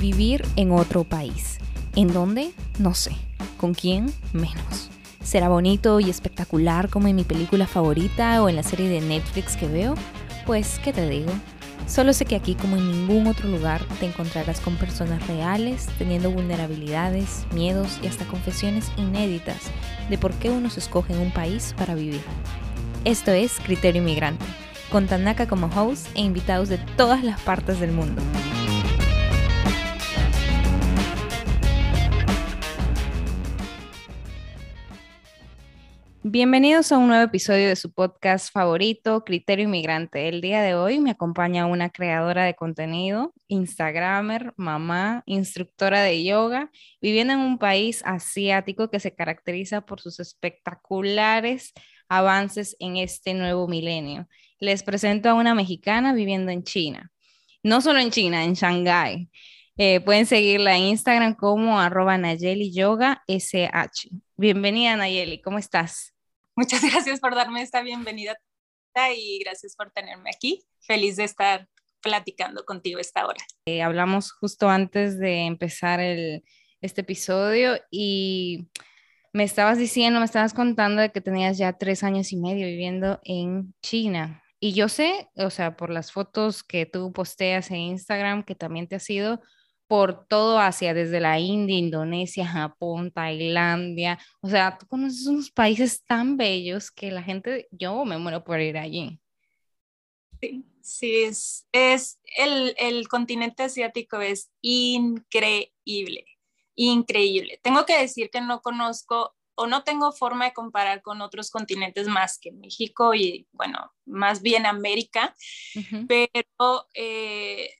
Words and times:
Vivir 0.00 0.42
en 0.56 0.72
otro 0.72 1.04
país. 1.04 1.58
¿En 1.94 2.10
dónde? 2.10 2.52
No 2.78 2.94
sé. 2.94 3.10
¿Con 3.58 3.74
quién? 3.74 4.10
Menos. 4.32 4.88
¿Será 5.22 5.50
bonito 5.50 6.00
y 6.00 6.08
espectacular 6.08 6.88
como 6.88 7.08
en 7.08 7.16
mi 7.16 7.24
película 7.24 7.66
favorita 7.66 8.42
o 8.42 8.48
en 8.48 8.56
la 8.56 8.62
serie 8.62 8.88
de 8.88 9.02
Netflix 9.02 9.58
que 9.58 9.68
veo? 9.68 9.94
Pues, 10.46 10.80
¿qué 10.82 10.94
te 10.94 11.06
digo? 11.06 11.30
Solo 11.86 12.14
sé 12.14 12.24
que 12.24 12.34
aquí, 12.34 12.54
como 12.54 12.78
en 12.78 12.90
ningún 12.90 13.26
otro 13.26 13.46
lugar, 13.50 13.82
te 13.98 14.06
encontrarás 14.06 14.60
con 14.60 14.76
personas 14.76 15.26
reales, 15.26 15.86
teniendo 15.98 16.30
vulnerabilidades, 16.30 17.44
miedos 17.52 18.00
y 18.02 18.06
hasta 18.06 18.24
confesiones 18.24 18.90
inéditas 18.96 19.58
de 20.08 20.16
por 20.16 20.32
qué 20.32 20.48
uno 20.48 20.70
se 20.70 20.80
escoge 20.80 21.12
en 21.12 21.20
un 21.20 21.30
país 21.30 21.74
para 21.76 21.94
vivir. 21.94 22.22
Esto 23.04 23.32
es 23.32 23.60
Criterio 23.60 24.00
Inmigrante, 24.00 24.46
con 24.90 25.06
Tanaka 25.06 25.46
como 25.46 25.66
host 25.66 26.06
e 26.14 26.22
invitados 26.22 26.70
de 26.70 26.78
todas 26.96 27.22
las 27.22 27.38
partes 27.40 27.80
del 27.80 27.92
mundo. 27.92 28.22
Bienvenidos 36.22 36.92
a 36.92 36.98
un 36.98 37.08
nuevo 37.08 37.24
episodio 37.24 37.66
de 37.66 37.76
su 37.76 37.94
podcast 37.94 38.52
favorito, 38.52 39.24
Criterio 39.24 39.64
Inmigrante. 39.64 40.28
El 40.28 40.42
día 40.42 40.60
de 40.60 40.74
hoy 40.74 41.00
me 41.00 41.12
acompaña 41.12 41.64
una 41.64 41.88
creadora 41.88 42.44
de 42.44 42.54
contenido, 42.54 43.32
Instagramer, 43.48 44.52
mamá, 44.58 45.22
instructora 45.24 46.02
de 46.02 46.22
yoga, 46.22 46.70
viviendo 47.00 47.32
en 47.32 47.38
un 47.40 47.56
país 47.56 48.02
asiático 48.04 48.90
que 48.90 49.00
se 49.00 49.14
caracteriza 49.14 49.80
por 49.80 50.02
sus 50.02 50.20
espectaculares 50.20 51.72
avances 52.06 52.76
en 52.80 52.98
este 52.98 53.32
nuevo 53.32 53.66
milenio. 53.66 54.28
Les 54.58 54.82
presento 54.82 55.30
a 55.30 55.34
una 55.34 55.54
mexicana 55.54 56.12
viviendo 56.12 56.52
en 56.52 56.64
China. 56.64 57.10
No 57.62 57.80
solo 57.80 57.98
en 57.98 58.10
China, 58.10 58.44
en 58.44 58.52
Shanghái. 58.52 59.30
Eh, 59.78 60.00
pueden 60.00 60.26
seguirla 60.26 60.76
en 60.76 60.82
Instagram 60.82 61.34
como 61.34 61.80
arroba 61.80 62.18
Nayeli 62.18 62.70
Yoga 62.74 63.22
SH. 63.26 64.10
Bienvenida 64.40 64.96
Nayeli, 64.96 65.42
¿cómo 65.42 65.58
estás? 65.58 66.14
Muchas 66.56 66.80
gracias 66.90 67.20
por 67.20 67.34
darme 67.34 67.60
esta 67.60 67.82
bienvenida 67.82 68.38
y 69.14 69.38
gracias 69.44 69.76
por 69.76 69.90
tenerme 69.90 70.30
aquí. 70.34 70.64
Feliz 70.80 71.16
de 71.16 71.24
estar 71.24 71.68
platicando 72.00 72.64
contigo 72.64 72.98
esta 73.00 73.26
hora. 73.26 73.44
Eh, 73.66 73.82
hablamos 73.82 74.32
justo 74.32 74.70
antes 74.70 75.18
de 75.18 75.40
empezar 75.40 76.00
el, 76.00 76.42
este 76.80 77.02
episodio 77.02 77.78
y 77.90 78.70
me 79.34 79.44
estabas 79.44 79.76
diciendo, 79.76 80.20
me 80.20 80.24
estabas 80.24 80.54
contando 80.54 81.02
de 81.02 81.12
que 81.12 81.20
tenías 81.20 81.58
ya 81.58 81.74
tres 81.74 82.02
años 82.02 82.32
y 82.32 82.38
medio 82.38 82.66
viviendo 82.66 83.20
en 83.24 83.74
China. 83.82 84.42
Y 84.58 84.72
yo 84.72 84.88
sé, 84.88 85.28
o 85.36 85.50
sea, 85.50 85.76
por 85.76 85.90
las 85.90 86.12
fotos 86.12 86.64
que 86.64 86.86
tú 86.86 87.12
posteas 87.12 87.70
en 87.70 87.76
Instagram, 87.76 88.44
que 88.44 88.54
también 88.54 88.88
te 88.88 88.96
has 88.96 89.10
ido 89.10 89.42
por 89.90 90.24
todo 90.28 90.60
Asia, 90.60 90.94
desde 90.94 91.18
la 91.18 91.40
India, 91.40 91.76
Indonesia, 91.76 92.46
Japón, 92.46 93.10
Tailandia. 93.10 94.20
O 94.40 94.48
sea, 94.48 94.78
tú 94.78 94.86
conoces 94.86 95.26
unos 95.26 95.50
países 95.50 96.04
tan 96.04 96.36
bellos 96.36 96.92
que 96.92 97.10
la 97.10 97.24
gente, 97.24 97.66
yo 97.72 98.04
me 98.04 98.16
muero 98.16 98.44
por 98.44 98.60
ir 98.60 98.78
allí. 98.78 99.20
Sí, 100.40 100.64
sí, 100.80 101.22
es, 101.24 101.66
es 101.72 102.20
el, 102.38 102.72
el 102.78 103.08
continente 103.08 103.64
asiático 103.64 104.20
es 104.20 104.52
increíble, 104.60 106.24
increíble. 106.76 107.58
Tengo 107.60 107.84
que 107.84 107.98
decir 107.98 108.30
que 108.30 108.40
no 108.40 108.62
conozco 108.62 109.34
o 109.56 109.66
no 109.66 109.82
tengo 109.82 110.12
forma 110.12 110.44
de 110.44 110.52
comparar 110.52 111.02
con 111.02 111.20
otros 111.20 111.50
continentes 111.50 112.06
más 112.06 112.38
que 112.38 112.52
México 112.52 113.12
y, 113.12 113.48
bueno, 113.50 113.92
más 114.06 114.40
bien 114.40 114.66
América, 114.66 115.34
pero 116.06 116.86
eh, 116.94 117.79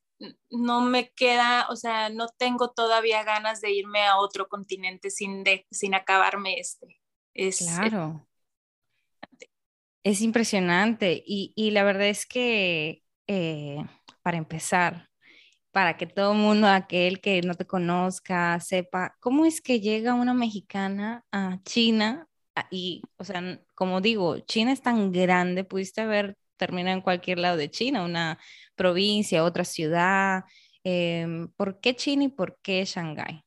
no 0.50 0.82
me 0.82 1.10
queda, 1.10 1.66
o 1.70 1.76
sea, 1.76 2.10
no 2.10 2.28
tengo 2.28 2.70
todavía 2.70 3.24
ganas 3.24 3.60
de 3.60 3.72
irme 3.72 4.04
a 4.06 4.18
otro 4.18 4.48
continente 4.48 5.10
sin, 5.10 5.44
de, 5.44 5.66
sin 5.70 5.94
acabarme 5.94 6.58
este. 6.58 7.00
Es, 7.34 7.58
claro. 7.58 8.26
Es, 10.02 10.20
impresionante 10.20 11.22
y, 11.24 11.52
y, 11.54 11.70
la 11.70 11.84
verdad 11.84 12.08
es 12.08 12.26
que, 12.26 13.02
eh, 13.26 13.84
para 14.22 14.38
empezar, 14.38 15.08
para 15.70 15.96
que 15.96 16.06
todo 16.06 16.32
el 16.32 16.38
mundo, 16.38 16.66
aquel 16.66 17.20
que 17.20 17.40
no 17.42 17.54
te 17.54 17.66
conozca, 17.66 18.58
sepa, 18.60 19.16
¿cómo 19.20 19.46
es 19.46 19.60
que 19.60 19.80
llega 19.80 20.14
una 20.14 20.34
mexicana 20.34 21.24
a 21.30 21.58
China? 21.64 22.28
Ah, 22.56 22.66
y, 22.70 23.02
o 23.16 23.24
sea, 23.24 23.60
como 23.74 24.00
digo, 24.00 24.38
China 24.40 24.72
es 24.72 24.82
tan 24.82 25.12
grande, 25.12 25.64
pudiste 25.64 26.00
haber 26.00 26.36
terminado 26.60 26.96
en 26.96 27.02
cualquier 27.02 27.38
lado 27.38 27.56
de 27.56 27.70
China, 27.70 28.04
una 28.04 28.38
provincia, 28.76 29.42
otra 29.44 29.64
ciudad. 29.64 30.44
Em, 30.84 31.48
¿Por 31.56 31.80
qué 31.80 31.96
China 31.96 32.24
y 32.24 32.28
por 32.28 32.58
qué 32.62 32.84
Shanghái? 32.84 33.42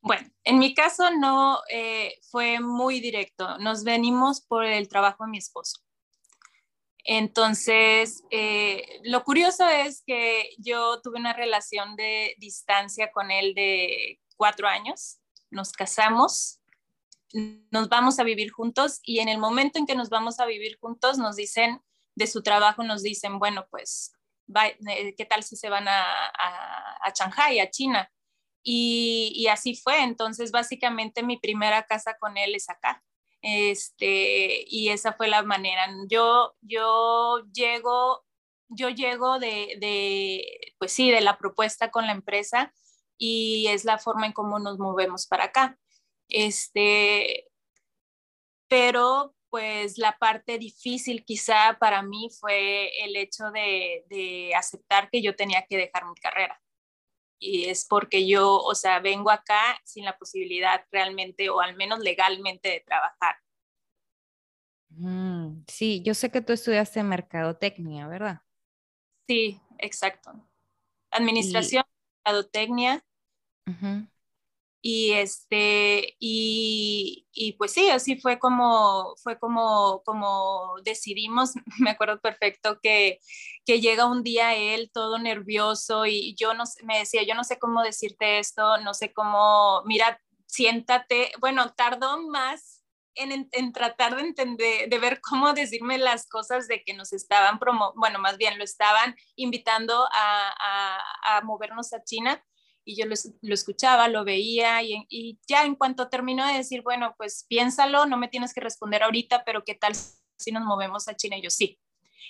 Bueno, 0.00 0.28
en 0.44 0.58
mi 0.58 0.72
caso 0.74 1.10
no 1.10 1.60
eh, 1.70 2.14
fue 2.30 2.60
muy 2.60 3.00
directo. 3.00 3.58
Nos 3.58 3.82
venimos 3.84 4.40
por 4.40 4.64
el 4.64 4.88
trabajo 4.88 5.24
de 5.24 5.30
mi 5.30 5.38
esposo. 5.38 5.80
Entonces, 7.04 8.22
eh, 8.30 9.00
lo 9.04 9.24
curioso 9.24 9.68
es 9.68 10.02
que 10.06 10.50
yo 10.58 11.00
tuve 11.02 11.18
una 11.18 11.32
relación 11.32 11.96
de 11.96 12.34
distancia 12.38 13.10
con 13.12 13.30
él 13.30 13.54
de 13.54 14.20
cuatro 14.36 14.68
años. 14.68 15.18
Nos 15.50 15.72
casamos, 15.72 16.60
nos 17.34 17.88
vamos 17.88 18.18
a 18.18 18.24
vivir 18.24 18.52
juntos 18.52 19.00
y 19.02 19.18
en 19.18 19.28
el 19.28 19.38
momento 19.38 19.78
en 19.78 19.86
que 19.86 19.96
nos 19.96 20.08
vamos 20.08 20.38
a 20.38 20.46
vivir 20.46 20.78
juntos 20.78 21.18
nos 21.18 21.34
dicen, 21.36 21.82
de 22.14 22.26
su 22.28 22.42
trabajo 22.42 22.84
nos 22.84 23.02
dicen, 23.02 23.38
bueno, 23.38 23.66
pues, 23.70 24.12
eh, 24.88 25.14
¿qué 25.16 25.24
tal 25.24 25.42
si 25.42 25.56
se 25.56 25.68
van 25.68 25.88
a, 25.88 26.26
a, 26.28 27.12
Shanghai, 27.12 27.58
a 27.58 27.70
China? 27.70 28.10
Y, 28.62 29.46
así 29.50 29.74
fue. 29.74 30.02
Entonces, 30.02 30.52
básicamente 30.52 31.22
mi 31.22 31.36
primera 31.36 31.84
casa 31.84 32.16
con 32.18 32.38
él 32.38 32.54
es 32.54 32.70
acá. 32.70 33.02
Este, 33.42 34.64
y 34.68 34.88
esa 34.90 35.12
fue 35.12 35.28
la 35.28 35.42
manera. 35.42 35.86
Yo, 36.08 36.54
yo 36.62 37.42
llego, 37.52 38.24
yo 38.68 38.88
llego 38.90 39.38
de, 39.38 39.76
de, 39.80 40.74
pues 40.78 40.92
sí, 40.92 41.10
de 41.10 41.20
la 41.20 41.36
propuesta 41.36 41.90
con 41.90 42.06
la 42.06 42.12
empresa 42.12 42.72
y 43.18 43.66
es 43.68 43.84
la 43.84 43.98
forma 43.98 44.26
en 44.26 44.32
cómo 44.32 44.58
nos 44.60 44.78
movemos 44.78 45.26
para 45.26 45.44
acá. 45.44 45.78
Este, 46.28 47.48
pero 48.68 49.34
pues 49.50 49.98
la 49.98 50.18
parte 50.18 50.58
difícil 50.58 51.24
quizá 51.24 51.76
para 51.78 52.02
mí 52.02 52.28
fue 52.40 52.90
el 53.04 53.14
hecho 53.14 53.52
de, 53.52 54.52
aceptar 54.56 55.08
que 55.10 55.22
yo 55.22 55.36
tenía 55.36 55.64
que 55.68 55.76
dejar 55.76 56.06
mi 56.06 56.14
carrera. 56.16 56.60
Y 57.38 57.66
es 57.66 57.86
porque 57.88 58.26
yo, 58.26 58.56
o 58.56 58.74
sea, 58.74 59.00
vengo 59.00 59.30
acá 59.30 59.78
sin 59.84 60.04
la 60.04 60.18
posibilidad 60.18 60.84
realmente 60.90 61.50
o 61.50 61.60
al 61.60 61.76
menos 61.76 62.00
legalmente 62.00 62.68
de 62.68 62.80
trabajar. 62.80 63.36
Mm, 64.88 65.64
sí, 65.68 66.02
yo 66.02 66.14
sé 66.14 66.30
que 66.30 66.40
tú 66.40 66.52
estudiaste 66.52 67.02
mercadotecnia, 67.02 68.08
¿verdad? 68.08 68.40
Sí, 69.28 69.60
exacto. 69.78 70.32
Administración, 71.10 71.84
mercadotecnia 72.24 73.04
y 74.86 75.12
este 75.12 76.14
y, 76.20 77.26
y, 77.32 77.52
pues 77.54 77.72
sí 77.72 77.88
así 77.88 78.20
fue 78.20 78.38
como 78.38 79.14
fue 79.22 79.38
como 79.38 80.02
como 80.04 80.74
decidimos. 80.84 81.54
Me 81.78 81.90
acuerdo 81.90 82.20
perfecto 82.20 82.80
que, 82.82 83.18
que 83.64 83.80
llega 83.80 84.04
un 84.04 84.22
día 84.22 84.54
él 84.54 84.90
todo 84.92 85.18
nervioso 85.18 86.04
y 86.04 86.34
yo 86.38 86.52
no 86.52 86.64
me 86.82 86.98
decía 86.98 87.22
yo 87.22 87.34
no 87.34 87.44
sé 87.44 87.58
cómo 87.58 87.82
decirte 87.82 88.38
esto 88.38 88.76
no 88.78 88.92
sé 88.92 89.14
cómo 89.14 89.82
mira 89.86 90.20
siéntate 90.46 91.32
bueno 91.40 91.72
tardó 91.72 92.20
más 92.28 92.84
en, 93.14 93.48
en, 93.52 93.72
tratar 93.72 94.16
de 94.16 94.22
entender, 94.22 94.88
de 94.90 94.98
ver 94.98 95.20
cómo 95.22 95.54
decirme 95.54 95.96
las 95.98 96.28
cosas 96.28 96.68
de 96.68 96.82
que 96.82 96.94
nos 96.94 97.12
estaban 97.12 97.60
promo, 97.60 97.92
bueno, 97.94 98.18
más 98.18 98.38
bien 98.38 98.58
lo 98.58 98.64
estaban 98.64 99.14
invitando 99.36 100.08
a, 100.12 100.52
a, 100.60 101.36
a 101.36 101.40
movernos 101.42 101.92
a 101.92 102.02
China 102.02 102.42
y 102.84 102.96
yo 102.96 103.06
lo, 103.06 103.54
escuchaba, 103.54 104.08
lo 104.08 104.24
veía 104.24 104.82
y, 104.82 105.38
ya 105.48 105.64
en 105.64 105.74
cuanto 105.74 106.08
terminó 106.08 106.46
de 106.46 106.54
decir, 106.54 106.82
bueno, 106.82 107.14
pues 107.16 107.46
piénsalo, 107.48 108.06
no 108.06 108.16
me 108.16 108.28
tienes 108.28 108.52
que 108.52 108.60
responder 108.60 109.02
ahorita, 109.02 109.44
pero 109.44 109.64
¿qué 109.64 109.74
tal 109.74 109.94
si 109.94 110.52
nos 110.52 110.64
movemos 110.64 111.08
a 111.08 111.16
China? 111.16 111.36
Yo 111.42 111.50
sí. 111.50 111.78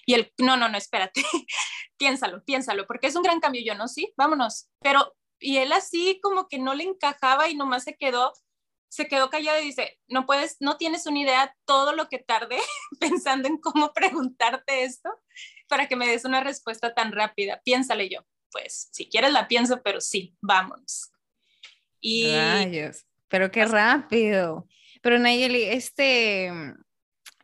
Y 0.06 0.15
él, 0.15 0.33
no, 0.39 0.56
no, 0.56 0.69
no, 0.69 0.79
espérate, 0.79 1.23
piénsalo, 1.97 2.45
piénsalo, 2.45 2.87
porque 2.87 3.09
es 3.09 3.17
un 3.17 3.23
gran 3.23 3.41
cambio. 3.41 3.62
Yo 3.65 3.75
no, 3.75 3.89
sí, 3.89 4.12
vámonos. 4.17 4.69
Pero, 4.81 5.15
y 5.41 5.59
él 5.59 5.73
así 5.73 6.21
como 6.23 6.49
que 6.49 6.59
no 6.59 6.75
le 6.75 6.85
encajaba 6.85 7.49
y 7.49 7.56
nomás 7.56 7.85
se 7.85 7.97
quedó, 7.97 8.33
se 8.89 9.09
quedó 9.09 9.31
callado 9.31 9.61
y 9.61 9.65
dice, 9.65 9.99
no 10.06 10.27
puedes, 10.27 10.56
no 10.61 10.77
tienes 10.77 11.06
una 11.06 11.21
idea 11.21 11.56
todo 11.65 11.95
lo 11.95 12.09
que 12.09 12.19
tardé 12.19 12.59
pensando 13.01 13.49
en 13.49 13.59
cómo 13.59 13.93
preguntarte 13.93 14.85
esto 14.85 15.11
para 15.69 15.89
que 15.89 15.97
me 15.97 16.06
des 16.06 16.25
una 16.25 16.41
respuesta 16.43 16.95
tan 16.95 17.12
rápida. 17.12 17.61
Piénsale 17.65 18.09
yo 18.09 18.21
pues 18.55 18.89
si 18.93 19.09
quieres 19.09 19.33
la 19.33 19.49
pienso, 19.49 19.83
pero 19.83 20.01
sí, 20.01 20.37
vámonos. 20.41 21.11
Y... 22.01 22.33
pero 23.29 23.51
qué 23.51 23.65
rápido. 23.65 24.69
Pero 25.03 25.19
Nayeli, 25.19 25.65
este, 25.65 26.53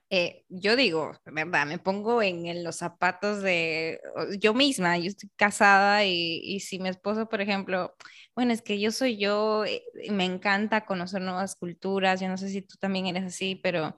eh, 0.08 0.44
yo 0.48 0.76
digo, 0.76 1.12
¿verdad? 1.24 1.66
Me 1.66 1.78
pongo 1.78 2.22
en, 2.22 2.62
los 2.62 2.76
zapatos 2.76 3.42
de 3.42 4.00
yo 4.38 4.54
misma, 4.54 4.98
yo 4.98 5.08
estoy 5.08 5.30
casada 5.34 6.04
y, 6.04 6.40
y, 6.44 6.60
si 6.60 6.78
mi 6.78 6.88
esposo, 6.88 7.28
por 7.28 7.40
ejemplo, 7.40 7.96
bueno, 8.36 8.52
es 8.52 8.62
que 8.62 8.78
yo 8.78 8.92
soy 8.92 9.18
yo, 9.18 9.64
eh, 9.64 9.82
me 10.10 10.24
encanta 10.24 10.86
conocer 10.86 11.22
nuevas 11.22 11.56
culturas, 11.56 12.20
yo 12.20 12.28
no 12.28 12.36
sé 12.36 12.50
si 12.50 12.62
tú 12.62 12.76
también 12.78 13.06
eres 13.06 13.24
así, 13.24 13.56
pero 13.56 13.96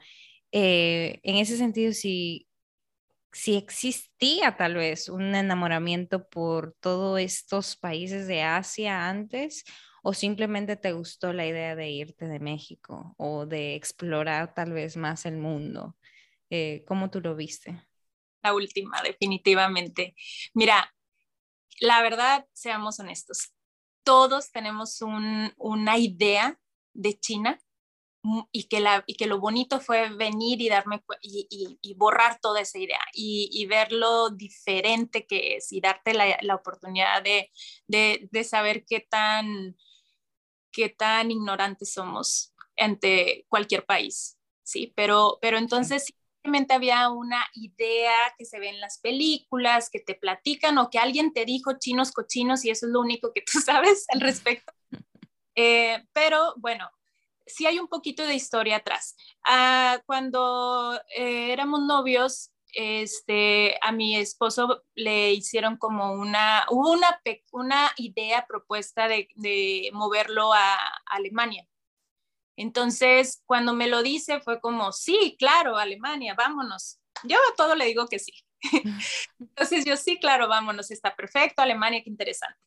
eh, 0.50 1.20
en 1.22 1.36
ese 1.36 1.56
sentido, 1.56 1.92
si, 1.92 2.48
si 3.32 3.56
existía 3.56 4.56
tal 4.56 4.74
vez 4.74 5.08
un 5.08 5.34
enamoramiento 5.34 6.28
por 6.28 6.74
todos 6.80 7.18
estos 7.20 7.76
países 7.76 8.26
de 8.26 8.42
Asia 8.42 9.08
antes, 9.08 9.64
o 10.02 10.12
simplemente 10.14 10.76
te 10.76 10.92
gustó 10.92 11.32
la 11.32 11.46
idea 11.46 11.76
de 11.76 11.90
irte 11.90 12.26
de 12.26 12.40
México 12.40 13.14
o 13.16 13.46
de 13.46 13.74
explorar 13.76 14.52
tal 14.54 14.72
vez 14.72 14.96
más 14.96 15.24
el 15.26 15.36
mundo. 15.36 15.96
Eh, 16.50 16.84
¿Cómo 16.86 17.08
tú 17.10 17.20
lo 17.20 17.36
viste? 17.36 17.82
La 18.42 18.52
última, 18.52 19.00
definitivamente. 19.02 20.14
Mira, 20.54 20.92
la 21.80 22.02
verdad, 22.02 22.46
seamos 22.52 22.98
honestos, 22.98 23.54
todos 24.02 24.50
tenemos 24.50 25.00
una 25.56 25.98
idea 25.98 26.58
de 26.92 27.18
China 27.18 27.58
y 28.52 28.64
que, 28.68 28.80
la, 28.80 29.02
y 29.06 29.16
que 29.16 29.26
lo 29.26 29.40
bonito 29.40 29.80
fue 29.80 30.08
venir 30.10 30.60
y 30.60 30.68
darme 30.68 31.02
y, 31.22 31.78
y, 31.82 31.94
borrar 31.94 32.38
toda 32.40 32.60
esa 32.60 32.78
idea 32.78 33.00
y, 33.12 33.66
ver 33.66 33.90
lo 33.90 34.30
diferente 34.30 35.26
que 35.26 35.56
es 35.56 35.72
y 35.72 35.80
darte 35.80 36.14
la, 36.14 36.38
la 36.42 36.54
oportunidad 36.54 37.22
de, 37.22 37.50
de, 37.88 38.28
de, 38.30 38.44
saber 38.44 38.84
qué 38.86 39.00
tan, 39.00 39.76
qué 40.70 40.88
tan 40.88 41.32
ignorantes 41.32 41.92
somos 41.92 42.54
ante 42.78 43.44
cualquier 43.48 43.84
país, 43.84 44.38
¿sí? 44.62 44.92
Pero, 44.94 45.38
pero 45.42 45.58
entonces 45.58 46.12
simplemente 46.42 46.74
había 46.74 47.08
una 47.10 47.44
idea 47.54 48.14
que 48.38 48.44
se 48.44 48.60
ve 48.60 48.68
en 48.68 48.80
las 48.80 48.98
películas, 48.98 49.90
que 49.90 50.00
te 50.00 50.14
platican 50.14 50.78
o 50.78 50.90
que 50.90 50.98
alguien 50.98 51.32
te 51.32 51.44
dijo 51.44 51.78
chinos 51.78 52.12
cochinos 52.12 52.64
y 52.64 52.70
eso 52.70 52.86
es 52.86 52.92
lo 52.92 53.00
único 53.00 53.32
que 53.32 53.42
tú 53.42 53.60
sabes 53.64 54.06
al 54.08 54.20
respecto. 54.20 54.72
Eh, 55.54 56.02
pero 56.14 56.54
bueno, 56.56 56.90
sí 57.46 57.66
hay 57.66 57.78
un 57.78 57.88
poquito 57.88 58.26
de 58.26 58.34
historia 58.34 58.76
atrás. 58.76 59.16
Ah, 59.44 60.00
cuando 60.06 61.00
eh, 61.16 61.52
éramos 61.52 61.80
novios, 61.82 62.52
este, 62.74 63.78
a 63.82 63.92
mi 63.92 64.16
esposo 64.16 64.82
le 64.94 65.32
hicieron 65.32 65.76
como 65.76 66.12
una, 66.12 66.64
hubo 66.70 66.90
una, 66.90 67.20
una 67.52 67.92
idea 67.96 68.46
propuesta 68.46 69.08
de, 69.08 69.28
de 69.36 69.90
moverlo 69.92 70.52
a, 70.52 70.76
Alemania. 71.06 71.66
Entonces, 72.56 73.42
cuando 73.46 73.74
me 73.74 73.86
lo 73.86 74.02
dice, 74.02 74.40
fue 74.40 74.60
como, 74.60 74.92
sí, 74.92 75.36
claro, 75.38 75.76
Alemania, 75.76 76.34
vámonos. 76.34 77.00
Yo 77.24 77.36
a 77.36 77.56
todo 77.56 77.74
le 77.74 77.86
digo 77.86 78.06
que 78.06 78.18
sí. 78.18 78.32
Entonces 79.38 79.84
yo 79.84 79.96
sí, 79.96 80.18
claro, 80.18 80.48
vámonos, 80.48 80.90
está 80.90 81.14
perfecto, 81.16 81.62
Alemania, 81.62 82.02
qué 82.02 82.10
interesante. 82.10 82.58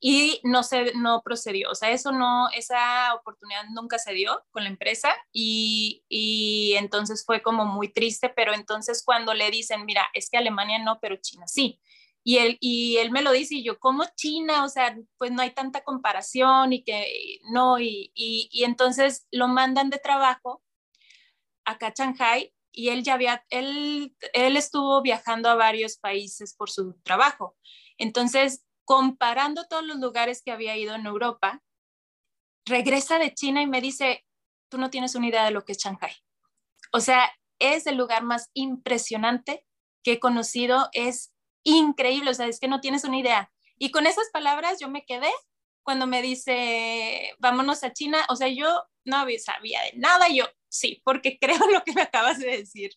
Y 0.00 0.40
no 0.44 0.62
se, 0.62 0.92
no 0.94 1.22
procedió, 1.22 1.70
o 1.70 1.74
sea, 1.74 1.90
eso 1.90 2.12
no, 2.12 2.48
esa 2.50 3.14
oportunidad 3.14 3.64
nunca 3.70 3.98
se 3.98 4.12
dio 4.12 4.44
con 4.50 4.64
la 4.64 4.70
empresa 4.70 5.14
y, 5.32 6.04
y 6.08 6.74
entonces 6.74 7.24
fue 7.24 7.42
como 7.42 7.64
muy 7.66 7.92
triste, 7.92 8.28
pero 8.28 8.52
entonces 8.54 9.02
cuando 9.04 9.34
le 9.34 9.50
dicen, 9.50 9.84
mira, 9.84 10.06
es 10.14 10.30
que 10.30 10.38
Alemania 10.38 10.78
no, 10.78 10.98
pero 11.00 11.16
China 11.16 11.46
sí. 11.46 11.80
Y 12.26 12.38
él, 12.38 12.56
y 12.60 12.96
él 12.98 13.10
me 13.10 13.20
lo 13.20 13.32
dice 13.32 13.56
y 13.56 13.62
yo, 13.62 13.78
¿cómo 13.78 14.04
China? 14.16 14.64
O 14.64 14.68
sea, 14.70 14.96
pues 15.18 15.30
no 15.30 15.42
hay 15.42 15.50
tanta 15.50 15.84
comparación 15.84 16.72
y 16.72 16.82
que 16.82 17.38
no, 17.52 17.78
y, 17.78 18.10
y, 18.14 18.48
y 18.50 18.64
entonces 18.64 19.26
lo 19.30 19.46
mandan 19.48 19.90
de 19.90 19.98
trabajo 19.98 20.62
acá 21.64 21.88
a 21.88 21.92
Shanghai 21.94 22.52
y 22.74 22.88
él 22.88 23.02
ya 23.04 23.14
había, 23.14 23.44
él, 23.50 24.14
él 24.32 24.56
estuvo 24.56 25.00
viajando 25.00 25.48
a 25.48 25.54
varios 25.54 25.96
países 25.96 26.54
por 26.54 26.70
su 26.70 26.94
trabajo. 27.02 27.56
Entonces, 27.98 28.66
comparando 28.84 29.66
todos 29.66 29.84
los 29.84 29.98
lugares 29.98 30.42
que 30.44 30.50
había 30.50 30.76
ido 30.76 30.94
en 30.94 31.06
Europa, 31.06 31.62
regresa 32.66 33.18
de 33.18 33.32
China 33.32 33.62
y 33.62 33.66
me 33.66 33.80
dice, 33.80 34.24
tú 34.68 34.78
no 34.78 34.90
tienes 34.90 35.14
una 35.14 35.28
idea 35.28 35.44
de 35.44 35.52
lo 35.52 35.64
que 35.64 35.72
es 35.72 35.78
Shanghai. 35.78 36.12
O 36.92 37.00
sea, 37.00 37.30
es 37.58 37.86
el 37.86 37.96
lugar 37.96 38.22
más 38.22 38.50
impresionante 38.54 39.64
que 40.02 40.12
he 40.12 40.20
conocido, 40.20 40.88
es 40.92 41.32
increíble, 41.62 42.30
o 42.30 42.34
sea, 42.34 42.46
es 42.46 42.60
que 42.60 42.68
no 42.68 42.80
tienes 42.80 43.04
una 43.04 43.18
idea. 43.18 43.52
Y 43.78 43.90
con 43.90 44.06
esas 44.06 44.28
palabras 44.32 44.78
yo 44.80 44.88
me 44.88 45.04
quedé 45.04 45.30
cuando 45.82 46.06
me 46.06 46.22
dice, 46.22 47.34
vámonos 47.38 47.84
a 47.84 47.92
China, 47.92 48.24
o 48.28 48.36
sea, 48.36 48.48
yo 48.48 48.84
no 49.04 49.26
sabía 49.38 49.82
de 49.82 49.92
nada, 49.96 50.28
yo, 50.28 50.46
sí, 50.74 51.00
porque 51.04 51.38
creo 51.40 51.58
lo 51.72 51.82
que 51.84 51.92
me 51.92 52.02
acabas 52.02 52.38
de 52.38 52.58
decir. 52.58 52.92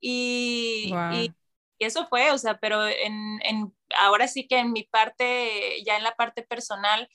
Y, 0.00 0.92
y, 1.12 1.32
eso 1.78 2.06
fue, 2.08 2.32
o 2.32 2.38
sea, 2.38 2.58
pero 2.58 2.86
en, 2.88 3.40
en, 3.42 3.74
ahora 3.96 4.26
sí 4.26 4.48
que 4.48 4.58
en 4.58 4.72
mi 4.72 4.82
parte, 4.84 5.82
ya 5.84 5.96
en 5.96 6.02
la 6.02 6.16
parte 6.16 6.42
personal, 6.42 7.08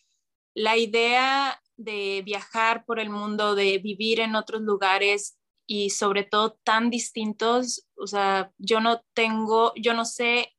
la 0.56 0.77
idea 0.77 1.62
de 1.75 2.21
viajar 2.24 2.85
por 2.85 3.00
el 3.00 3.09
mundo, 3.09 3.56
de 3.56 3.77
vivir 3.80 4.21
en 4.21 4.35
otros 4.35 4.62
lugares 4.62 5.38
y 5.68 5.89
sobre 5.89 6.24
todo 6.24 6.57
tan 6.63 6.89
distintos, 6.89 7.88
o 7.95 8.07
sea, 8.07 8.53
yo 8.57 8.79
no 8.79 9.03
tengo, 9.13 9.74
yo 9.75 9.94
no 9.94 10.06
sé 10.06 10.53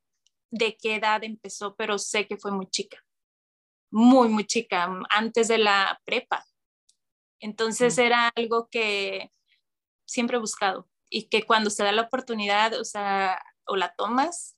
de 0.50 0.77
qué 0.77 0.97
edad 0.97 1.25
empezó, 1.25 1.75
pero 1.77 1.99
sé 1.99 2.27
que 2.27 2.37
fue 2.37 2.53
muy 2.53 2.67
chica, 2.69 2.99
muy, 3.91 4.29
muy 4.29 4.44
chica, 4.47 4.91
antes 5.11 5.49
de 5.49 5.59
la 5.59 6.00
prepa. 6.05 6.44
Entonces 7.44 7.99
era 7.99 8.32
algo 8.37 8.69
que 8.70 9.31
siempre 10.06 10.38
he 10.38 10.41
buscado 10.41 10.88
y 11.11 11.29
que 11.29 11.43
cuando 11.43 11.69
se 11.69 11.85
da 11.85 11.93
la 11.93 12.00
oportunidad, 12.00 12.73
o 12.81 12.87
sea, 12.87 13.38
o 13.67 13.76
la 13.76 13.94
tomas 13.94 14.56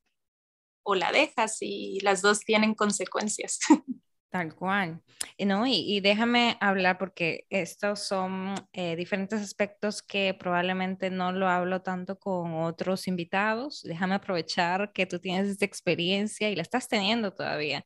o 0.85 0.95
la 0.95 1.11
dejas 1.11 1.59
y 1.63 1.99
las 2.03 2.23
dos 2.23 2.41
tienen 2.43 2.75
consecuencias. 2.75 3.59
Tal 4.31 4.55
cual. 4.55 5.03
¿No? 5.37 5.67
Y, 5.67 5.99
déjame 6.01 6.59
hablar 6.61 6.97
porque 6.99 7.47
estos 7.51 8.07
son 8.07 8.55
eh, 8.73 8.95
diferentes 8.95 9.41
aspectos 9.41 10.01
que 10.01 10.35
probablemente 10.35 11.11
no 11.11 11.33
lo 11.33 11.49
hablo 11.49 11.83
tanto 11.83 12.21
con 12.21 12.55
otros 12.55 13.09
invitados. 13.09 13.83
Déjame 13.83 14.15
aprovechar 14.15 14.93
que 14.93 15.07
tú 15.07 15.19
tienes 15.19 15.49
esta 15.49 15.65
experiencia 15.65 16.51
y 16.51 16.55
la 16.55 16.63
estás 16.63 16.87
teniendo 16.87 17.33
todavía. 17.33 17.85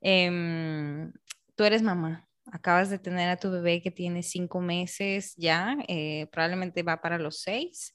Em, 0.00 1.12
tú 1.54 1.64
eres 1.64 1.82
mamá 1.82 2.27
acabas 2.52 2.90
de 2.90 2.98
tener 2.98 3.28
a 3.28 3.36
tu 3.36 3.50
bebé 3.50 3.82
que 3.82 3.90
tiene 3.90 4.22
cinco 4.22 4.60
meses 4.60 5.34
ya, 5.36 5.76
eh, 5.88 6.26
probablemente 6.32 6.82
va 6.82 7.00
para 7.00 7.18
los 7.18 7.40
seis. 7.42 7.94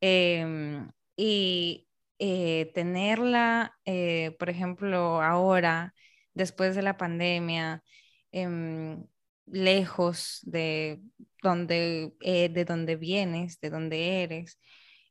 Em, 0.00 0.88
y 1.16 1.88
eh, 2.18 2.70
tenerla, 2.74 3.74
eh, 3.84 4.36
por 4.38 4.50
ejemplo, 4.50 5.22
ahora, 5.22 5.94
después 6.34 6.74
de 6.76 6.82
la 6.82 6.96
pandemia, 6.96 7.82
em, 8.32 9.04
lejos 9.46 10.40
de 10.42 11.00
donde, 11.42 12.12
de 12.20 12.64
donde 12.64 12.96
vienes, 12.96 13.60
de 13.60 13.70
donde 13.70 14.22
eres, 14.22 14.58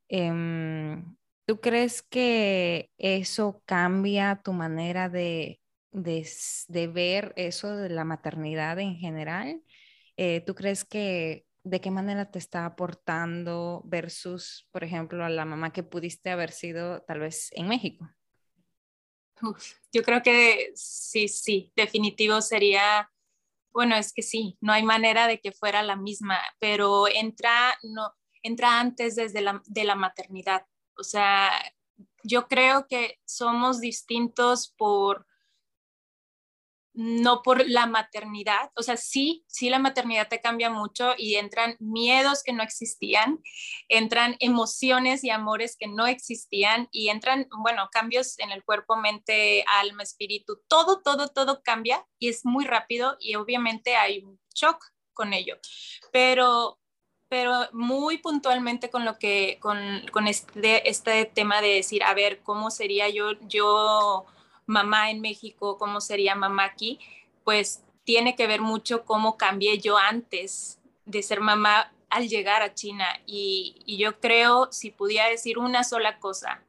em, 0.10 1.16
¿tú 1.46 1.60
crees 1.62 2.02
que 2.04 2.90
eso 2.98 3.62
cambia 3.66 4.42
tu 4.44 4.54
manera 4.54 5.10
de 5.10 5.60
de, 5.92 6.88
ver 6.88 7.34
eso 7.36 7.76
de 7.76 7.90
la 7.90 8.06
maternidad 8.06 8.80
en 8.80 8.96
general? 8.96 9.62
Eh, 10.18 10.42
¿Tú 10.42 10.56
crees 10.56 10.86
que 10.86 11.46
de 11.64 11.82
qué 11.82 11.92
manera 11.92 12.32
te 12.32 12.40
está 12.40 12.66
aportando 12.66 13.82
versus, 13.86 14.68
por 14.72 14.84
ejemplo, 14.84 15.24
a 15.24 15.30
la 15.30 15.46
mamá 15.46 15.72
que 15.72 15.84
pudiste 15.84 16.30
haber 16.30 16.52
sido 16.52 17.02
tal 17.04 17.20
vez 17.20 17.50
en 17.54 17.68
México? 17.68 18.10
yo 19.94 20.04
creo 20.04 20.22
que 20.22 20.72
sí, 20.76 21.30
sí, 21.30 21.72
definitivo 21.76 22.42
sería, 22.42 23.10
bueno, 23.72 23.96
es 23.96 24.12
que 24.12 24.22
sí, 24.22 24.58
no 24.60 24.74
hay 24.74 24.84
manera 24.84 25.28
de 25.28 25.40
que 25.40 25.54
fuera 25.54 25.82
la 25.82 25.96
misma, 25.96 26.40
pero 26.60 27.08
entra, 27.08 27.74
no, 27.84 28.14
entra 28.44 28.80
antes 28.80 29.16
desde 29.16 29.42
la, 29.42 29.62
de 29.66 29.84
la 29.86 29.96
maternidad. 29.96 30.66
O 30.98 31.04
sea, 31.04 31.52
yo 32.24 32.48
creo 32.48 32.88
que 32.88 33.20
somos 33.26 33.80
distintos 33.80 34.74
por 34.78 35.26
no 37.00 37.44
por 37.44 37.66
la 37.70 37.86
maternidad, 37.86 38.72
o 38.76 38.84
sea, 38.84 38.98
sí, 38.98 39.46
sí 39.48 39.70
la 39.70 39.80
maternidad 39.80 40.28
te 40.28 40.42
cambia 40.42 40.70
mucho 40.70 41.14
y 41.18 41.36
entran 41.36 41.78
miedos 41.80 42.44
que 42.44 42.52
no 42.52 42.62
existían, 42.62 43.42
entran 43.88 44.36
emociones 44.40 45.24
y 45.24 45.30
amores 45.30 45.78
que 45.78 45.88
no 45.88 46.08
existían 46.08 46.90
y 46.92 47.08
entran, 47.08 47.48
bueno, 47.58 47.88
cambios 47.90 48.38
en 48.40 48.52
el 48.52 48.66
cuerpo, 48.66 48.98
mente, 48.98 49.64
alma, 49.80 50.04
espíritu, 50.04 50.62
todo, 50.68 51.00
todo, 51.00 51.30
todo 51.30 51.62
cambia 51.64 52.06
y 52.20 52.28
es 52.28 52.46
muy 52.46 52.66
rápido 52.66 53.16
y 53.22 53.36
obviamente 53.36 53.96
hay 53.96 54.22
un 54.22 54.38
shock 54.54 54.84
con 55.14 55.32
ello, 55.32 55.56
pero 56.12 56.80
pero 57.30 57.70
muy 57.74 58.18
puntualmente 58.18 58.90
con 58.90 59.06
lo 59.06 59.20
que, 59.20 59.60
con, 59.62 60.04
con 60.12 60.28
este, 60.28 60.90
este 60.90 61.26
tema 61.26 61.62
de 61.62 61.76
decir, 61.76 62.04
a 62.04 62.16
ver, 62.16 62.42
¿cómo 62.42 62.72
sería 62.72 63.08
yo, 63.08 63.34
yo 63.42 64.26
mamá 64.70 65.10
en 65.10 65.20
México, 65.20 65.78
cómo 65.78 66.00
sería 66.00 66.36
mamá 66.36 66.64
aquí, 66.64 67.00
pues 67.44 67.84
tiene 68.04 68.36
que 68.36 68.48
ver 68.48 68.62
mucho 68.62 69.04
cómo 69.04 69.36
cambié 69.36 69.80
yo 69.80 69.98
antes 69.98 70.80
de 71.06 71.24
ser 71.24 71.42
mamá 71.42 71.92
al 72.10 72.30
llegar 72.30 72.62
a 72.62 72.74
China. 72.74 73.06
Y, 73.26 73.76
y 73.86 73.98
yo 73.98 74.20
creo, 74.20 74.70
si 74.72 74.92
pudiera 74.92 75.28
decir 75.28 75.58
una 75.58 75.84
sola 75.84 76.20
cosa, 76.20 76.64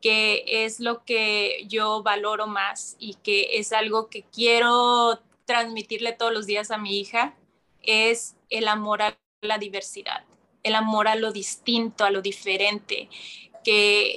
que 0.00 0.44
es 0.46 0.80
lo 0.80 1.04
que 1.04 1.64
yo 1.68 2.02
valoro 2.02 2.46
más 2.46 2.96
y 2.98 3.14
que 3.14 3.58
es 3.58 3.72
algo 3.72 4.08
que 4.08 4.22
quiero 4.22 5.20
transmitirle 5.44 6.12
todos 6.12 6.32
los 6.32 6.46
días 6.46 6.70
a 6.70 6.78
mi 6.78 7.00
hija, 7.00 7.34
es 7.82 8.36
el 8.48 8.68
amor 8.68 9.02
a 9.02 9.18
la 9.40 9.58
diversidad, 9.58 10.24
el 10.62 10.74
amor 10.74 11.08
a 11.08 11.16
lo 11.16 11.32
distinto, 11.32 12.04
a 12.04 12.10
lo 12.10 12.22
diferente, 12.22 13.08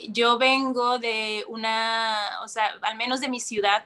yo 0.10 0.38
vengo 0.38 1.00
de 1.00 1.46
una, 1.48 2.40
o 2.44 2.48
sea, 2.48 2.78
al 2.82 2.98
menos 2.98 3.22
de 3.22 3.30
mi 3.30 3.40
ciudad, 3.40 3.86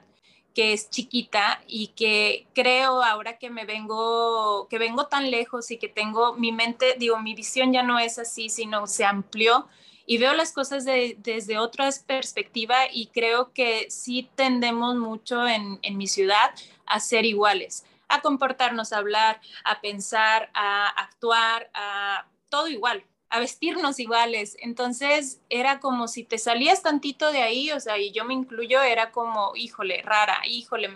que 0.53 0.74
es 0.74 0.89
chiquita 0.89 1.62
y 1.67 1.89
que 1.89 2.47
creo 2.55 3.03
ahora 3.03 3.38
que 3.38 3.50
me 3.50 3.65
vengo, 3.65 4.67
que 4.69 4.79
vengo 4.79 5.05
tan 5.07 5.29
lejos 5.29 5.69
y 5.69 5.77
que 5.77 5.88
tengo 5.88 6.33
mi 6.33 6.51
mente, 6.51 6.95
digo, 6.97 7.19
mi 7.19 7.36
visión 7.36 7.71
ya 7.74 7.83
no 7.83 8.00
es 8.00 8.17
así, 8.17 8.50
sino 8.50 8.88
se 8.88 9.05
amplió 9.05 9.67
y 10.07 10.17
veo 10.17 10.33
las 10.33 10.53
cosas 10.53 10.83
desde 10.86 11.59
otra 11.59 11.89
perspectiva 12.07 12.75
y 12.91 13.07
creo 13.07 13.53
que 13.53 13.91
sí 13.91 14.31
tendemos 14.36 14.95
mucho 14.95 15.47
en, 15.47 15.79
en 15.83 15.97
mi 15.97 16.07
ciudad 16.07 16.55
a 16.88 17.00
ser 17.00 17.25
iguales, 17.25 17.86
a 18.07 18.21
comportarnos, 18.21 18.93
a 18.93 18.97
hablar, 18.97 19.41
a 19.63 19.79
pensar, 19.81 20.50
a 20.53 20.88
actuar, 20.88 21.69
a 21.74 22.25
todo 22.50 22.67
igual, 22.67 23.03
a 23.29 23.39
vestirnos 23.39 24.00
iguales. 24.00 24.55
Entonces 24.60 25.41
era 25.50 25.79
como 25.79 26.07
si 26.07 26.24
te 26.24 26.38
salías 26.38 26.81
tantito 26.81 27.31
de 27.31 27.41
ahí, 27.41 27.72
o 27.72 27.79
sea, 27.79 27.98
y 27.98 28.12
yo 28.12 28.25
me 28.25 28.34
incluyo, 28.34 28.81
era 28.81 29.12
como, 29.12 29.55
híjole, 29.55 30.01
rara, 30.01 30.41
híjole, 30.48 30.89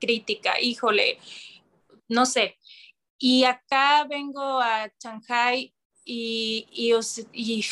crítica, 0.00 0.60
híjole, 0.60 1.18
no 2.08 2.26
sé. 2.26 2.58
Y 3.18 3.44
acá 3.44 4.04
vengo 4.04 4.60
a 4.60 4.90
Shanghai 4.98 5.72
y, 6.04 6.66
y, 6.70 6.92
y 7.32 7.64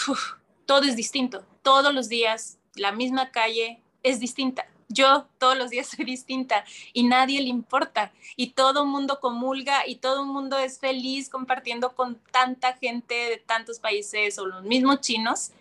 todo 0.66 0.82
es 0.84 0.96
distinto. 0.96 1.44
Todos 1.62 1.94
los 1.94 2.08
días, 2.08 2.58
la 2.74 2.92
misma 2.92 3.30
calle 3.30 3.82
es 4.02 4.18
distinta 4.18 4.71
yo 4.92 5.28
todos 5.38 5.56
los 5.56 5.70
días 5.70 5.88
soy 5.96 6.04
distinta 6.04 6.64
y 6.92 7.04
nadie 7.04 7.40
le 7.40 7.48
importa. 7.48 8.12
Y 8.36 8.50
todo 8.50 8.82
el 8.82 8.88
mundo 8.88 9.20
comulga 9.20 9.86
y 9.86 9.96
todo 9.96 10.22
el 10.22 10.28
mundo 10.28 10.58
es 10.58 10.78
feliz 10.78 11.28
compartiendo 11.28 11.94
con 11.94 12.16
tanta 12.30 12.74
gente 12.74 13.14
de 13.14 13.36
tantos 13.38 13.78
países 13.78 14.38
o 14.38 14.46
los 14.46 14.62
mismos 14.64 15.00
chinos. 15.00 15.52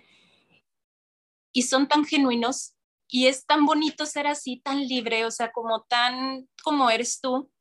Y 1.54 1.64
son 1.64 1.88
tan 1.88 2.06
genuinos 2.06 2.76
y 3.08 3.28
es 3.28 3.46
tan 3.46 3.66
bonito 3.66 4.06
ser 4.06 4.26
así, 4.28 4.58
tan 4.58 4.88
libre, 4.88 5.26
o 5.26 5.32
sea, 5.32 5.52
como 5.52 5.82
tan 5.82 6.48
como 6.64 6.90
eres 6.90 7.20
tú, 7.20 7.52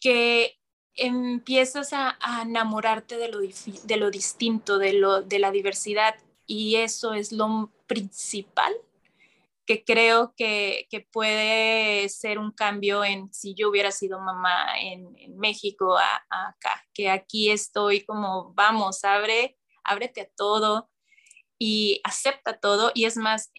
que 0.00 0.58
empiezas 0.94 1.92
a, 1.92 2.18
enamorarte 2.42 3.16
de 3.16 3.28
lo, 3.28 3.38
de 3.38 3.96
lo 3.96 4.10
distinto, 4.10 4.78
de, 4.78 4.94
lo, 4.94 5.22
de 5.22 5.38
la 5.38 5.50
diversidad. 5.50 6.16
Y 6.46 6.76
eso 6.76 7.14
es 7.14 7.32
lo 7.32 7.70
principal 7.86 8.72
que 9.66 9.84
creo 9.84 10.34
que, 10.36 10.86
puede 11.12 12.08
ser 12.08 12.38
un 12.38 12.52
cambio 12.52 13.04
en 13.04 13.32
si 13.32 13.54
yo 13.54 13.68
hubiera 13.68 13.90
sido 13.90 14.20
mamá 14.20 14.80
en, 14.80 15.36
México 15.36 15.98
a, 15.98 16.24
acá, 16.30 16.84
que 16.94 17.10
aquí 17.10 17.50
estoy 17.50 18.04
como, 18.04 18.54
vamos, 18.54 19.04
abre, 19.04 19.58
ábrete 19.84 20.22
a 20.22 20.30
todo 20.36 20.90
y 21.58 22.00
acepta 22.04 22.58
todo 22.58 22.92
y 22.94 23.04
es 23.04 23.16
más, 23.16 23.52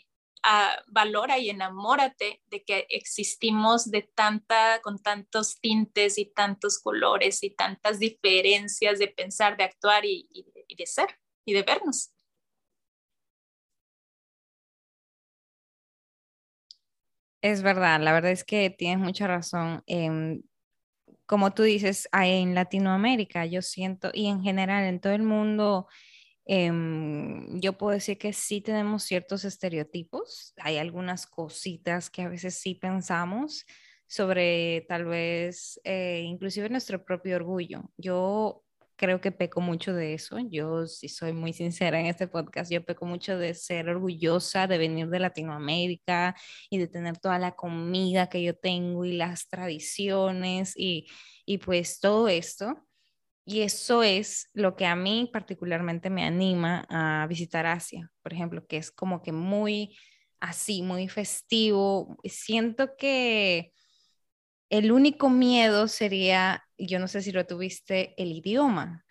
valora 0.88 1.40
y 1.40 1.50
enamórate 1.50 2.42
de 2.46 2.64
que 2.64 2.88
existimos 2.90 3.92
de 3.92 4.04
tanta, 4.04 4.80
con 4.82 4.98
tantos 4.98 5.60
tintes 5.60 6.18
y 6.18 6.26
tantos 6.26 6.80
colores 6.80 7.44
y 7.44 7.50
tantas 7.50 8.00
diferencias 8.00 8.98
de 9.00 9.10
pensar, 9.10 9.58
de 9.58 9.66
actuar 9.66 10.06
y 10.06 10.46
de 10.70 10.86
ser 10.86 11.20
y 11.44 11.54
de 11.54 11.64
vernos. 11.64 12.12
Es 17.48 17.62
verdad, 17.62 18.02
la 18.02 18.12
verdad 18.12 18.32
es 18.32 18.44
que 18.44 18.70
tienes 18.70 19.00
mucha 19.00 19.26
razón. 19.26 19.82
Em, 19.88 20.42
como 21.26 21.54
tú 21.54 21.64
dices, 21.64 22.10
en 22.14 22.56
Latinoamérica 22.56 23.46
yo 23.48 23.62
siento, 23.64 24.12
y 24.14 24.28
en 24.28 24.44
general 24.44 24.86
en 24.86 25.02
todo 25.02 25.14
el 25.14 25.24
mundo, 25.24 25.88
em, 26.46 27.60
yo 27.62 27.78
puedo 27.78 27.94
decir 27.94 28.18
que 28.20 28.34
sí 28.34 28.62
tenemos 28.62 29.04
ciertos 29.04 29.46
estereotipos. 29.46 30.54
Hay 30.58 30.78
algunas 30.78 31.28
cositas 31.28 32.10
que 32.12 32.24
a 32.24 32.30
veces 32.30 32.60
sí 32.60 32.76
pensamos 32.76 33.66
sobre 34.08 34.86
tal 34.90 35.06
vez, 35.06 35.80
eh, 35.86 36.24
inclusive 36.26 36.70
nuestro 36.70 37.06
propio 37.06 37.38
orgullo. 37.38 37.84
Yo 37.98 38.64
creo 38.98 39.22
que 39.22 39.32
peco 39.32 39.62
mucho 39.62 39.94
de 39.94 40.14
eso. 40.14 40.38
Yo, 40.50 40.88
si 40.88 41.08
soy 41.10 41.32
muy 41.34 41.54
sincera 41.54 42.00
en 42.00 42.08
este 42.08 42.28
podcast, 42.28 42.72
yo 42.72 42.84
peco 42.84 43.06
mucho 43.06 43.38
de 43.38 43.54
ser 43.54 43.90
orgullosa 43.90 44.68
de 44.68 44.78
venir 44.78 45.08
de 45.10 45.20
Latinoamérica 45.20 46.36
y 46.70 46.80
de 46.80 46.88
tener 46.88 47.18
toda 47.18 47.40
la 47.40 47.56
comida 47.56 48.28
que 48.30 48.44
yo 48.44 48.56
tengo 48.56 49.06
y 49.06 49.14
las 49.14 49.48
tradiciones 49.48 50.74
y, 50.76 51.08
y 51.46 51.60
pues 51.60 52.00
todo 52.00 52.28
esto. 52.28 52.84
Y 53.46 53.62
eso 53.62 54.04
es 54.04 54.50
lo 54.54 54.76
que 54.76 54.86
a 54.86 54.96
mí 54.96 55.30
particularmente 55.32 56.10
me 56.10 56.26
anima 56.26 56.86
a 56.90 57.28
visitar 57.28 57.66
Asia, 57.66 58.12
por 58.22 58.34
ejemplo, 58.34 58.66
que 58.68 58.78
es 58.78 58.92
como 58.92 59.22
que 59.22 59.32
muy 59.32 59.98
así, 60.40 60.82
muy 60.82 61.08
festivo. 61.08 62.18
Siento 62.26 62.98
que 62.98 63.72
el 64.70 64.92
único 64.92 65.30
miedo 65.30 65.88
sería, 65.88 66.64
yo 66.78 67.00
no 67.00 67.08
sé 67.08 67.22
si 67.22 67.32
lo 67.32 67.46
tuviste, 67.46 68.14
el 68.22 68.32
idioma, 68.32 69.06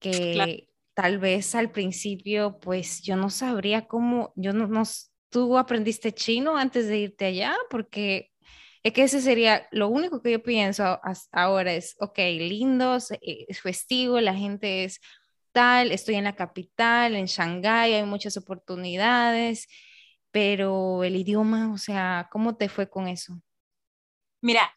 que 0.00 0.68
tal 0.94 1.18
vez 1.18 1.54
al 1.54 1.72
principio, 1.72 2.58
pues 2.60 3.02
yo 3.02 3.16
no 3.16 3.30
sabría 3.30 3.86
cómo, 3.88 4.32
yo 4.36 4.52
no, 4.52 4.68
no, 4.68 4.82
tú 5.30 5.58
aprendiste 5.58 6.12
chino 6.12 6.56
antes 6.56 6.88
de 6.88 6.98
irte 6.98 7.26
allá, 7.26 7.56
porque 7.70 8.30
es 8.82 8.92
que 8.92 9.04
ese 9.04 9.20
sería 9.20 9.66
lo 9.72 9.88
único 9.88 10.22
que 10.22 10.32
yo 10.32 10.42
pienso 10.42 11.00
hasta 11.02 11.42
ahora 11.42 11.72
es, 11.74 11.96
ok, 12.00 12.18
lindo, 12.38 12.98
eh, 13.22 13.46
es 13.48 13.60
festivo, 13.60 14.20
la 14.20 14.34
gente 14.34 14.84
es 14.84 15.00
tal, 15.52 15.92
estoy 15.92 16.16
en 16.16 16.24
la 16.24 16.36
capital, 16.36 17.14
en 17.16 17.26
Shanghái, 17.26 17.94
hay 17.94 18.04
muchas 18.04 18.36
oportunidades, 18.36 19.68
pero 20.30 21.04
el 21.04 21.16
idioma, 21.16 21.72
o 21.72 21.78
sea, 21.78 22.28
¿cómo 22.30 22.56
te 22.56 22.68
fue 22.68 22.88
con 22.90 23.08
eso? 23.08 23.40
Mira, 24.44 24.76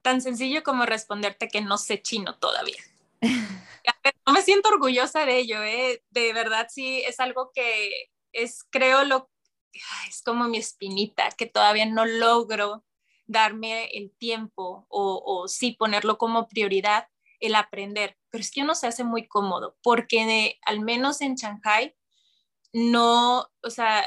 tan 0.00 0.22
sencillo 0.22 0.62
como 0.62 0.86
responderte 0.86 1.48
que 1.48 1.60
no 1.60 1.76
sé 1.76 2.00
chino 2.00 2.38
todavía. 2.38 2.82
no 4.26 4.32
me 4.32 4.40
siento 4.40 4.70
orgullosa 4.70 5.26
de 5.26 5.36
ello, 5.36 5.62
¿eh? 5.62 6.02
de 6.08 6.32
verdad 6.32 6.68
sí 6.70 7.02
es 7.06 7.20
algo 7.20 7.52
que 7.54 8.10
es, 8.32 8.64
creo, 8.70 9.04
lo, 9.04 9.30
es 10.08 10.22
como 10.22 10.48
mi 10.48 10.56
espinita, 10.56 11.28
que 11.36 11.44
todavía 11.44 11.84
no 11.84 12.06
logro 12.06 12.82
darme 13.26 13.90
el 13.92 14.10
tiempo 14.16 14.86
o, 14.88 15.22
o 15.22 15.48
sí 15.48 15.72
ponerlo 15.72 16.16
como 16.16 16.48
prioridad 16.48 17.08
el 17.40 17.56
aprender, 17.56 18.16
pero 18.30 18.40
es 18.40 18.50
que 18.50 18.62
uno 18.62 18.74
se 18.74 18.86
hace 18.86 19.04
muy 19.04 19.28
cómodo 19.28 19.76
porque 19.82 20.58
al 20.64 20.80
menos 20.80 21.20
en 21.20 21.34
Shanghai 21.34 21.94
no, 22.72 23.50
o 23.62 23.68
sea, 23.68 24.02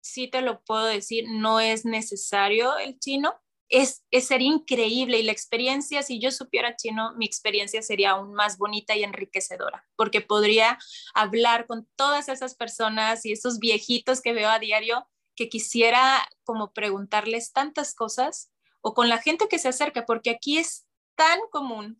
sí 0.00 0.26
te 0.28 0.40
lo 0.40 0.64
puedo 0.64 0.86
decir, 0.86 1.26
no 1.28 1.60
es 1.60 1.84
necesario 1.84 2.78
el 2.78 2.98
chino, 2.98 3.41
es, 3.72 4.04
es 4.10 4.26
sería 4.26 4.48
increíble 4.48 5.18
y 5.18 5.22
la 5.22 5.32
experiencia, 5.32 6.02
si 6.02 6.20
yo 6.20 6.30
supiera 6.30 6.76
chino, 6.76 7.14
mi 7.16 7.24
experiencia 7.24 7.80
sería 7.80 8.10
aún 8.10 8.34
más 8.34 8.58
bonita 8.58 8.94
y 8.94 9.02
enriquecedora, 9.02 9.86
porque 9.96 10.20
podría 10.20 10.78
hablar 11.14 11.66
con 11.66 11.88
todas 11.96 12.28
esas 12.28 12.54
personas 12.54 13.24
y 13.24 13.32
esos 13.32 13.58
viejitos 13.58 14.20
que 14.20 14.34
veo 14.34 14.50
a 14.50 14.58
diario 14.58 15.08
que 15.34 15.48
quisiera 15.48 16.22
como 16.44 16.74
preguntarles 16.74 17.52
tantas 17.52 17.94
cosas 17.94 18.52
o 18.82 18.92
con 18.92 19.08
la 19.08 19.18
gente 19.18 19.48
que 19.48 19.58
se 19.58 19.68
acerca, 19.68 20.04
porque 20.04 20.28
aquí 20.28 20.58
es 20.58 20.86
tan 21.14 21.40
común 21.50 21.98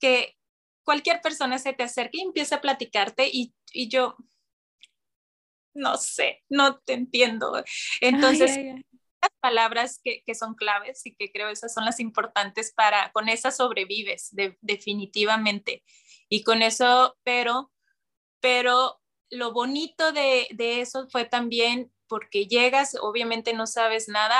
que 0.00 0.36
cualquier 0.82 1.20
persona 1.20 1.60
se 1.60 1.72
te 1.72 1.84
acerque 1.84 2.18
y 2.18 2.22
empieza 2.22 2.56
a 2.56 2.60
platicarte 2.60 3.30
y, 3.32 3.54
y 3.72 3.88
yo, 3.88 4.16
no 5.72 5.96
sé, 5.98 6.42
no 6.48 6.80
te 6.80 6.94
entiendo. 6.94 7.62
Entonces, 8.00 8.58
palabras 9.40 10.00
que, 10.02 10.22
son 10.34 10.54
claves 10.54 11.04
y 11.04 11.14
que 11.14 11.30
creo 11.30 11.48
esas 11.48 11.74
son 11.74 11.84
las 11.84 12.00
importantes 12.00 12.72
para, 12.72 13.12
con 13.12 13.28
esas 13.28 13.56
sobrevives 13.56 14.34
definitivamente. 14.60 15.82
Y 16.28 16.42
con 16.44 16.62
eso, 16.62 17.16
pero, 17.24 17.70
pero 18.40 19.00
lo 19.30 19.52
bonito 19.52 20.12
de, 20.12 20.48
eso 20.58 21.08
fue 21.10 21.24
también 21.24 21.92
porque 22.08 22.46
llegas, 22.46 22.96
obviamente 23.00 23.52
no 23.52 23.66
sabes 23.66 24.08
nada, 24.08 24.36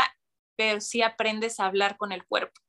pero 0.56 0.80
sí 0.80 1.02
aprendes 1.02 1.60
a 1.60 1.66
hablar 1.66 1.96
con 1.96 2.12
el 2.12 2.24
cuerpo 2.24 2.60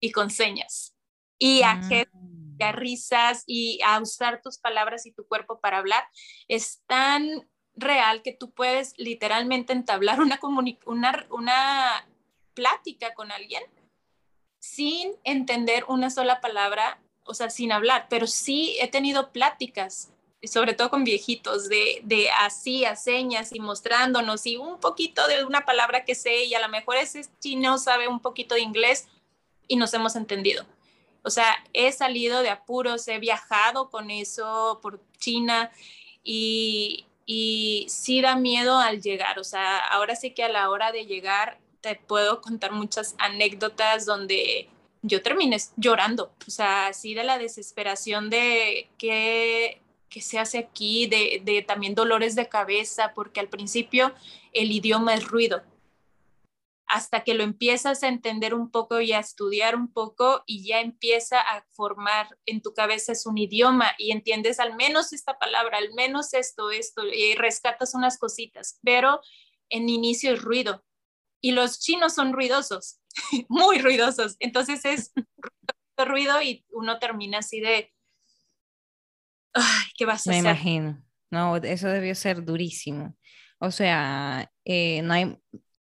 y 0.00 0.12
con 0.12 0.30
señas 0.30 0.96
y 1.38 1.62
a, 1.62 1.76
mm. 1.76 2.58
a 2.60 2.72
risas 2.72 3.44
y 3.46 3.80
a 3.84 4.00
usar 4.00 4.42
tus 4.42 4.58
palabras 4.58 5.06
y 5.06 5.12
tu 5.12 5.26
cuerpo 5.26 5.60
para 5.60 5.78
hablar. 5.78 6.04
Es 6.48 6.82
tan 6.86 7.48
real 7.78 8.22
que 8.22 8.32
tú 8.32 8.50
puedes 8.50 8.94
literalmente 8.96 9.72
entablar 9.72 10.20
una, 10.20 10.38
una, 10.86 11.26
una 11.30 12.06
plática 12.54 13.14
con 13.14 13.32
alguien 13.32 13.62
sin 14.58 15.12
entender 15.24 15.84
una 15.88 16.10
sola 16.10 16.40
palabra 16.40 16.98
o 17.28 17.34
sea, 17.34 17.50
sin 17.50 17.72
hablar, 17.72 18.06
pero 18.08 18.26
sí 18.26 18.76
he 18.80 18.88
tenido 18.88 19.30
pláticas, 19.32 20.10
sobre 20.42 20.72
todo 20.72 20.88
con 20.88 21.04
viejitos, 21.04 21.68
de, 21.68 22.00
de 22.02 22.30
así, 22.30 22.86
a 22.86 22.96
señas 22.96 23.52
y 23.52 23.60
mostrándonos 23.60 24.46
y 24.46 24.56
un 24.56 24.80
poquito 24.80 25.26
de 25.28 25.44
una 25.44 25.66
palabra 25.66 26.04
que 26.04 26.14
sé 26.14 26.44
y 26.44 26.54
a 26.54 26.60
lo 26.60 26.70
mejor 26.70 26.96
ese 26.96 27.26
chino 27.38 27.76
sabe 27.76 28.08
un 28.08 28.20
poquito 28.20 28.54
de 28.54 28.62
inglés 28.62 29.08
y 29.68 29.76
nos 29.76 29.92
hemos 29.92 30.16
entendido. 30.16 30.64
O 31.22 31.28
sea, 31.28 31.54
he 31.74 31.92
salido 31.92 32.40
de 32.42 32.48
apuros, 32.48 33.06
he 33.08 33.18
viajado 33.18 33.90
con 33.90 34.10
eso 34.10 34.78
por 34.80 35.02
China 35.18 35.70
y, 36.24 37.04
y 37.30 37.84
sí 37.90 38.22
da 38.22 38.36
miedo 38.36 38.78
al 38.78 39.02
llegar. 39.02 39.38
O 39.38 39.44
sea, 39.44 39.78
ahora 39.78 40.16
sí 40.16 40.30
que 40.32 40.44
a 40.44 40.48
la 40.48 40.70
hora 40.70 40.90
de 40.92 41.04
llegar 41.04 41.58
te 41.82 41.94
puedo 41.94 42.40
contar 42.40 42.72
muchas 42.72 43.14
anécdotas 43.18 44.06
donde 44.06 44.68
yo 45.02 45.22
terminé 45.22 45.58
llorando, 45.76 46.32
o 46.46 46.50
sea, 46.50 46.88
así 46.88 47.14
de 47.14 47.22
la 47.22 47.38
desesperación 47.38 48.30
de 48.30 48.88
qué, 48.98 49.80
se 50.20 50.40
hace 50.40 50.58
aquí, 50.58 51.06
de, 51.06 51.40
de 51.44 51.62
también 51.62 51.94
dolores 51.94 52.34
de 52.34 52.48
cabeza, 52.48 53.12
porque 53.14 53.38
al 53.40 53.48
principio 53.48 54.12
el 54.52 54.72
idioma 54.72 55.14
es 55.14 55.24
ruido, 55.24 55.62
hasta 56.88 57.22
que 57.22 57.34
lo 57.34 57.44
empiezas 57.44 58.02
a 58.02 58.08
entender 58.08 58.54
un 58.54 58.70
poco 58.70 59.00
y 59.00 59.12
a 59.12 59.18
estudiar 59.18 59.76
un 59.76 59.92
poco 59.92 60.42
y 60.46 60.66
ya 60.66 60.80
empieza 60.80 61.38
a 61.38 61.64
formar 61.70 62.38
en 62.46 62.62
tu 62.62 62.72
cabeza 62.72 63.12
es 63.12 63.26
un 63.26 63.36
idioma 63.36 63.92
y 63.98 64.10
entiendes 64.10 64.58
al 64.58 64.74
menos 64.74 65.12
esta 65.12 65.38
palabra, 65.38 65.78
al 65.78 65.92
menos 65.94 66.32
esto, 66.32 66.70
esto, 66.70 67.06
y 67.06 67.34
rescatas 67.34 67.94
unas 67.94 68.18
cositas, 68.18 68.80
pero 68.82 69.20
en 69.68 69.88
inicio 69.88 70.32
es 70.32 70.42
ruido. 70.42 70.82
Y 71.40 71.52
los 71.52 71.78
chinos 71.78 72.14
son 72.14 72.32
ruidosos, 72.32 73.00
muy 73.48 73.78
ruidosos. 73.78 74.36
Entonces 74.40 74.84
es 74.86 75.12
ruido 75.98 76.40
y 76.40 76.64
uno 76.70 76.98
termina 76.98 77.38
así 77.38 77.60
de, 77.60 77.92
ay, 79.52 79.86
¿qué 79.96 80.06
vas 80.06 80.26
a 80.26 80.30
Me 80.30 80.38
hacer? 80.38 80.44
Me 80.44 80.50
imagino. 80.50 81.02
No, 81.30 81.56
eso 81.56 81.88
debió 81.88 82.14
ser 82.14 82.42
durísimo. 82.42 83.14
O 83.58 83.70
sea, 83.70 84.50
eh, 84.64 85.02
no 85.02 85.12
hay, 85.12 85.36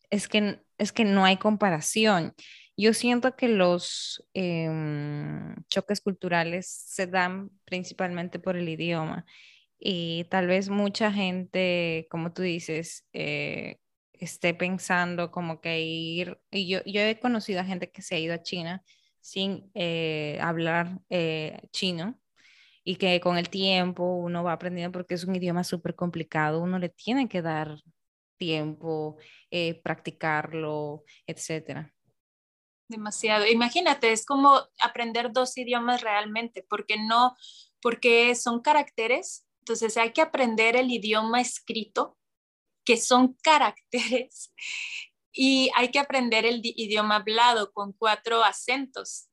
es 0.09 0.27
que, 0.27 0.59
es 0.79 0.91
que 0.91 1.05
no 1.05 1.25
hay 1.25 1.37
comparación. 1.37 2.33
Yo 2.77 2.93
siento 2.93 3.35
que 3.35 3.49
los 3.49 4.25
em, 4.33 5.55
choques 5.69 6.01
culturales 6.01 6.67
se 6.67 7.07
dan 7.07 7.51
principalmente 7.65 8.39
por 8.39 8.55
el 8.55 8.69
idioma 8.69 9.25
y 9.79 10.25
tal 10.29 10.47
vez 10.47 10.69
mucha 10.69 11.11
gente, 11.11 12.07
como 12.09 12.33
tú 12.33 12.41
dices, 12.41 13.07
eh, 13.13 13.77
esté 14.13 14.53
pensando 14.53 15.31
como 15.31 15.61
que 15.61 15.81
ir, 15.81 16.39
y 16.51 16.67
yo, 16.67 16.79
yo 16.85 17.01
he 17.01 17.19
conocido 17.19 17.61
a 17.61 17.65
gente 17.65 17.91
que 17.91 18.01
se 18.01 18.15
ha 18.15 18.19
ido 18.19 18.33
a 18.33 18.43
China 18.43 18.83
sin 19.21 19.71
eh, 19.75 20.37
hablar 20.41 20.99
eh, 21.09 21.59
chino 21.71 22.19
y 22.83 22.95
que 22.97 23.19
con 23.21 23.37
el 23.37 23.49
tiempo 23.49 24.15
uno 24.15 24.43
va 24.43 24.53
aprendiendo 24.53 24.91
porque 24.91 25.15
es 25.15 25.25
un 25.25 25.35
idioma 25.35 25.63
súper 25.63 25.95
complicado, 25.95 26.61
uno 26.61 26.79
le 26.79 26.89
tiene 26.89 27.29
que 27.29 27.41
dar 27.41 27.77
tiempo, 28.39 29.17
eh, 29.51 29.79
practicarlo, 29.83 31.03
etcétera. 31.27 31.93
Demasiado. 32.87 33.45
Imagínate, 33.45 34.11
es 34.11 34.25
como 34.25 34.59
aprender 34.81 35.31
dos 35.31 35.55
idiomas 35.57 36.01
realmente, 36.01 36.65
porque 36.67 36.97
no, 36.97 37.35
porque 37.81 38.33
son 38.33 38.61
caracteres, 38.61 39.45
entonces 39.61 39.95
hay 39.97 40.11
que 40.11 40.21
aprender 40.21 40.75
el 40.75 40.89
idioma 40.89 41.39
escrito 41.41 42.17
que 42.83 42.97
son 42.97 43.37
caracteres 43.43 44.51
y 45.31 45.69
hay 45.75 45.91
que 45.91 45.99
aprender 45.99 46.45
el 46.45 46.61
idioma 46.63 47.17
hablado 47.17 47.71
con 47.71 47.93
cuatro 47.93 48.43
acentos. 48.43 49.29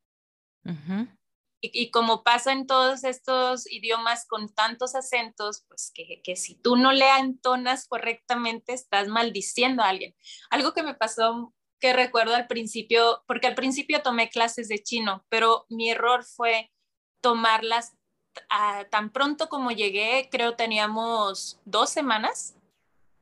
Y, 1.73 1.91
como 1.91 2.23
pasa 2.23 2.53
en 2.53 2.67
todos 2.67 3.05
estos 3.05 3.71
idiomas 3.71 4.27
con 4.27 4.53
tantos 4.55 4.95
acentos, 4.95 5.65
pues 5.69 5.93
que, 5.95 6.21
que, 6.23 6.37
si 6.37 6.55
tú 6.55 6.77
no 6.77 6.93
le 6.93 7.09
entonas 7.19 7.87
correctamente, 7.87 8.73
estás 8.73 9.09
maldiciendo 9.09 9.83
a 9.83 9.89
alguien. 9.89 10.15
Algo 10.51 10.73
que 10.73 10.83
me 10.83 10.95
pasó 10.95 11.53
que 11.81 11.93
recuerdo 11.93 12.35
al 12.35 12.47
principio, 12.47 13.23
porque 13.27 13.47
al 13.47 13.55
principio 13.55 14.03
tomé 14.03 14.31
clases 14.31 14.69
de 14.69 14.83
chino, 14.83 15.25
pero 15.29 15.67
mi 15.69 15.91
error 15.91 16.25
fue 16.25 16.73
tomarlas 17.21 17.97
tan 18.91 19.11
pronto 19.11 19.49
como 19.49 19.71
llegué, 19.71 20.29
creo 20.31 20.57
teníamos 20.57 21.61
dos 21.65 21.91
semanas 21.91 22.55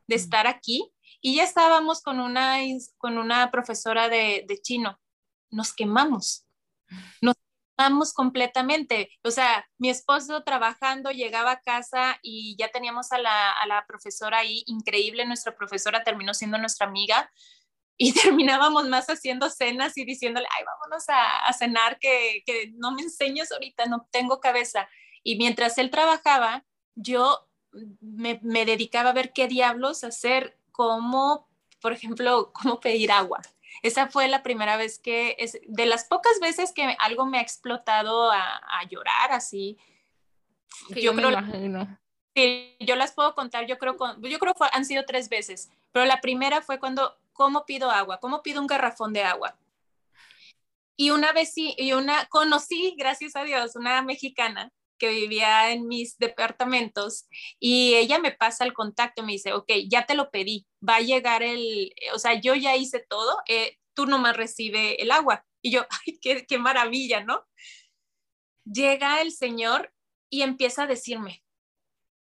de 0.07 0.16
estar 0.16 0.46
aquí 0.46 0.92
y 1.20 1.37
ya 1.37 1.44
estábamos 1.44 2.02
con 2.02 2.20
una, 2.20 2.59
con 2.98 3.18
una 3.18 3.50
profesora 3.50 4.09
de, 4.09 4.44
de 4.46 4.61
chino. 4.61 4.98
Nos 5.50 5.72
quemamos, 5.72 6.46
nos 7.20 7.37
quemamos 7.76 8.12
completamente. 8.12 9.10
O 9.22 9.30
sea, 9.30 9.66
mi 9.78 9.90
esposo 9.90 10.42
trabajando 10.42 11.10
llegaba 11.10 11.52
a 11.52 11.60
casa 11.60 12.18
y 12.22 12.56
ya 12.58 12.68
teníamos 12.68 13.12
a 13.12 13.18
la, 13.18 13.52
a 13.52 13.66
la 13.66 13.84
profesora 13.87 14.38
ahí, 14.38 14.62
increíble, 14.66 15.26
nuestra 15.26 15.54
profesora 15.54 16.04
terminó 16.04 16.34
siendo 16.34 16.58
nuestra 16.58 16.87
amiga 16.87 17.30
y 17.96 18.12
terminábamos 18.12 18.88
más 18.88 19.06
haciendo 19.06 19.50
cenas 19.50 19.96
y 19.96 20.04
diciéndole, 20.04 20.46
ay, 20.56 20.64
vámonos 20.64 21.08
a, 21.08 21.46
a 21.46 21.52
cenar, 21.52 21.98
que, 21.98 22.42
que, 22.44 22.72
no 22.74 22.92
me 22.92 23.02
enseñes 23.02 23.52
ahorita, 23.52 23.87
no 23.87 24.08
tengo 24.10 24.40
cabeza. 24.40 24.88
Y 25.22 25.37
mientras 25.37 25.78
él 25.78 25.90
trabajaba, 25.90 26.64
yo 26.96 27.48
me, 28.00 28.40
me, 28.42 28.66
dedicaba 28.66 29.10
a 29.10 29.14
ver 29.14 29.32
qué 29.32 29.46
diablos 29.46 30.04
hacer, 30.04 30.58
cómo, 30.72 31.48
por 31.80 31.92
ejemplo, 31.92 32.52
cómo 32.52 32.80
pedir 32.80 33.12
agua. 33.12 33.40
Esa 33.84 34.08
fue 34.08 34.28
la 34.28 34.42
primera 34.42 34.78
vez 34.78 34.98
que, 34.98 35.36
es 35.38 35.60
de 35.66 35.84
las 35.84 36.04
pocas 36.04 36.40
veces 36.40 36.72
que 36.72 36.96
algo 37.00 37.26
me 37.26 37.36
ha 37.36 37.42
explotado 37.42 38.32
a, 38.32 38.56
a 38.56 38.88
llorar 38.88 39.30
así. 39.32 39.76
Sí, 40.88 41.02
yo 41.02 41.14
creo, 41.14 41.30
imagino. 41.30 41.98
Sí, 42.34 42.78
yo 42.80 42.96
las 42.96 43.12
puedo 43.12 43.34
contar, 43.34 43.66
yo 43.66 43.76
creo, 43.76 43.94
yo 44.22 44.38
creo 44.38 44.54
que 44.54 44.64
han 44.72 44.86
sido 44.86 45.04
tres 45.04 45.28
veces, 45.28 45.70
pero 45.92 46.06
la 46.06 46.22
primera 46.22 46.62
fue 46.62 46.80
cuando, 46.80 47.14
¿cómo 47.34 47.66
pido 47.66 47.90
agua? 47.90 48.20
¿Cómo 48.20 48.42
pido 48.42 48.62
un 48.62 48.66
garrafón 48.66 49.12
de 49.12 49.22
agua? 49.22 49.54
Y 50.96 51.10
una 51.10 51.32
vez 51.32 51.52
sí, 51.52 51.74
y 51.76 51.92
una, 51.92 52.24
conocí, 52.30 52.94
gracias 52.96 53.36
a 53.36 53.44
Dios, 53.44 53.76
una 53.76 54.00
mexicana 54.00 54.72
que 54.98 55.09
vivía 55.09 55.72
en 55.72 55.87
mis 55.87 56.18
departamentos 56.18 57.26
y 57.59 57.94
ella 57.94 58.18
me 58.18 58.33
pasa 58.33 58.64
el 58.64 58.72
contacto, 58.72 59.22
me 59.22 59.33
dice, 59.33 59.52
ok, 59.52 59.70
ya 59.88 60.07
te 60.07 60.14
lo 60.14 60.30
pedí, 60.30 60.66
va 60.87 60.96
a 60.96 61.00
llegar 61.00 61.42
el, 61.42 61.92
o 62.12 62.18
sea, 62.18 62.40
yo 62.40 62.54
ya 62.54 62.76
hice 62.76 63.04
todo, 63.09 63.38
eh, 63.48 63.78
tú 63.94 64.07
nomás 64.07 64.37
recibe 64.37 65.00
el 65.02 65.11
agua. 65.11 65.44
Y 65.62 65.70
yo, 65.70 65.87
ay, 66.07 66.18
qué, 66.20 66.46
qué 66.46 66.59
maravilla, 66.59 67.24
¿no? 67.24 67.44
Llega 68.64 69.20
el 69.20 69.33
señor 69.33 69.92
y 70.30 70.42
empieza 70.42 70.85
a 70.85 70.87
decirme, 70.87 71.44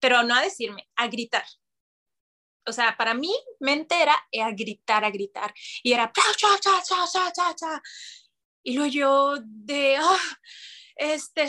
pero 0.01 0.23
no 0.23 0.35
a 0.35 0.43
decirme, 0.43 0.89
a 0.97 1.09
gritar. 1.09 1.45
O 2.69 2.73
sea, 2.73 2.97
para 2.97 3.15
mí, 3.15 3.33
mente 3.61 3.95
era 4.03 4.17
a 4.43 4.51
gritar, 4.51 5.05
a 5.05 5.11
gritar. 5.11 5.55
Y 5.85 5.93
era, 5.93 6.13
cha, 6.13 6.23
cha, 6.37 6.83
cha, 6.83 7.07
cha, 7.07 7.33
cha, 7.33 7.55
cha. 7.55 7.83
Y 8.65 8.75
luego 8.75 8.91
yo 8.91 9.35
de, 9.45 9.97
ah, 9.97 10.39
este, 10.97 11.49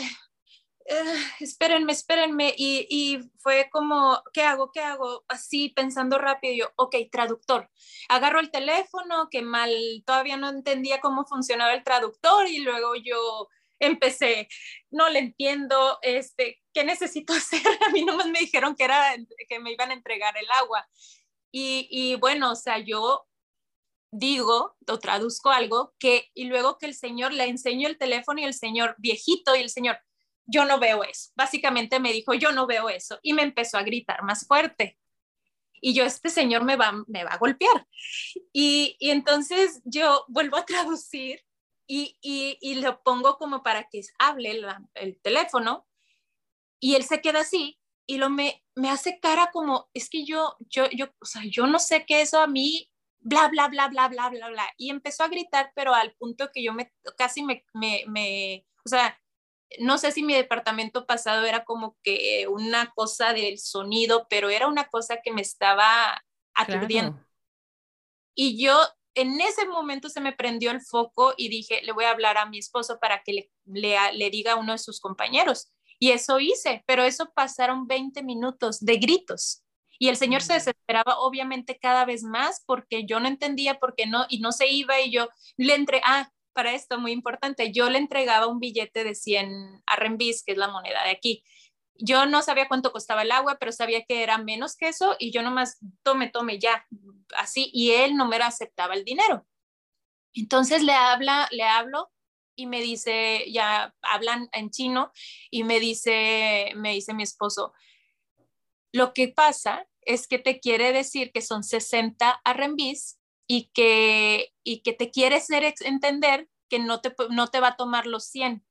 eh, 0.88 1.14
espérenme, 1.40 1.92
espérenme, 1.92 2.54
y, 2.56 2.86
y, 2.88 3.30
fue 3.38 3.68
como, 3.70 4.22
¿qué 4.32 4.42
hago? 4.42 4.72
¿Qué 4.72 4.80
hago? 4.80 5.24
Así 5.28 5.68
pensando 5.68 6.18
rápido, 6.18 6.54
yo, 6.54 6.72
ok, 6.76 6.96
traductor. 7.12 7.70
Agarro 8.08 8.40
el 8.40 8.50
teléfono, 8.50 9.28
que 9.30 9.42
mal, 9.42 9.70
todavía 10.06 10.36
no 10.36 10.48
entendía 10.48 11.00
cómo 11.00 11.26
funcionaba 11.26 11.74
el 11.74 11.84
traductor, 11.84 12.48
y 12.48 12.58
luego 12.60 12.94
yo 12.96 13.48
empecé, 13.78 14.48
no 14.90 15.08
le 15.10 15.18
entiendo, 15.20 15.98
este, 16.02 16.62
¿qué 16.72 16.84
necesito 16.84 17.32
hacer? 17.34 17.62
A 17.86 17.90
mí 17.90 18.04
nomás 18.04 18.26
me 18.26 18.40
dijeron 18.40 18.74
que, 18.74 18.84
era, 18.84 19.14
que 19.48 19.58
me 19.60 19.72
iban 19.72 19.90
a 19.90 19.94
entregar 19.94 20.36
el 20.38 20.50
agua. 20.62 20.88
Y, 21.52 21.88
y 21.90 22.16
bueno, 22.16 22.52
o 22.52 22.56
sea, 22.56 22.78
yo 22.78 23.26
digo 24.10 24.76
o 24.86 24.98
traduzco 24.98 25.50
algo 25.50 25.94
que, 25.98 26.30
y 26.34 26.44
luego 26.44 26.78
que 26.78 26.86
el 26.86 26.94
señor 26.94 27.32
le 27.32 27.44
enseño 27.44 27.88
el 27.88 27.98
teléfono 27.98 28.40
y 28.40 28.44
el 28.44 28.54
señor 28.54 28.94
viejito 28.98 29.54
y 29.54 29.60
el 29.60 29.70
señor, 29.70 29.98
yo 30.48 30.64
no 30.64 30.80
veo 30.80 31.04
eso. 31.04 31.30
Básicamente 31.36 32.00
me 32.00 32.12
dijo, 32.12 32.34
yo 32.34 32.50
no 32.52 32.66
veo 32.66 32.88
eso. 32.88 33.18
Y 33.22 33.34
me 33.34 33.42
empezó 33.42 33.78
a 33.78 33.82
gritar 33.82 34.22
más 34.24 34.46
fuerte. 34.46 34.98
Y 35.80 35.94
yo, 35.94 36.04
este 36.04 36.30
señor 36.30 36.64
me 36.64 36.74
va, 36.74 36.92
me 37.06 37.22
va 37.22 37.32
a 37.32 37.38
golpear. 37.38 37.86
Y, 38.52 38.96
y 38.98 39.10
entonces 39.10 39.80
yo 39.84 40.24
vuelvo 40.28 40.56
a 40.56 40.64
traducir 40.64 41.44
y, 41.86 42.16
y, 42.20 42.58
y, 42.60 42.76
lo 42.76 43.02
pongo 43.02 43.38
como 43.38 43.62
para 43.62 43.88
que 43.88 44.00
hable 44.18 44.50
el, 44.50 44.66
el 44.94 45.20
teléfono. 45.20 45.86
Y 46.80 46.94
él 46.94 47.04
se 47.04 47.20
queda 47.20 47.40
así 47.40 47.78
y 48.06 48.16
lo 48.16 48.30
me, 48.30 48.64
me 48.74 48.90
hace 48.90 49.20
cara 49.20 49.50
como, 49.52 49.90
es 49.92 50.08
que 50.08 50.24
yo, 50.24 50.56
yo, 50.60 50.88
yo, 50.90 51.08
o 51.20 51.26
sea, 51.26 51.42
yo 51.44 51.66
no 51.66 51.78
sé 51.78 52.06
qué 52.06 52.22
eso 52.22 52.40
a 52.40 52.46
mí, 52.46 52.90
bla, 53.18 53.48
bla, 53.48 53.68
bla, 53.68 53.88
bla, 53.88 54.08
bla, 54.08 54.30
bla, 54.30 54.48
bla. 54.48 54.70
Y 54.78 54.88
empezó 54.88 55.24
a 55.24 55.28
gritar, 55.28 55.72
pero 55.74 55.94
al 55.94 56.14
punto 56.14 56.50
que 56.52 56.62
yo 56.62 56.72
me, 56.72 56.90
casi 57.18 57.42
me, 57.42 57.66
me, 57.74 58.04
me 58.06 58.66
o 58.84 58.88
sea, 58.88 59.20
no 59.80 59.98
sé 59.98 60.12
si 60.12 60.22
mi 60.22 60.34
departamento 60.34 61.06
pasado 61.06 61.44
era 61.44 61.64
como 61.64 61.96
que 62.02 62.46
una 62.48 62.90
cosa 62.94 63.32
del 63.32 63.58
sonido, 63.58 64.26
pero 64.30 64.48
era 64.48 64.66
una 64.66 64.88
cosa 64.88 65.20
que 65.22 65.32
me 65.32 65.42
estaba 65.42 66.22
aturdiendo. 66.54 67.12
Claro. 67.12 67.28
Y 68.34 68.62
yo 68.62 68.78
en 69.14 69.40
ese 69.40 69.66
momento 69.66 70.08
se 70.08 70.20
me 70.20 70.32
prendió 70.32 70.70
el 70.70 70.80
foco 70.80 71.34
y 71.36 71.48
dije, 71.48 71.82
le 71.82 71.92
voy 71.92 72.04
a 72.04 72.10
hablar 72.10 72.38
a 72.38 72.46
mi 72.46 72.58
esposo 72.58 72.98
para 73.00 73.22
que 73.22 73.32
le, 73.32 73.50
le, 73.64 73.96
le 74.12 74.30
diga 74.30 74.52
a 74.52 74.56
uno 74.56 74.72
de 74.72 74.78
sus 74.78 75.00
compañeros. 75.00 75.72
Y 75.98 76.12
eso 76.12 76.38
hice, 76.38 76.84
pero 76.86 77.02
eso 77.02 77.32
pasaron 77.34 77.88
20 77.88 78.22
minutos 78.22 78.78
de 78.80 78.96
gritos. 78.98 79.64
Y 79.98 80.08
el 80.08 80.16
Señor 80.16 80.42
se 80.42 80.52
desesperaba 80.52 81.18
obviamente 81.18 81.78
cada 81.80 82.04
vez 82.04 82.22
más 82.22 82.62
porque 82.64 83.04
yo 83.04 83.18
no 83.18 83.26
entendía 83.26 83.80
por 83.80 83.96
qué 83.96 84.06
no, 84.06 84.26
y 84.28 84.38
no 84.38 84.52
se 84.52 84.68
iba 84.68 85.00
y 85.00 85.10
yo 85.10 85.28
le 85.56 85.74
entré, 85.74 86.00
ah, 86.04 86.30
para 86.58 86.74
esto 86.74 86.98
muy 86.98 87.12
importante, 87.12 87.70
yo 87.70 87.88
le 87.88 87.98
entregaba 87.98 88.48
un 88.48 88.58
billete 88.58 89.04
de 89.04 89.14
100 89.14 89.80
RMBs, 89.96 90.42
que 90.42 90.50
es 90.50 90.58
la 90.58 90.66
moneda 90.66 91.04
de 91.04 91.10
aquí. 91.10 91.44
Yo 91.94 92.26
no 92.26 92.42
sabía 92.42 92.66
cuánto 92.66 92.90
costaba 92.90 93.22
el 93.22 93.30
agua, 93.30 93.58
pero 93.60 93.70
sabía 93.70 94.04
que 94.04 94.24
era 94.24 94.38
menos 94.38 94.74
que 94.74 94.88
eso 94.88 95.14
y 95.20 95.30
yo 95.30 95.42
nomás 95.42 95.78
tome, 96.02 96.30
tome 96.30 96.58
ya, 96.58 96.84
así, 97.36 97.70
y 97.72 97.92
él 97.92 98.16
no 98.16 98.26
me 98.26 98.38
aceptaba 98.38 98.94
el 98.94 99.04
dinero. 99.04 99.46
Entonces 100.34 100.82
le 100.82 100.94
habla, 100.94 101.46
le 101.52 101.62
hablo 101.62 102.10
y 102.56 102.66
me 102.66 102.80
dice, 102.80 103.44
ya 103.52 103.94
hablan 104.02 104.48
en 104.50 104.70
chino 104.70 105.12
y 105.52 105.62
me 105.62 105.78
dice, 105.78 106.72
me 106.74 106.92
dice 106.92 107.14
mi 107.14 107.22
esposo, 107.22 107.72
lo 108.90 109.14
que 109.14 109.28
pasa 109.28 109.86
es 110.00 110.26
que 110.26 110.40
te 110.40 110.58
quiere 110.58 110.92
decir 110.92 111.30
que 111.30 111.40
son 111.40 111.62
60 111.62 112.40
RMBs 112.44 113.17
y 113.48 113.70
que, 113.72 114.52
y 114.62 114.82
que 114.82 114.92
te 114.92 115.10
quiere 115.10 115.42
entender 115.80 116.48
que 116.68 116.78
no 116.78 117.00
te, 117.00 117.14
no 117.30 117.48
te 117.48 117.60
va 117.60 117.68
a 117.68 117.76
tomar 117.76 118.06
los 118.06 118.24
100, 118.26 118.64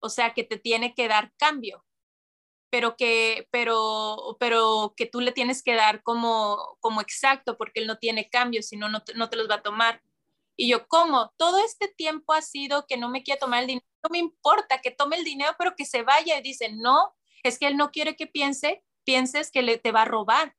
o 0.00 0.08
sea, 0.08 0.34
que 0.34 0.42
te 0.42 0.58
tiene 0.58 0.94
que 0.94 1.06
dar 1.06 1.32
cambio, 1.36 1.84
pero 2.70 2.96
que, 2.96 3.46
pero, 3.52 4.36
pero 4.40 4.94
que 4.96 5.06
tú 5.06 5.20
le 5.20 5.32
tienes 5.32 5.62
que 5.62 5.74
dar 5.74 6.02
como, 6.02 6.78
como 6.80 7.02
exacto, 7.02 7.58
porque 7.58 7.80
él 7.80 7.86
no 7.86 7.98
tiene 7.98 8.30
cambio, 8.30 8.62
si 8.62 8.76
no, 8.76 8.88
no 8.88 9.02
te 9.02 9.36
los 9.36 9.48
va 9.48 9.56
a 9.56 9.62
tomar. 9.62 10.02
Y 10.56 10.68
yo, 10.70 10.88
¿cómo? 10.88 11.32
Todo 11.36 11.62
este 11.64 11.88
tiempo 11.88 12.32
ha 12.32 12.42
sido 12.42 12.86
que 12.86 12.96
no 12.96 13.10
me 13.10 13.22
quiere 13.22 13.40
tomar 13.40 13.60
el 13.60 13.66
dinero. 13.66 13.86
No 14.02 14.10
me 14.10 14.18
importa 14.18 14.80
que 14.80 14.90
tome 14.90 15.16
el 15.16 15.24
dinero, 15.24 15.54
pero 15.58 15.74
que 15.76 15.84
se 15.84 16.02
vaya. 16.02 16.38
Y 16.38 16.42
dice, 16.42 16.72
no, 16.72 17.14
es 17.42 17.58
que 17.58 17.66
él 17.66 17.76
no 17.76 17.90
quiere 17.90 18.16
que 18.16 18.26
piense, 18.26 18.82
pienses 19.04 19.50
que 19.50 19.62
le, 19.62 19.78
te 19.78 19.92
va 19.92 20.02
a 20.02 20.06
robar. 20.06 20.56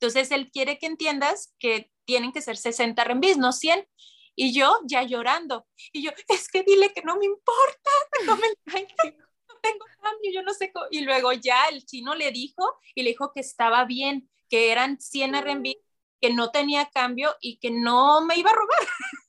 Entonces, 0.00 0.30
él 0.32 0.50
quiere 0.50 0.78
que 0.78 0.86
entiendas 0.86 1.54
que 1.58 1.91
tienen 2.04 2.32
que 2.32 2.42
ser 2.42 2.56
60 2.56 3.02
rembis, 3.04 3.38
no 3.38 3.52
100. 3.52 3.86
Y 4.34 4.52
yo 4.54 4.78
ya 4.84 5.02
llorando. 5.02 5.66
Y 5.92 6.02
yo, 6.02 6.10
es 6.28 6.48
que 6.48 6.62
dile 6.62 6.92
que 6.92 7.02
no 7.02 7.16
me 7.16 7.26
importa, 7.26 7.90
no 8.26 8.36
me 8.36 8.48
no 8.66 9.54
tengo 9.62 9.84
cambio, 10.00 10.30
yo 10.32 10.42
no 10.42 10.54
sé. 10.54 10.72
Cómo. 10.72 10.86
Y 10.90 11.02
luego 11.02 11.32
ya 11.32 11.68
el 11.68 11.84
chino 11.84 12.14
le 12.14 12.30
dijo 12.32 12.78
y 12.94 13.02
le 13.02 13.10
dijo 13.10 13.32
que 13.34 13.40
estaba 13.40 13.84
bien, 13.84 14.30
que 14.48 14.72
eran 14.72 15.00
100 15.00 15.34
RMB, 15.34 15.74
que 16.20 16.30
no 16.30 16.50
tenía 16.50 16.88
cambio 16.90 17.36
y 17.40 17.58
que 17.58 17.70
no 17.70 18.24
me 18.24 18.36
iba 18.36 18.50
a 18.50 18.54
robar. 18.54 18.78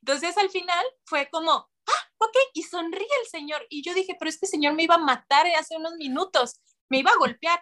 Entonces 0.00 0.36
al 0.38 0.50
final 0.50 0.84
fue 1.04 1.28
como, 1.30 1.52
ah, 1.52 2.12
ok, 2.18 2.36
y 2.54 2.62
sonríe 2.62 3.08
el 3.22 3.28
Señor. 3.28 3.66
Y 3.68 3.82
yo 3.82 3.94
dije, 3.94 4.16
pero 4.18 4.28
este 4.28 4.46
Señor 4.46 4.74
me 4.74 4.84
iba 4.84 4.94
a 4.94 4.98
matar 4.98 5.46
hace 5.48 5.76
unos 5.76 5.94
minutos, 5.94 6.60
me 6.88 6.98
iba 6.98 7.10
a 7.10 7.18
golpear. 7.18 7.60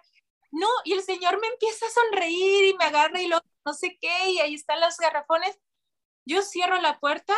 No, 0.51 0.67
y 0.85 0.93
el 0.93 1.03
Señor 1.03 1.39
me 1.41 1.47
empieza 1.47 1.85
a 1.85 1.89
sonreír 1.89 2.65
y 2.65 2.73
me 2.77 2.85
agarra 2.85 3.21
y 3.21 3.27
lo 3.27 3.41
no 3.67 3.73
sé 3.73 3.97
qué, 3.99 4.31
y 4.31 4.39
ahí 4.39 4.53
están 4.53 4.79
los 4.79 4.97
garrafones. 4.97 5.59
Yo 6.25 6.41
cierro 6.41 6.79
la 6.81 6.99
puerta 6.99 7.33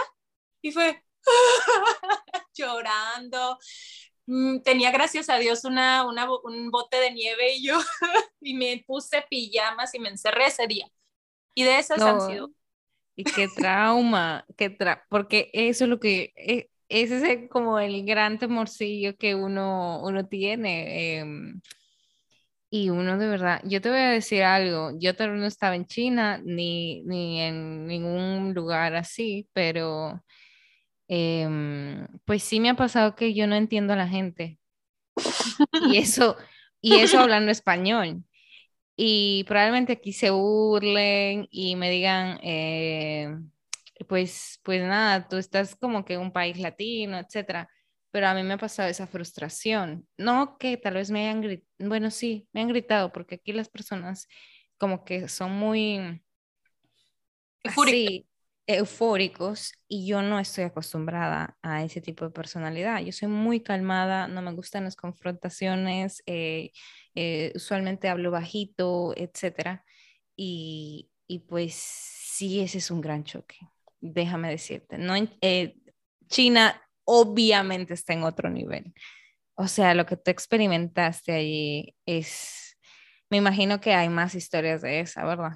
y 0.62 0.72
fue 0.72 1.04
llorando. 2.54 3.58
Mm, 4.28 4.60
tenía, 4.60 4.92
gracias 4.92 5.30
a 5.30 5.38
Dios, 5.38 5.66
una, 5.66 6.06
un 6.06 6.70
bote 6.70 6.98
de 6.98 7.12
nieve 7.12 7.56
y 7.56 7.66
yo, 7.66 7.80
y 8.42 8.54
me 8.54 8.84
puse 8.86 9.24
pijamas 9.28 9.94
y 9.96 10.00
me 10.00 10.10
encerré 10.10 10.46
ese 10.46 10.68
día. 10.68 10.88
Y 11.56 11.64
de 11.64 11.80
esas 11.80 12.00
han 12.02 12.22
sido 12.22 12.52
y 13.20 13.26
qué 13.26 13.50
trauma, 13.50 14.46
qué 14.56 14.70
tra 14.70 15.06
porque 15.10 15.50
eso 15.52 15.84
es 15.84 15.90
lo 15.90 16.00
que, 16.00 16.32
e, 16.38 16.70
ese 16.88 17.34
es 17.34 17.50
como 17.50 17.78
el 17.78 18.06
gran 18.06 18.40
temorcillo 18.40 19.18
que 19.18 19.36
uno, 19.36 20.02
uno 20.04 20.26
tiene. 20.28 21.18
Em, 21.20 21.62
y 22.70 22.90
uno 22.90 23.18
de 23.18 23.28
verdad, 23.28 23.62
yo 23.66 23.82
te 23.82 23.90
voy 23.90 24.00
a 24.00 24.10
decir 24.12 24.44
algo, 24.44 24.92
yo 25.00 25.16
todavía 25.16 25.40
no 25.42 25.48
estaba 25.48 25.76
en 25.76 25.86
China 25.88 26.42
ni, 26.46 27.02
ni 27.04 27.42
en 27.42 27.88
ningún 27.88 28.54
lugar 28.54 28.96
así, 28.96 29.48
pero 29.54 30.24
em, 31.08 32.08
pues 32.26 32.44
sí 32.44 32.60
me 32.60 32.70
ha 32.70 32.76
pasado 32.76 33.16
que 33.16 33.34
yo 33.34 33.48
no 33.48 33.56
entiendo 33.56 33.94
a 33.94 33.98
la 33.98 34.08
gente. 34.08 34.60
Y 35.82 35.98
eso, 35.98 36.38
y 36.82 36.98
eso 36.98 37.20
hablando 37.20 37.52
español 37.52 38.24
y 38.98 39.46
probablemente 39.46 39.94
aquí 39.94 40.14
se 40.14 40.30
burlen 40.32 41.48
y 41.52 41.76
me 41.78 41.90
digan, 41.90 42.40
eh, 42.44 43.30
pues, 44.08 44.60
pues 44.64 44.84
nada, 44.84 45.28
tú 45.28 45.38
estás 45.38 45.76
como 45.76 46.06
que 46.06 46.16
en 46.16 46.22
un 46.22 46.34
país 46.34 46.58
latino, 46.60 47.18
etcétera. 47.20 47.70
Pero 48.12 48.28
a 48.28 48.34
mí 48.34 48.44
me 48.44 48.56
ha 48.56 48.58
pasado 48.58 48.90
esa 48.90 49.08
frustración. 49.08 50.08
No 50.18 50.58
que 50.58 50.78
tal 50.78 50.96
vez 50.96 51.12
me 51.12 51.22
hayan 51.28 51.42
gritado, 51.42 51.68
bueno, 51.80 52.12
sí, 52.12 52.48
me 52.54 52.62
han 52.62 52.68
gritado, 52.70 53.12
porque 53.12 53.36
aquí 53.36 53.54
las 53.54 53.70
personas 53.70 54.28
como 54.78 55.04
que 55.06 55.28
son 55.28 55.52
muy 55.54 56.22
eufóricos 58.68 59.74
y 59.88 60.06
yo 60.06 60.22
no 60.22 60.40
estoy 60.40 60.66
acostumbrada 60.66 61.58
a 61.64 61.84
ese 61.84 62.02
tipo 62.02 62.26
de 62.26 62.32
personalidad. 62.32 63.02
Yo 63.02 63.12
soy 63.12 63.28
muy 63.28 63.62
calmada, 63.62 64.28
no 64.28 64.42
me 64.42 64.54
gustan 64.54 64.84
las 64.84 64.96
confrontaciones. 64.96 66.22
Eh, 66.28 66.72
eh, 67.16 67.52
usualmente 67.56 68.10
hablo 68.10 68.30
bajito, 68.32 69.14
etcétera. 69.18 69.84
Y, 70.36 71.10
y, 71.28 71.40
pues 71.40 71.74
sí, 71.74 72.62
ese 72.62 72.78
es 72.78 72.92
un 72.92 73.02
gran 73.02 73.24
choque, 73.24 73.58
déjame 74.00 74.50
decirte. 74.52 74.98
No, 74.98 75.16
eh, 75.42 75.76
China 76.28 76.80
obviamente 77.12 77.96
está 77.96 78.14
en 78.14 78.24
otro 78.24 78.52
nivel. 78.52 78.94
O 79.56 79.68
sea, 79.68 79.96
lo 79.96 80.06
que 80.06 80.16
tú 80.16 80.30
experimentaste 80.30 81.32
allí 81.32 81.96
es, 82.06 82.78
me 83.32 83.38
imagino 83.38 83.82
que 83.82 83.94
hay 83.94 84.10
más 84.10 84.36
historias 84.36 84.84
de 84.84 85.00
esa, 85.00 85.26
¿verdad? 85.26 85.54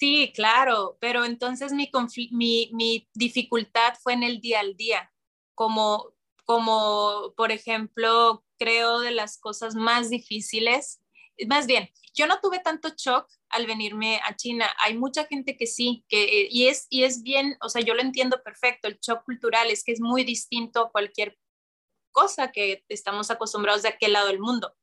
Sí, 0.00 0.32
claro, 0.34 0.98
pero 1.00 1.24
entonces 1.24 1.72
mi, 1.72 1.88
mi, 2.32 2.70
mi 2.72 3.08
dificultad 3.14 3.94
fue 4.02 4.14
en 4.14 4.24
el 4.24 4.40
día 4.40 4.58
al 4.58 4.76
día, 4.76 5.12
como, 5.54 6.14
como 6.44 7.32
por 7.36 7.52
ejemplo, 7.52 8.44
creo, 8.58 8.98
de 8.98 9.12
las 9.12 9.38
cosas 9.38 9.76
más 9.76 10.10
difíciles. 10.10 11.00
Más 11.46 11.68
bien, 11.68 11.90
yo 12.18 12.26
no 12.26 12.40
tuve 12.40 12.58
tanto 12.58 12.88
shock 12.96 13.28
al 13.50 13.66
venirme 13.66 14.20
a 14.24 14.34
China. 14.34 14.66
Hay 14.82 14.98
mucha 14.98 15.24
gente 15.26 15.56
que 15.56 15.66
sí, 15.66 16.04
que, 16.08 16.24
eh, 16.24 16.48
y, 16.50 16.66
es, 16.66 16.88
y 16.90 17.04
es 17.04 17.22
bien, 17.22 17.56
o 17.62 17.68
sea, 17.68 17.80
yo 17.80 17.94
lo 17.94 18.02
entiendo 18.02 18.42
perfecto. 18.42 18.88
El 18.88 18.98
shock 18.98 19.24
cultural 19.24 19.70
es 19.70 19.84
que 19.84 19.92
es 19.92 20.00
muy 20.00 20.24
distinto 20.24 20.80
a 20.80 20.90
cualquier 20.90 21.38
cosa 22.10 22.50
que 22.50 22.84
estamos 22.88 23.30
acostumbrados 23.30 23.82
de 23.82 23.90
aquel 23.90 24.14
lado 24.14 24.26
del 24.26 24.40
mundo. 24.40 24.74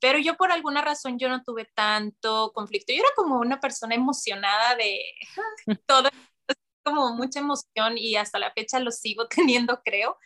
Pero 0.00 0.18
yo 0.18 0.36
por 0.36 0.50
alguna 0.50 0.82
razón 0.82 1.16
yo 1.16 1.28
no 1.28 1.44
tuve 1.44 1.70
tanto 1.74 2.50
conflicto. 2.52 2.92
Yo 2.92 2.98
era 2.98 3.10
como 3.14 3.38
una 3.38 3.60
persona 3.60 3.94
emocionada 3.94 4.74
de 4.74 5.00
todo, 5.86 6.08
como 6.82 7.14
mucha 7.14 7.38
emoción 7.38 7.96
y 7.96 8.16
hasta 8.16 8.40
la 8.40 8.50
fecha 8.50 8.80
lo 8.80 8.90
sigo 8.90 9.28
teniendo, 9.28 9.80
creo. 9.84 10.18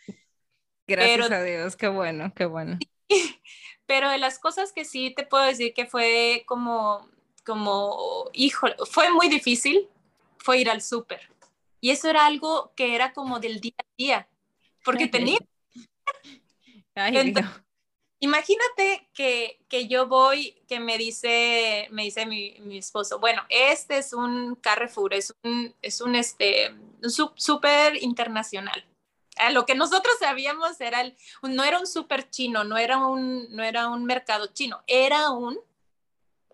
Gracias 0.87 1.31
a 1.31 1.43
Dios, 1.43 1.75
qué 1.75 1.87
bueno, 1.87 2.33
qué 2.35 2.45
bueno. 2.45 2.79
Pero 3.91 4.09
de 4.09 4.19
las 4.19 4.39
cosas 4.39 4.71
que 4.71 4.85
sí 4.85 5.13
te 5.13 5.25
puedo 5.25 5.43
decir 5.43 5.73
que 5.73 5.85
fue 5.85 6.45
como, 6.45 7.09
como, 7.45 8.29
hijo, 8.31 8.67
fue 8.89 9.11
muy 9.11 9.27
difícil, 9.27 9.89
fue 10.37 10.59
ir 10.59 10.69
al 10.69 10.81
súper. 10.81 11.19
Y 11.81 11.89
eso 11.89 12.09
era 12.09 12.25
algo 12.25 12.71
que 12.77 12.95
era 12.95 13.11
como 13.11 13.41
del 13.41 13.59
día 13.59 13.73
a 13.77 13.83
día, 13.97 14.29
porque 14.85 15.07
tenía... 15.07 15.39
imagínate 18.21 19.09
que, 19.13 19.59
que, 19.67 19.89
yo 19.89 20.07
voy, 20.07 20.63
que 20.69 20.79
me 20.79 20.97
dice, 20.97 21.89
me 21.91 22.03
dice 22.03 22.25
mi, 22.25 22.61
mi, 22.61 22.77
esposo, 22.77 23.19
bueno, 23.19 23.43
este 23.49 23.97
es 23.97 24.13
un 24.13 24.55
Carrefour, 24.55 25.13
es 25.13 25.35
un, 25.43 25.75
es 25.81 25.99
un 25.99 26.15
este, 26.15 26.73
súper 27.35 28.01
internacional 28.01 28.85
lo 29.51 29.65
que 29.65 29.75
nosotros 29.75 30.15
sabíamos 30.19 30.79
era, 30.81 31.01
el, 31.01 31.17
no 31.41 31.63
era 31.63 31.79
un 31.79 31.87
super 31.87 32.29
chino, 32.29 32.63
no 32.63 32.77
era 32.77 32.97
un, 32.97 33.47
no 33.55 33.63
era 33.63 33.87
un 33.89 34.05
mercado 34.05 34.47
chino, 34.47 34.81
era 34.87 35.31
un 35.31 35.59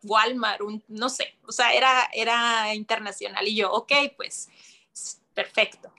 Walmart, 0.04 0.62
un, 0.62 0.84
no 0.88 1.10
sé, 1.10 1.38
o 1.48 1.52
sea, 1.52 1.74
era, 1.74 2.08
era 2.14 2.74
internacional. 2.76 3.48
Y 3.48 3.56
yo, 3.56 3.72
ok, 3.72 3.92
pues, 4.16 4.50
perfecto. 5.34 5.92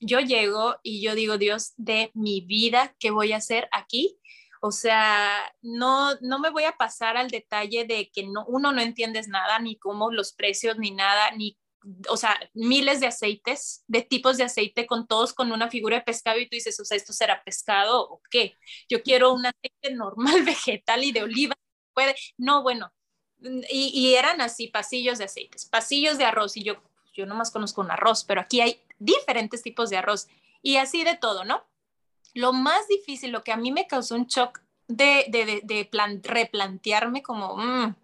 Yo 0.00 0.20
llego 0.20 0.76
y 0.82 1.00
yo 1.00 1.14
digo, 1.14 1.38
Dios 1.38 1.72
de 1.76 2.10
mi 2.14 2.40
vida, 2.42 2.94
¿qué 2.98 3.10
voy 3.10 3.32
a 3.32 3.38
hacer 3.38 3.68
aquí? 3.72 4.18
O 4.60 4.70
sea, 4.72 5.54
no, 5.62 6.14
no 6.20 6.38
me 6.38 6.50
voy 6.50 6.64
a 6.64 6.76
pasar 6.76 7.16
al 7.16 7.30
detalle 7.30 7.84
de 7.84 8.10
que 8.10 8.26
no, 8.26 8.44
uno 8.46 8.72
no 8.72 8.80
entiendes 8.80 9.28
nada, 9.28 9.58
ni 9.58 9.76
cómo 9.76 10.10
los 10.10 10.32
precios, 10.32 10.78
ni 10.78 10.90
nada, 10.90 11.30
ni 11.32 11.58
o 12.08 12.16
sea, 12.16 12.38
miles 12.54 13.00
de 13.00 13.06
aceites, 13.06 13.84
de 13.86 14.02
tipos 14.02 14.36
de 14.36 14.44
aceite, 14.44 14.86
con 14.86 15.06
todos 15.06 15.32
con 15.32 15.52
una 15.52 15.70
figura 15.70 15.98
de 15.98 16.02
pescado 16.02 16.38
y 16.38 16.48
tú 16.48 16.56
dices, 16.56 16.78
o 16.80 16.84
sea, 16.84 16.96
¿esto 16.96 17.12
será 17.12 17.42
pescado 17.44 18.00
o 18.02 18.20
qué? 18.30 18.56
Yo 18.88 19.02
quiero 19.02 19.32
un 19.32 19.46
aceite 19.46 19.94
normal, 19.94 20.42
vegetal 20.44 21.04
y 21.04 21.12
de 21.12 21.22
oliva. 21.22 21.54
Puede, 21.92 22.16
no, 22.36 22.62
bueno, 22.62 22.92
y, 23.70 24.14
eran 24.14 24.40
así, 24.40 24.68
pasillos 24.68 25.18
de 25.18 25.24
aceites, 25.24 25.66
pasillos 25.66 26.18
de 26.18 26.24
arroz. 26.24 26.56
Y 26.56 26.62
yo, 26.62 26.76
yo 27.12 27.26
nomás 27.26 27.50
conozco 27.50 27.80
un 27.80 27.90
arroz, 27.90 28.24
pero 28.24 28.40
aquí 28.40 28.60
hay 28.60 28.80
diferentes 28.98 29.62
tipos 29.62 29.90
de 29.90 29.98
arroz 29.98 30.28
y 30.62 30.76
así 30.76 31.04
de 31.04 31.16
todo, 31.16 31.44
¿no? 31.44 31.64
Lo 32.32 32.52
más 32.52 32.88
difícil, 32.88 33.30
lo 33.30 33.44
que 33.44 33.52
a 33.52 33.56
mí 33.56 33.70
me 33.70 33.86
causó 33.86 34.14
un 34.14 34.26
shock 34.26 34.60
de, 34.88 35.26
de, 35.28 35.60
de, 35.62 35.84
plan, 35.84 36.22
replantearme 36.22 37.22
como, 37.22 37.56
mm, 37.56 37.94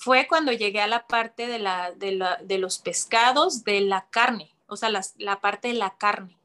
fue 0.00 0.26
cuando 0.26 0.50
llegué 0.50 0.80
a 0.80 0.86
la 0.86 1.06
parte 1.06 1.46
de, 1.46 1.58
la, 1.58 1.92
de, 1.92 2.58
los 2.58 2.78
pescados, 2.78 3.64
de 3.64 3.82
la 3.82 4.08
carne, 4.08 4.50
o 4.66 4.76
sea, 4.76 4.88
la 4.88 5.40
parte 5.42 5.68
de 5.68 5.74
la 5.74 5.98
carne. 5.98 6.38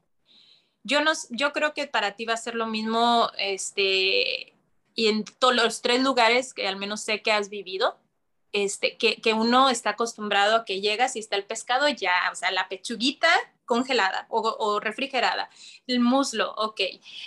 Yo, 0.84 1.00
no, 1.00 1.12
yo 1.30 1.54
creo 1.54 1.72
que 1.72 1.86
para 1.86 2.16
ti 2.16 2.26
va 2.26 2.34
a 2.34 2.36
ser 2.36 2.54
lo 2.54 2.66
mismo, 2.66 3.30
este, 3.38 4.52
y 4.94 5.06
en 5.08 5.24
todos 5.24 5.56
los 5.56 5.80
tres 5.80 6.02
lugares 6.02 6.52
que 6.52 6.68
al 6.68 6.76
menos 6.76 7.00
sé 7.00 7.22
que 7.22 7.32
has 7.32 7.48
vivido, 7.48 7.98
este, 8.52 8.98
que, 8.98 9.22
que, 9.22 9.32
uno 9.32 9.70
está 9.70 9.90
acostumbrado 9.90 10.56
a 10.56 10.64
que 10.66 10.82
llegas 10.82 11.16
y 11.16 11.20
está 11.20 11.36
el 11.36 11.44
pescado 11.44 11.88
ya, 11.88 12.12
o 12.30 12.34
sea, 12.34 12.50
la 12.50 12.68
pechuguita 12.68 13.30
congelada 13.66 14.26
o, 14.30 14.80
refrigerada, 14.80 15.50
el 15.86 16.00
muslo, 16.00 16.54
ok, 16.56 16.80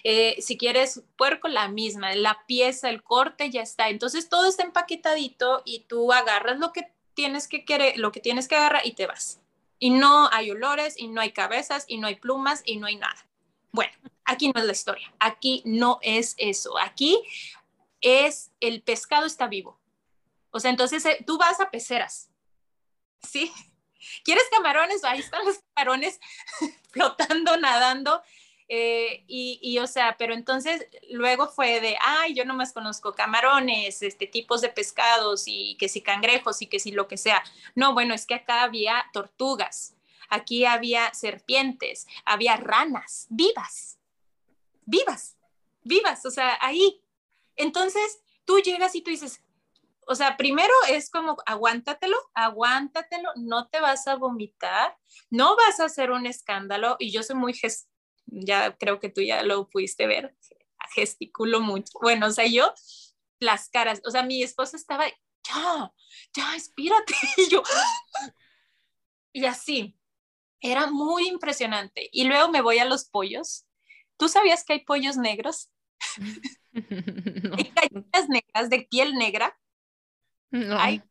eh, 0.04 0.36
si 0.40 0.58
quieres 0.58 1.04
puerco, 1.18 1.48
la 1.48 1.68
misma, 1.68 2.16
la 2.16 2.46
pieza, 2.48 2.90
el 2.90 3.04
corte, 3.04 3.52
ya 3.52 3.62
está. 3.62 3.90
Entonces 3.90 4.30
todo 4.30 4.48
está 4.48 4.64
empaquetadito 4.64 5.62
y 5.66 5.82
tú 5.82 6.12
agarras 6.12 6.58
lo 6.58 6.72
que 6.72 6.92
tienes 7.14 7.48
que 7.48 7.66
querer, 7.66 7.98
lo 8.00 8.12
que 8.12 8.22
tienes 8.22 8.48
que 8.48 8.56
agarrar 8.56 8.86
y 8.86 8.94
te 8.94 9.06
vas. 9.06 9.42
Y 9.78 9.92
no 9.92 10.30
hay 10.32 10.52
olores, 10.52 10.96
y 10.98 11.08
no 11.08 11.22
hay 11.22 11.32
cabezas, 11.32 11.86
y 11.88 11.98
no 11.98 12.08
hay 12.08 12.16
plumas, 12.16 12.62
y 12.66 12.78
no 12.78 12.88
hay 12.88 12.96
nada. 12.96 13.28
Bueno, 13.72 13.94
aquí 14.26 14.52
no 14.52 14.60
es 14.60 14.66
la 14.66 14.72
historia, 14.72 15.14
aquí 15.20 15.62
no 15.66 16.00
es 16.02 16.36
eso, 16.38 16.78
aquí 16.80 17.22
es 18.02 18.52
el 18.60 18.82
pescado 18.82 19.26
está 19.26 19.48
vivo. 19.48 19.80
O 20.52 20.60
sea, 20.60 20.72
entonces 20.72 21.06
eh, 21.06 21.24
tú 21.26 21.38
vas 21.38 21.60
a 21.60 21.70
peceras, 21.70 22.30
¿sí? 23.22 23.52
¿Quieres 24.24 24.44
camarones? 24.52 25.04
Ahí 25.04 25.20
están 25.20 25.46
los 25.46 25.60
camarones 25.74 26.20
flotando, 26.92 27.58
nadando. 27.58 28.22
Eh, 28.72 29.24
y, 29.28 29.80
o 29.80 29.88
sea, 29.88 30.16
pero 30.20 30.36
entonces 30.36 30.88
luego 31.10 31.48
fue 31.48 31.82
de, 31.82 31.98
ay, 32.00 32.36
yo 32.36 32.46
nomás 32.46 32.72
conozco 32.72 33.16
camarones, 33.16 34.04
este, 34.04 34.28
tipos 34.28 34.62
de 34.62 34.70
pescados 34.70 35.46
y 35.48 35.76
que 35.78 35.90
si 35.90 36.02
cangrejos 36.02 36.62
y 36.62 36.68
que 36.68 36.80
si 36.80 36.92
lo 36.92 37.08
que 37.08 37.18
sea. 37.18 37.44
No, 37.74 37.94
bueno, 37.94 38.14
es 38.14 38.28
que 38.28 38.36
acá 38.36 38.62
había 38.62 39.06
tortugas, 39.12 39.96
aquí 40.30 40.66
había 40.66 41.12
serpientes, 41.16 42.08
había 42.26 42.58
ranas 42.58 43.26
vivas, 43.30 43.98
vivas, 44.86 45.36
vivas, 45.84 46.24
o 46.28 46.32
sea, 46.32 46.56
ahí. 46.62 47.02
Entonces 47.56 48.22
tú 48.46 48.60
llegas 48.60 48.94
y 48.94 49.02
tú 49.02 49.10
dices, 49.10 49.42
o 50.10 50.16
sea, 50.16 50.38
primero 50.38 50.74
es 50.90 51.12
como 51.12 51.38
aguántatelo, 51.46 52.18
aguántatelo, 52.34 53.30
no 53.36 53.68
te 53.68 53.80
vas 53.80 54.08
a 54.08 54.16
vomitar, 54.16 54.98
no 55.30 55.56
vas 55.56 55.80
a 55.80 55.86
hacer 55.86 56.10
un 56.10 56.26
escándalo 56.26 56.96
y 56.98 57.12
yo 57.12 57.22
soy 57.22 57.36
muy, 57.36 57.54
ya 58.26 58.76
creo 58.76 59.00
que 59.00 59.10
tú 59.10 59.22
ya 59.22 59.44
lo 59.44 59.70
pudiste 59.70 60.08
ver, 60.08 60.36
gesticulo 60.96 61.62
mucho. 61.62 61.92
Bueno, 62.02 62.26
o 62.26 62.32
sea, 62.32 62.48
yo 62.48 62.74
las 63.40 63.70
caras, 63.70 64.02
o 64.04 64.10
sea, 64.10 64.24
mi 64.24 64.42
esposo 64.42 64.78
estaba, 64.78 65.06
ya, 65.08 65.94
ya, 66.34 66.56
espírate, 66.56 67.14
y 67.38 67.48
yo, 67.48 67.62
y 69.32 69.46
así, 69.46 69.96
era 70.60 70.88
muy 70.88 71.28
impresionante. 71.28 72.10
Y 72.12 72.24
luego 72.24 72.50
me 72.50 72.62
voy 72.62 72.80
a 72.80 72.86
los 72.86 73.06
pollos. 73.06 73.68
¿Tú 74.18 74.28
sabías 74.28 74.64
que 74.64 74.74
hay 74.74 74.80
pollos 74.86 75.18
negros? 75.18 75.70
hay 76.74 77.74
gallinas 77.76 78.28
negras 78.28 78.70
de 78.72 78.88
piel 78.90 79.14
negra 79.14 79.56
hay 80.52 81.02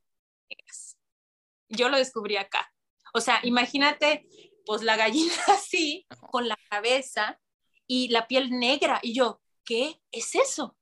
Yo 1.68 1.88
lo 1.88 1.96
descubrí 1.96 2.36
acá. 2.36 2.72
O 3.14 3.20
sea, 3.20 3.40
imagínate, 3.42 4.26
pues 4.64 4.82
la 4.82 4.96
gallina 4.96 5.32
así, 5.48 6.06
con 6.30 6.48
la 6.48 6.58
cabeza 6.70 7.40
y 7.86 8.08
la 8.08 8.26
piel 8.28 8.50
negra. 8.50 9.00
Y 9.02 9.14
yo, 9.14 9.40
¿qué 9.64 10.00
es 10.12 10.34
eso? 10.34 10.76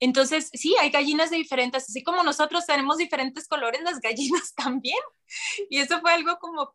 Entonces, 0.00 0.50
sí, 0.52 0.74
hay 0.80 0.90
gallinas 0.90 1.30
de 1.30 1.36
diferentes, 1.36 1.88
así 1.88 2.02
como 2.02 2.22
nosotros 2.22 2.66
tenemos 2.66 2.98
diferentes 2.98 3.48
colores, 3.48 3.80
las 3.82 4.00
gallinas 4.00 4.54
también. 4.56 4.98
Y 5.70 5.78
eso 5.78 6.00
fue 6.00 6.12
algo 6.12 6.38
como... 6.38 6.72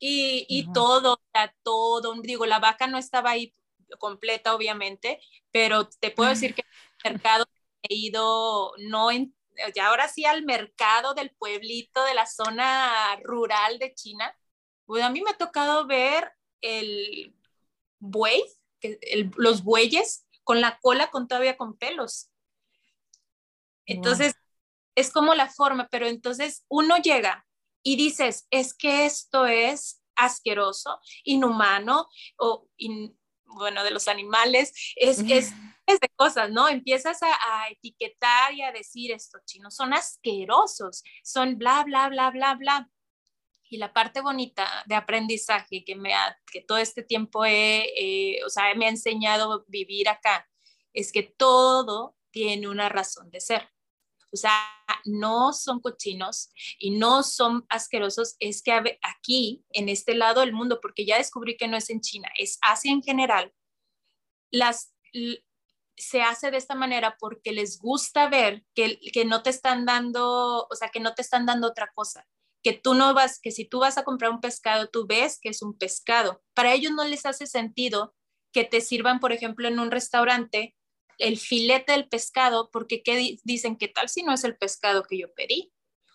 Y, 0.00 0.46
y 0.48 0.72
todo, 0.72 1.20
todo, 1.64 2.14
digo, 2.22 2.46
la 2.46 2.60
vaca 2.60 2.86
no 2.86 2.98
estaba 2.98 3.30
ahí 3.30 3.52
completa, 3.98 4.54
obviamente, 4.54 5.20
pero 5.50 5.88
te 5.88 6.12
puedo 6.12 6.30
decir 6.30 6.54
que 6.54 6.62
el 7.02 7.14
mercado 7.14 7.46
he 7.88 7.94
ido, 7.94 8.72
no 8.78 9.10
en, 9.10 9.34
ya 9.74 9.88
ahora 9.88 10.08
sí 10.08 10.24
al 10.24 10.44
mercado 10.44 11.14
del 11.14 11.30
pueblito, 11.30 12.04
de 12.04 12.14
la 12.14 12.26
zona 12.26 13.16
rural 13.22 13.78
de 13.78 13.94
China, 13.94 14.36
pues 14.86 15.02
a 15.02 15.10
mí 15.10 15.20
me 15.20 15.30
ha 15.30 15.36
tocado 15.36 15.86
ver 15.86 16.32
el 16.60 17.34
buey, 17.98 18.42
los 19.36 19.64
bueyes 19.64 20.26
con 20.44 20.60
la 20.60 20.78
cola 20.80 21.10
con 21.10 21.28
todavía 21.28 21.56
con 21.56 21.76
pelos. 21.76 22.30
Entonces, 23.84 24.34
es 24.94 25.12
como 25.12 25.34
la 25.34 25.48
forma, 25.48 25.88
pero 25.90 26.06
entonces 26.06 26.64
uno 26.68 26.96
llega 26.98 27.46
y 27.82 27.96
dices, 27.96 28.46
es 28.50 28.74
que 28.74 29.06
esto 29.06 29.46
es 29.46 30.02
asqueroso, 30.16 31.00
inhumano, 31.24 32.08
o 32.36 32.68
bueno, 33.48 33.84
de 33.84 33.90
los 33.90 34.08
animales, 34.08 34.72
es, 34.96 35.18
es 35.88 36.00
de 36.00 36.08
cosas, 36.16 36.50
¿no? 36.50 36.68
Empiezas 36.68 37.22
a, 37.22 37.68
etiquetar 37.70 38.52
y 38.52 38.62
a 38.62 38.72
decir 38.72 39.10
estos 39.10 39.42
chinos 39.44 39.74
son 39.74 39.94
asquerosos, 39.94 41.02
son 41.22 41.56
bla, 41.56 41.82
bla, 41.84 42.08
bla, 42.08 42.30
bla, 42.30 42.54
bla. 42.54 42.90
Y 43.70 43.78
la 43.78 43.92
parte 43.92 44.20
bonita 44.20 44.66
de 44.86 44.94
aprendizaje 44.94 45.84
que, 45.84 45.94
me 45.94 46.14
ha, 46.14 46.38
que 46.50 46.62
todo 46.62 46.78
este 46.78 47.02
tiempo 47.02 47.44
he, 47.44 48.40
o 48.44 48.50
sea, 48.50 48.74
me 48.74 48.86
ha 48.86 48.90
enseñado 48.90 49.64
vivir 49.68 50.08
acá, 50.08 50.48
es 50.92 51.12
que 51.12 51.22
todo 51.22 52.16
tiene 52.30 52.68
una 52.68 52.88
razón 52.88 53.30
de 53.30 53.40
ser. 53.40 53.68
O 54.32 54.36
sea, 54.36 54.52
no 55.04 55.52
son 55.52 55.80
cochinos 55.80 56.50
y 56.78 56.98
no 56.98 57.22
son 57.22 57.64
asquerosos, 57.68 58.36
es 58.40 58.62
que 58.62 58.72
aquí, 59.02 59.64
en 59.70 59.88
este 59.88 60.14
lado 60.14 60.40
del 60.40 60.52
mundo, 60.52 60.80
porque 60.80 61.06
ya 61.06 61.16
descubrí 61.16 61.56
que 61.56 61.68
no 61.68 61.76
es 61.76 61.90
en 61.90 62.00
China, 62.00 62.28
es 62.38 62.58
Asia 62.60 62.92
en 62.92 63.02
general, 63.02 63.52
las, 64.50 64.94
se 65.96 66.22
hace 66.22 66.50
de 66.50 66.58
esta 66.58 66.74
manera 66.74 67.16
porque 67.18 67.52
les 67.52 67.78
gusta 67.78 68.28
ver 68.28 68.64
que, 68.74 68.98
que 69.12 69.24
no 69.24 69.42
te 69.42 69.50
están 69.50 69.84
dando, 69.84 70.66
o 70.70 70.74
sea, 70.74 70.90
que 70.90 71.00
no 71.00 71.14
te 71.14 71.22
están 71.22 71.46
dando 71.46 71.68
otra 71.68 71.90
cosa, 71.94 72.26
que 72.62 72.72
tú 72.72 72.94
no 72.94 73.14
vas, 73.14 73.40
que 73.40 73.50
si 73.50 73.64
tú 73.64 73.80
vas 73.80 73.98
a 73.98 74.04
comprar 74.04 74.30
un 74.30 74.40
pescado, 74.40 74.88
tú 74.88 75.06
ves 75.06 75.38
que 75.40 75.48
es 75.48 75.62
un 75.62 75.76
pescado. 75.76 76.42
Para 76.54 76.72
ellos 76.72 76.92
no 76.92 77.04
les 77.04 77.26
hace 77.26 77.46
sentido 77.46 78.14
que 78.52 78.64
te 78.64 78.80
sirvan, 78.80 79.20
por 79.20 79.32
ejemplo, 79.32 79.68
en 79.68 79.78
un 79.78 79.90
restaurante 79.90 80.76
el 81.18 81.38
filete 81.38 81.92
del 81.92 82.08
pescado, 82.08 82.70
porque 82.70 83.02
¿qué 83.02 83.38
dicen? 83.44 83.76
¿Qué 83.76 83.88
tal 83.88 84.08
si 84.08 84.22
no 84.22 84.32
es 84.32 84.44
el 84.44 84.56
pescado 84.56 85.02
que 85.02 85.18
yo 85.18 85.32
pedí? 85.34 85.72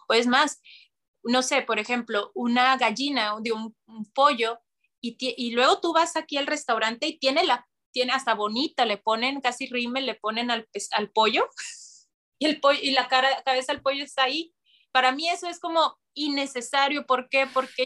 O 0.08 0.14
es 0.14 0.28
más, 0.28 0.62
no 1.24 1.42
sé, 1.42 1.62
por 1.62 1.80
ejemplo, 1.80 2.32
una 2.34 2.78
gallina 2.78 3.36
de 3.42 3.52
un, 3.52 3.76
pollo 4.14 4.60
y, 5.02 5.18
y, 5.20 5.52
luego 5.52 5.80
tú 5.82 5.94
vas 5.94 6.16
aquí 6.16 6.38
al 6.38 6.48
restaurante 6.48 7.08
y 7.08 7.20
tiene 7.20 7.44
la 7.44 7.68
tiene 7.94 8.12
hasta 8.12 8.34
bonita, 8.34 8.86
le 8.86 8.98
ponen 8.98 9.40
casi 9.40 9.68
rime, 9.68 10.02
le 10.02 10.16
ponen 10.16 10.52
al, 10.52 10.68
al 10.92 11.10
pollo 11.12 11.48
y, 12.40 12.48
el 12.48 12.60
pollo, 12.60 12.80
y 12.82 12.92
la 12.92 13.08
cara, 13.08 13.42
cabeza 13.46 13.72
del 13.72 13.82
pollo 13.82 14.04
está 14.04 14.24
ahí. 14.24 14.54
Para 14.92 15.14
mí 15.14 15.30
eso 15.30 15.48
es 15.48 15.60
como 15.60 15.98
innecesario. 16.14 17.06
¿Por 17.06 17.30
qué? 17.30 17.48
Porque 17.48 17.86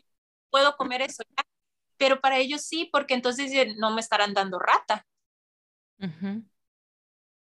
puedo 0.50 0.76
comer 0.78 1.04
eso 1.04 1.24
ya. 1.38 1.46
Pero 1.98 2.20
para 2.22 2.38
ellos 2.38 2.62
sí, 2.64 2.90
porque 2.92 3.14
entonces 3.14 3.52
no 3.78 3.92
me 3.94 4.02
estarán 4.02 4.34
dando 4.34 4.60
rata. 4.60 5.06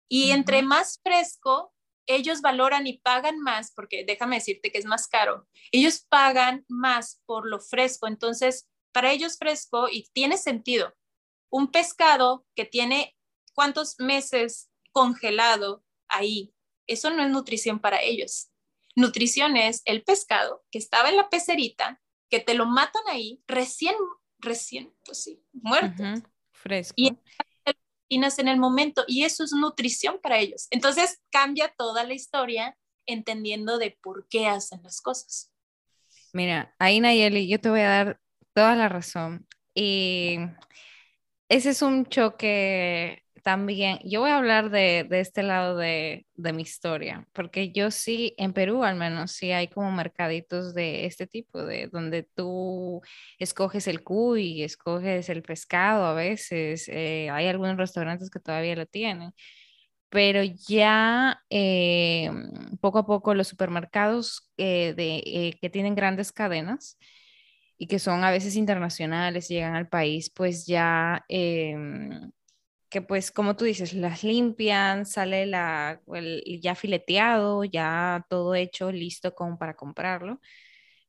Y 0.09 0.31
entre 0.31 0.62
más 0.62 1.01
fresco, 1.03 1.73
ellos 2.07 2.40
valoran 2.40 2.87
y 2.87 2.99
pagan 2.99 3.40
más, 3.40 3.73
porque 3.73 4.05
déjame 4.07 4.37
decirte 4.37 4.71
que 4.71 4.79
es 4.79 4.85
más 4.85 5.09
caro. 5.09 5.49
Ellos 5.73 6.07
pagan 6.09 6.64
más 6.69 7.23
por 7.27 7.49
lo 7.49 7.61
fresco. 7.61 8.07
Entonces, 8.07 8.69
para 8.92 9.12
ellos 9.12 9.37
fresco 9.38 9.88
y 9.90 10.09
tiene 10.12 10.38
sentido 10.38 10.95
un 11.51 11.71
pescado 11.71 12.47
que 12.55 12.64
tiene 12.64 13.16
cuántos 13.55 13.99
meses 13.99 14.71
congelado 14.92 15.85
ahí, 16.09 16.55
eso 16.87 17.11
no 17.11 17.23
es 17.23 17.31
nutrición 17.31 17.81
para 17.81 18.03
ellos. 18.03 18.51
Nutrición 18.95 19.57
es 19.57 19.83
el 19.85 20.03
pescado 20.03 20.64
que 20.71 20.79
estaba 20.79 21.11
en 21.11 21.16
la 21.16 21.29
pecerita, 21.29 22.01
que 22.31 22.40
te 22.40 22.55
lo 22.55 22.66
matan 22.66 23.03
ahí, 23.09 23.42
recién, 23.47 23.95
recién, 24.38 24.95
pues 25.05 25.23
sí, 25.23 25.42
muerto. 25.53 26.03
Fresco. 26.53 26.95
Y 26.97 27.16
en 28.09 28.49
el 28.49 28.59
momento, 28.59 29.05
y 29.07 29.25
eso 29.25 29.45
es 29.45 29.53
nutrición 29.53 30.19
para 30.23 30.38
ellos. 30.38 30.66
Entonces 30.71 31.21
cambia 31.31 31.73
toda 31.77 32.05
la 32.05 32.14
historia 32.14 32.77
entendiendo 33.07 33.79
de 33.79 33.97
por 34.03 34.27
qué 34.29 34.47
hacen 34.47 34.83
las 34.83 35.01
cosas. 35.01 35.53
Mira, 36.33 36.75
ahí 36.79 37.01
Nayeli, 37.01 37.49
yo 37.49 37.61
te 37.61 37.71
voy 37.71 37.81
a 37.81 37.88
dar 37.88 38.21
toda 38.53 38.75
la 38.75 38.88
razón. 38.88 39.47
Y 39.75 40.38
ese 41.49 41.71
es 41.71 41.83
un 41.83 42.07
choque 42.07 43.23
también, 43.46 44.00
yo 44.02 44.22
voy 44.22 44.30
a 44.30 44.38
hablar 44.38 44.70
de, 44.70 45.06
este 45.12 45.44
lado 45.44 45.76
de, 45.76 46.26
mi 46.35 46.62
historia, 46.62 47.28
porque 47.32 47.70
yo 47.70 47.92
sí, 47.92 48.35
en 48.38 48.52
Perú 48.52 48.82
al 48.82 48.96
menos, 48.96 49.30
sí 49.30 49.52
hay 49.52 49.68
como 49.68 49.92
mercaditos 49.92 50.74
de 50.74 51.06
este 51.06 51.28
tipo, 51.28 51.62
de 51.64 51.87
donde 51.87 52.24
tú 52.24 53.02
escoges 53.38 53.87
el 53.87 54.02
cuy, 54.02 54.64
escoges 54.64 55.28
el 55.28 55.42
pescado 55.44 56.06
a 56.06 56.14
veces, 56.14 56.88
eh, 56.88 57.30
hay 57.30 57.46
algunos 57.46 57.76
restaurantes 57.76 58.30
que 58.30 58.40
todavía 58.40 58.74
lo 58.74 58.87
tienen, 58.87 59.32
pero 60.09 60.42
ya 60.42 61.40
eh, 61.48 62.28
poco 62.80 62.98
a 62.98 63.06
poco 63.06 63.35
los 63.35 63.46
supermercados 63.46 64.50
eh, 64.56 64.92
de, 64.96 65.56
que 65.61 65.70
tienen 65.70 65.94
grandes 65.94 66.32
cadenas, 66.32 66.98
y 67.78 67.87
que 67.88 67.98
son 67.98 68.24
a 68.24 68.30
veces 68.30 68.56
internacionales, 68.56 69.48
llegan 69.48 69.74
al 69.76 69.88
país, 69.88 70.30
pues 70.30 70.66
ya 70.66 71.24
em, 71.28 72.32
que 72.88 73.03
pues 73.03 73.31
como 73.33 73.57
tú 73.57 73.64
dices, 73.64 73.92
las 73.94 74.22
limpian, 74.25 75.07
sale 75.07 75.46
la, 75.46 76.01
ya 76.61 76.75
fileteado, 76.75 77.64
ya 77.64 78.25
todo 78.29 78.55
hecho, 78.55 78.92
listo 78.92 79.35
como 79.35 79.59
para 79.59 79.75
comprarlo. 79.77 80.40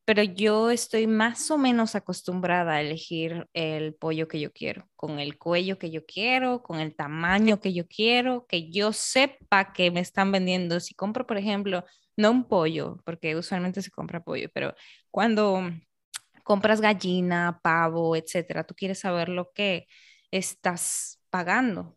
Pero 0.05 0.23
yo 0.23 0.71
estoy 0.71 1.05
más 1.07 1.51
o 1.51 1.57
menos 1.57 1.95
acostumbrada 1.95 2.73
a 2.75 2.81
elegir 2.81 3.47
el 3.53 3.93
pollo 3.95 4.27
que 4.29 4.39
yo 4.39 4.53
quiero, 4.53 4.89
con 4.95 5.19
el 5.19 5.37
cuello 5.37 5.77
que 5.79 5.91
yo 5.91 6.05
quiero, 6.05 6.63
con 6.63 6.79
el 6.79 6.95
tamaño 6.95 7.59
que 7.59 7.73
yo 7.73 7.87
quiero, 7.87 8.45
que 8.47 8.71
yo 8.71 8.93
sepa 8.93 9.73
que 9.73 9.91
me 9.91 9.99
están 9.99 10.31
vendiendo. 10.31 10.79
Si 10.79 10.95
compro, 10.95 11.27
por 11.27 11.37
ejemplo, 11.37 11.83
no 12.15 12.31
un 12.31 12.47
pollo, 12.47 12.97
porque 13.05 13.35
usualmente 13.35 13.81
se 13.81 13.91
compra 13.91 14.23
pollo, 14.23 14.49
pero 14.53 14.73
cuando 15.11 15.61
compras 16.43 16.81
gallina, 16.81 17.59
pavo, 17.61 18.15
etcétera, 18.15 18.63
tú 18.65 18.75
quieres 18.75 18.99
saber 18.99 19.29
lo 19.29 19.51
que 19.51 19.87
estás 20.31 21.21
pagando. 21.37 21.95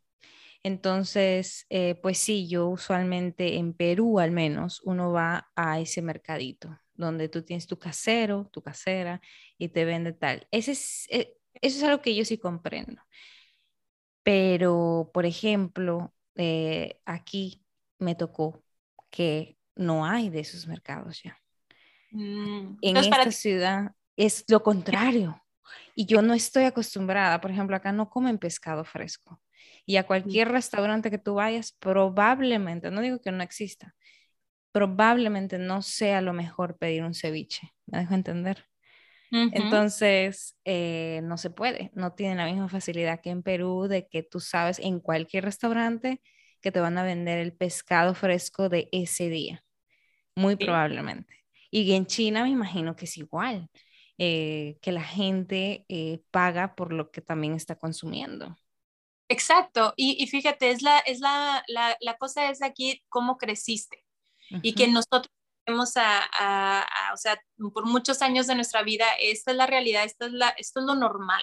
Entonces, 0.63 1.67
eh, 1.71 1.95
pues 2.03 2.19
sí, 2.19 2.47
yo 2.47 2.69
usualmente 2.69 3.57
en 3.57 3.73
Perú 3.73 4.19
al 4.21 4.33
menos, 4.33 4.83
uno 4.85 5.13
va 5.13 5.51
a 5.57 5.81
ese 5.81 6.03
mercadito 6.03 6.79
donde 6.95 7.31
tú 7.31 7.43
tienes 7.43 7.67
tu 7.67 7.79
casero, 7.79 8.51
tu 8.53 8.63
casera 8.63 9.23
y 9.57 9.69
te 9.69 9.87
vende 9.87 10.13
tal. 10.13 10.47
Ese 10.51 10.73
es, 10.73 11.07
eh, 11.11 11.33
eso 11.63 11.79
es 11.79 11.85
algo 11.85 12.03
que 12.03 12.15
yo 12.15 12.27
sí 12.27 12.37
comprendo. 12.37 13.01
Pero, 14.23 15.11
por 15.15 15.25
ejemplo, 15.25 16.13
eh, 16.37 17.01
aquí 17.07 17.65
me 17.99 18.15
tocó 18.15 18.63
que 19.09 19.57
no 19.75 20.05
hay 20.05 20.29
de 20.29 20.41
esos 20.41 20.67
mercados 20.67 21.23
ya. 21.23 21.39
Mm, 22.13 22.77
en 22.83 22.97
esta 22.99 23.31
ciudad 23.31 23.93
es 24.17 24.45
lo 24.49 24.63
contrario. 24.63 25.43
Y 25.95 26.07
yo 26.07 26.23
no 26.23 26.35
estoy 26.35 26.65
acostumbrada, 26.65 27.41
por 27.41 27.51
ejemplo, 27.51 27.77
acá 27.77 27.93
no 27.93 28.11
comen 28.11 28.39
pescado 28.39 28.85
fresco. 28.85 29.41
Y 29.87 29.97
a 29.97 30.07
cualquier 30.07 30.49
restaurante 30.49 31.11
que 31.11 31.19
tú 31.19 31.35
vayas, 31.35 31.73
probablemente, 31.79 32.91
no 32.91 33.01
digo 33.01 33.21
que 33.21 33.33
no 33.33 33.43
exista, 33.43 33.95
probablemente 34.73 35.59
no 35.59 35.83
sea 35.83 36.21
lo 36.21 36.33
mejor 36.33 36.79
pedir 36.79 37.05
un 37.05 37.15
ceviche. 37.15 37.73
¿Me 37.87 37.99
dejo 38.01 38.15
entender? 38.15 38.67
Entonces, 39.51 40.57
eh, 40.65 41.21
no 41.25 41.37
se 41.37 41.51
puede, 41.51 41.91
no 41.95 42.13
tiene 42.15 42.37
la 42.37 42.47
misma 42.47 42.69
facilidad 42.69 43.21
que 43.21 43.31
en 43.31 43.43
Perú 43.43 43.89
de 43.89 44.07
que 44.09 44.23
tú 44.23 44.41
sabes 44.41 44.79
en 44.79 45.01
cualquier 45.01 45.45
restaurante 45.45 46.23
que 46.61 46.71
te 46.73 46.81
van 46.81 46.99
a 46.99 47.03
vender 47.05 47.39
el 47.39 47.53
pescado 47.55 48.15
fresco 48.15 48.69
de 48.69 48.89
ese 48.93 49.29
día, 49.29 49.65
muy 50.37 50.57
probablemente. 50.57 51.35
Y 51.71 51.93
en 51.95 52.07
China 52.07 52.45
me 52.45 52.51
imagino 52.51 52.97
que 52.97 53.07
es 53.07 53.17
igual. 53.19 53.71
Eh, 54.23 54.77
que 54.83 54.93
la 54.93 55.03
gente 55.03 55.87
eh, 55.89 56.21
paga 56.31 56.75
por 56.75 56.93
lo 56.93 57.11
que 57.11 57.23
también 57.23 57.55
está 57.55 57.77
consumiendo. 57.77 58.55
Exacto, 59.31 59.95
y, 59.97 60.27
fíjate, 60.27 60.73
es, 60.73 60.83
la, 60.83 60.99
es 60.99 61.21
la, 61.21 61.65
la, 61.69 61.97
la, 62.01 62.19
cosa 62.19 62.51
es 62.51 62.61
aquí 62.61 63.03
cómo 63.09 63.39
creciste 63.39 64.05
y 64.61 64.75
que 64.75 64.89
nosotros 64.89 65.31
tenemos 65.65 65.97
a, 65.97 66.29
a, 66.39 67.15
o 67.15 67.17
sea, 67.17 67.41
por 67.73 67.87
muchos 67.87 68.21
años 68.21 68.47
de 68.47 68.57
nuestra 68.57 68.83
vida, 68.83 69.07
esta 69.21 69.53
es 69.53 69.57
la 69.57 69.67
realidad, 69.67 70.05
esta 70.05 70.27
es 70.27 70.33
la, 70.33 70.51
esto 70.51 70.81
es 70.81 70.87
lo 70.87 70.97
normal. 70.97 71.43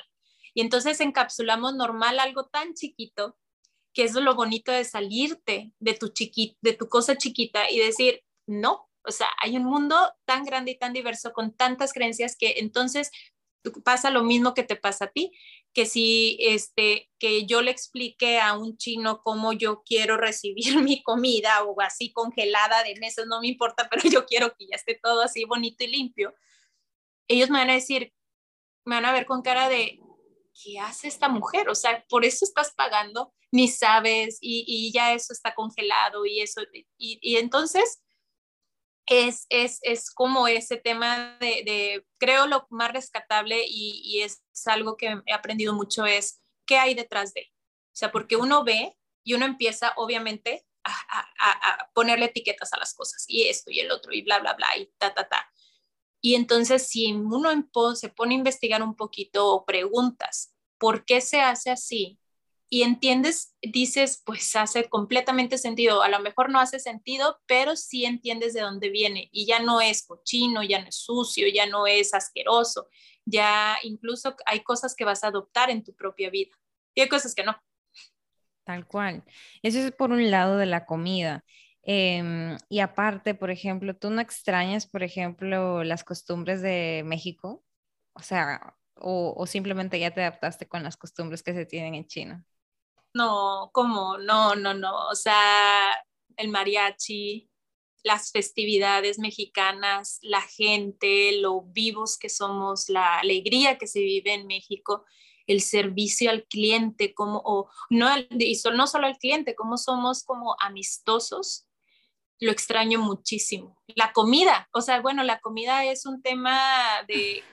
Y 0.53 0.61
entonces 0.61 0.99
encapsulamos 0.99 1.73
normal 1.73 2.19
algo 2.19 2.45
tan 2.45 2.75
chiquito, 2.75 3.39
que 3.91 4.03
es 4.03 4.13
lo 4.13 4.35
bonito 4.35 4.71
de 4.71 4.83
salirte 4.83 5.73
de 5.79 5.93
tu, 5.95 6.09
chiqui, 6.09 6.59
de 6.61 6.73
tu 6.73 6.89
cosa 6.89 7.15
chiquita 7.15 7.71
y 7.71 7.79
decir, 7.79 8.21
no, 8.45 8.86
o 9.07 9.11
sea, 9.11 9.27
hay 9.41 9.55
un 9.57 9.63
mundo 9.63 9.95
tan 10.25 10.43
grande 10.43 10.71
y 10.71 10.77
tan 10.77 10.93
diverso 10.93 11.31
con 11.31 11.55
tantas 11.55 11.93
creencias 11.93 12.35
que 12.37 12.55
entonces 12.57 13.09
pasa 13.83 14.11
lo 14.11 14.23
mismo 14.23 14.53
que 14.53 14.63
te 14.63 14.75
pasa 14.75 15.05
a 15.05 15.11
ti, 15.11 15.31
que 15.73 15.85
si 15.85 16.37
este 16.39 17.09
que 17.19 17.45
yo 17.45 17.61
le 17.61 17.71
explique 17.71 18.39
a 18.39 18.57
un 18.57 18.77
chino 18.77 19.21
cómo 19.23 19.53
yo 19.53 19.83
quiero 19.83 20.17
recibir 20.17 20.81
mi 20.83 21.01
comida 21.03 21.63
o 21.63 21.79
así 21.81 22.11
congelada 22.11 22.83
de 22.83 22.95
meses, 22.99 23.25
no 23.27 23.41
me 23.41 23.47
importa, 23.47 23.87
pero 23.89 24.03
yo 24.09 24.25
quiero 24.25 24.55
que 24.55 24.67
ya 24.67 24.75
esté 24.75 24.99
todo 25.01 25.21
así 25.21 25.45
bonito 25.45 25.83
y 25.83 25.87
limpio. 25.87 26.33
Ellos 27.27 27.49
me 27.49 27.59
van 27.59 27.69
a 27.69 27.73
decir, 27.75 28.13
me 28.85 28.95
van 28.95 29.05
a 29.05 29.13
ver 29.13 29.25
con 29.25 29.41
cara 29.41 29.69
de 29.69 29.99
¿qué 30.63 30.79
hace 30.79 31.07
esta 31.07 31.29
mujer? 31.29 31.69
O 31.69 31.75
sea, 31.75 32.03
por 32.09 32.25
eso 32.25 32.43
estás 32.43 32.73
pagando, 32.73 33.33
ni 33.51 33.67
sabes, 33.67 34.39
y, 34.41 34.91
ya 34.91 35.13
eso 35.13 35.33
está 35.33 35.53
congelado 35.53 36.25
y 36.25 36.41
eso, 36.41 36.61
y, 36.73 37.19
y 37.21 37.37
entonces 37.37 38.01
es, 39.07 39.45
es, 39.49 39.79
es 39.81 40.11
como 40.11 40.47
ese 40.47 40.77
tema 40.77 41.37
de, 41.39 41.63
de, 41.65 42.05
creo 42.19 42.45
lo 42.45 42.67
más 42.69 42.91
rescatable 42.91 43.63
y, 43.65 44.21
es 44.21 44.43
algo 44.65 44.97
que 44.97 45.21
he 45.25 45.33
aprendido 45.33 45.73
mucho 45.73 46.05
es 46.05 46.41
qué 46.65 46.77
hay 46.77 46.93
detrás 46.93 47.33
de. 47.33 47.41
O 47.41 47.95
sea, 47.97 48.11
porque 48.11 48.35
uno 48.35 48.63
ve 48.63 48.95
y 49.23 49.33
uno 49.33 49.45
empieza 49.45 49.93
obviamente 49.95 50.65
a, 50.83 50.91
a, 51.39 51.89
ponerle 51.93 52.25
etiquetas 52.25 52.73
a 52.73 52.79
las 52.79 52.93
cosas 52.93 53.25
y 53.27 53.47
esto 53.47 53.71
y 53.71 53.79
el 53.79 53.91
otro 53.91 54.13
y 54.13 54.21
bla, 54.21 54.39
bla, 54.39 54.53
bla 54.53 54.77
y 54.77 54.91
ta, 54.97 55.13
ta, 55.13 55.27
ta. 55.27 55.51
Y 56.21 56.35
entonces 56.35 56.87
si 56.87 57.11
uno 57.13 57.49
se 57.95 58.09
pone 58.09 58.35
a 58.35 58.37
investigar 58.37 58.83
un 58.83 58.95
poquito 58.95 59.63
preguntas, 59.65 60.53
¿por 60.77 61.05
qué 61.05 61.21
se 61.21 61.39
hace 61.39 61.69
así? 61.71 62.19
Y 62.69 62.83
entiendes, 62.83 63.55
dices, 63.61 64.21
pues 64.25 64.55
hace 64.55 64.89
completamente 64.89 65.57
sentido. 65.57 66.01
A 66.03 66.09
lo 66.09 66.19
mejor 66.19 66.49
no 66.49 66.59
hace 66.59 66.79
sentido, 66.79 67.39
pero 67.45 67.75
sí 67.75 68.05
entiendes 68.05 68.53
de 68.53 68.61
dónde 68.61 68.89
viene 68.89 69.29
y 69.31 69.45
ya 69.45 69.59
no 69.59 69.79
es 69.79 70.05
cochino, 70.05 70.63
ya 70.63 70.81
no 70.81 70.89
es 70.89 70.95
sucio, 70.95 71.47
ya 71.47 71.65
no 71.65 71.87
es 71.87 72.13
asqueroso, 72.13 72.87
ya 73.25 73.77
incluso 73.83 74.35
hay 74.45 74.61
cosas 74.61 74.95
que 74.95 75.05
vas 75.05 75.23
a 75.23 75.27
adoptar 75.27 75.69
en 75.69 75.83
tu 75.83 75.95
propia 75.95 76.29
vida 76.29 76.51
y 76.93 77.01
hay 77.01 77.07
cosas 77.07 77.33
que 77.33 77.43
no. 77.43 77.55
Tal 78.65 78.85
cual. 78.85 79.23
Eso 79.61 79.79
es 79.79 79.91
por 79.93 80.11
un 80.11 80.29
lado 80.29 80.57
de 80.57 80.65
la 80.65 80.85
comida. 80.85 81.45
Em, 81.83 82.57
y 82.67 82.79
aparte, 82.79 83.33
por 83.33 83.49
ejemplo, 83.49 83.95
¿tú 83.95 84.09
no 84.09 84.19
extrañas, 84.19 84.87
por 84.87 85.03
ejemplo, 85.03 85.85
las 85.85 86.03
costumbres 86.03 86.61
de 86.61 87.03
México? 87.05 87.63
O 88.13 88.21
sea, 88.21 88.75
o, 88.95 89.33
o 89.37 89.45
simplemente 89.47 89.99
ya 89.99 90.11
te 90.11 90.21
adaptaste 90.21 90.67
con 90.67 90.83
las 90.83 90.97
costumbres 90.97 91.43
que 91.43 91.53
se 91.53 91.65
tienen 91.65 91.95
en 91.95 92.07
China. 92.07 92.45
No, 93.17 93.71
¿cómo? 93.73 94.19
No, 94.19 94.55
no, 94.55 94.75
no. 94.75 95.07
O 95.07 95.15
sea, 95.15 95.89
el 96.37 96.49
mariachi, 96.49 97.49
las 98.03 98.31
festividades 98.31 99.17
mexicanas, 99.17 100.19
la 100.21 100.41
gente, 100.41 101.31
lo 101.39 101.63
vivos 101.63 102.19
que 102.19 102.29
somos, 102.29 102.89
la 102.89 103.17
alegría 103.17 103.79
que 103.79 103.87
se 103.87 104.01
vive 104.01 104.35
en 104.35 104.45
México, 104.45 105.03
el 105.47 105.61
servicio 105.61 106.29
al 106.29 106.43
cliente, 106.45 107.15
como, 107.15 107.41
o 107.43 107.71
no, 107.89 108.07
y 108.29 108.61
no 108.75 108.85
solo 108.85 109.07
al 109.07 109.17
cliente, 109.17 109.55
como 109.55 109.77
somos 109.77 110.23
como 110.23 110.55
amistosos, 110.59 111.67
lo 112.39 112.51
extraño 112.51 112.99
muchísimo. 112.99 113.81
La 113.95 114.13
comida, 114.13 114.69
o 114.73 114.81
sea, 114.81 115.01
bueno, 115.01 115.23
la 115.23 115.39
comida 115.39 115.85
es 115.85 116.05
un 116.05 116.21
tema 116.21 116.61
de, 117.07 117.43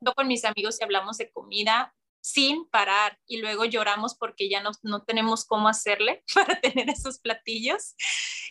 yo 0.00 0.14
con 0.14 0.26
mis 0.26 0.44
amigos 0.44 0.80
y 0.80 0.84
hablamos 0.84 1.18
de 1.18 1.30
comida, 1.30 1.94
sin 2.22 2.66
parar 2.68 3.18
y 3.26 3.38
luego 3.38 3.64
lloramos 3.64 4.14
porque 4.14 4.48
ya 4.48 4.62
no, 4.62 4.70
no 4.82 5.02
tenemos 5.02 5.44
cómo 5.44 5.68
hacerle 5.68 6.24
para 6.34 6.60
tener 6.60 6.88
esos 6.88 7.18
platillos 7.18 7.94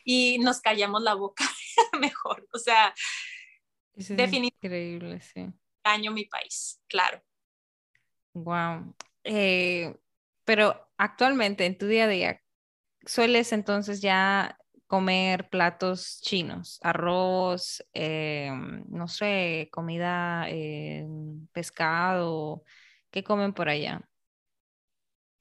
y 0.04 0.38
nos 0.40 0.60
callamos 0.60 1.02
la 1.02 1.16
boca 1.16 1.46
mejor. 2.00 2.48
O 2.54 2.60
sea, 2.60 2.94
definitivamente. 3.94 4.68
Increíble, 4.68 5.22
sí. 5.22 5.48
Año 5.84 6.12
mi 6.12 6.26
país, 6.26 6.82
claro. 6.88 7.24
Wow. 8.34 8.94
Eh, 9.24 9.96
pero 10.44 10.90
actualmente 10.98 11.66
en 11.66 11.78
tu 11.78 11.88
día 11.88 12.06
a 12.06 12.08
día, 12.08 12.42
¿sueles 13.06 13.54
entonces 13.54 14.02
ya 14.02 14.58
comer 14.88 15.50
platos 15.50 16.20
chinos, 16.22 16.78
arroz, 16.84 17.82
eh, 17.94 18.52
no 18.90 19.08
sé, 19.08 19.70
comida, 19.72 20.46
eh, 20.50 21.08
pescado, 21.54 22.66
¿Qué 23.12 23.24
comen 23.24 23.54
por 23.54 23.70
allá? 23.70 24.02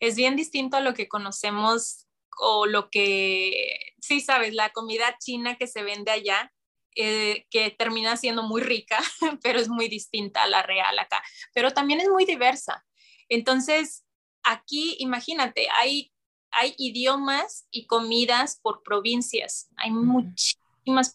Es 0.01 0.17
bien 0.17 0.37
distinto 0.37 0.77
a 0.77 0.81
lo 0.81 0.95
que 0.95 1.09
conocemos 1.09 2.07
o 2.39 2.67
lo 2.67 2.91
que, 2.91 3.95
sí, 4.01 4.21
sabes, 4.21 4.55
la 4.55 4.71
comida 4.71 5.17
china 5.19 5.57
que 5.57 5.67
se 5.67 5.83
vende 5.83 6.11
allá, 6.11 6.53
eh, 6.97 7.47
que 7.51 7.71
termina 7.71 8.17
siendo 8.17 8.43
muy 8.43 8.63
rica, 8.63 8.99
pero 9.43 9.59
es 9.61 9.69
muy 9.69 9.89
distinta 9.89 10.43
a 10.43 10.49
la 10.49 10.63
real 10.63 10.99
acá. 10.99 11.23
Pero 11.55 11.73
también 11.73 12.01
es 12.01 12.09
muy 12.09 12.25
diversa. 12.25 12.85
Entonces, 13.29 14.05
aquí, 14.43 14.97
imagínate, 14.99 15.69
hay 15.77 16.13
hay 16.53 16.75
idiomas 16.79 17.67
y 17.71 17.87
comidas 17.87 18.59
por 18.61 18.83
provincias. 18.83 19.69
Hay 19.77 19.91
muchísimas 19.91 20.60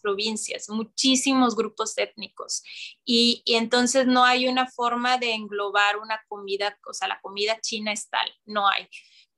provincias, 0.00 0.68
muchísimos 0.68 1.56
grupos 1.56 1.96
étnicos. 1.98 2.62
Y, 3.04 3.42
y, 3.44 3.54
entonces 3.54 4.06
no 4.06 4.24
hay 4.24 4.48
una 4.48 4.66
forma 4.68 5.18
de 5.18 5.32
englobar 5.32 5.98
una 5.98 6.20
comida, 6.28 6.78
o 6.88 6.92
sea, 6.92 7.08
la 7.08 7.20
comida 7.20 7.60
china 7.60 7.92
es 7.92 8.08
tal, 8.08 8.30
no 8.44 8.68
hay. 8.68 8.88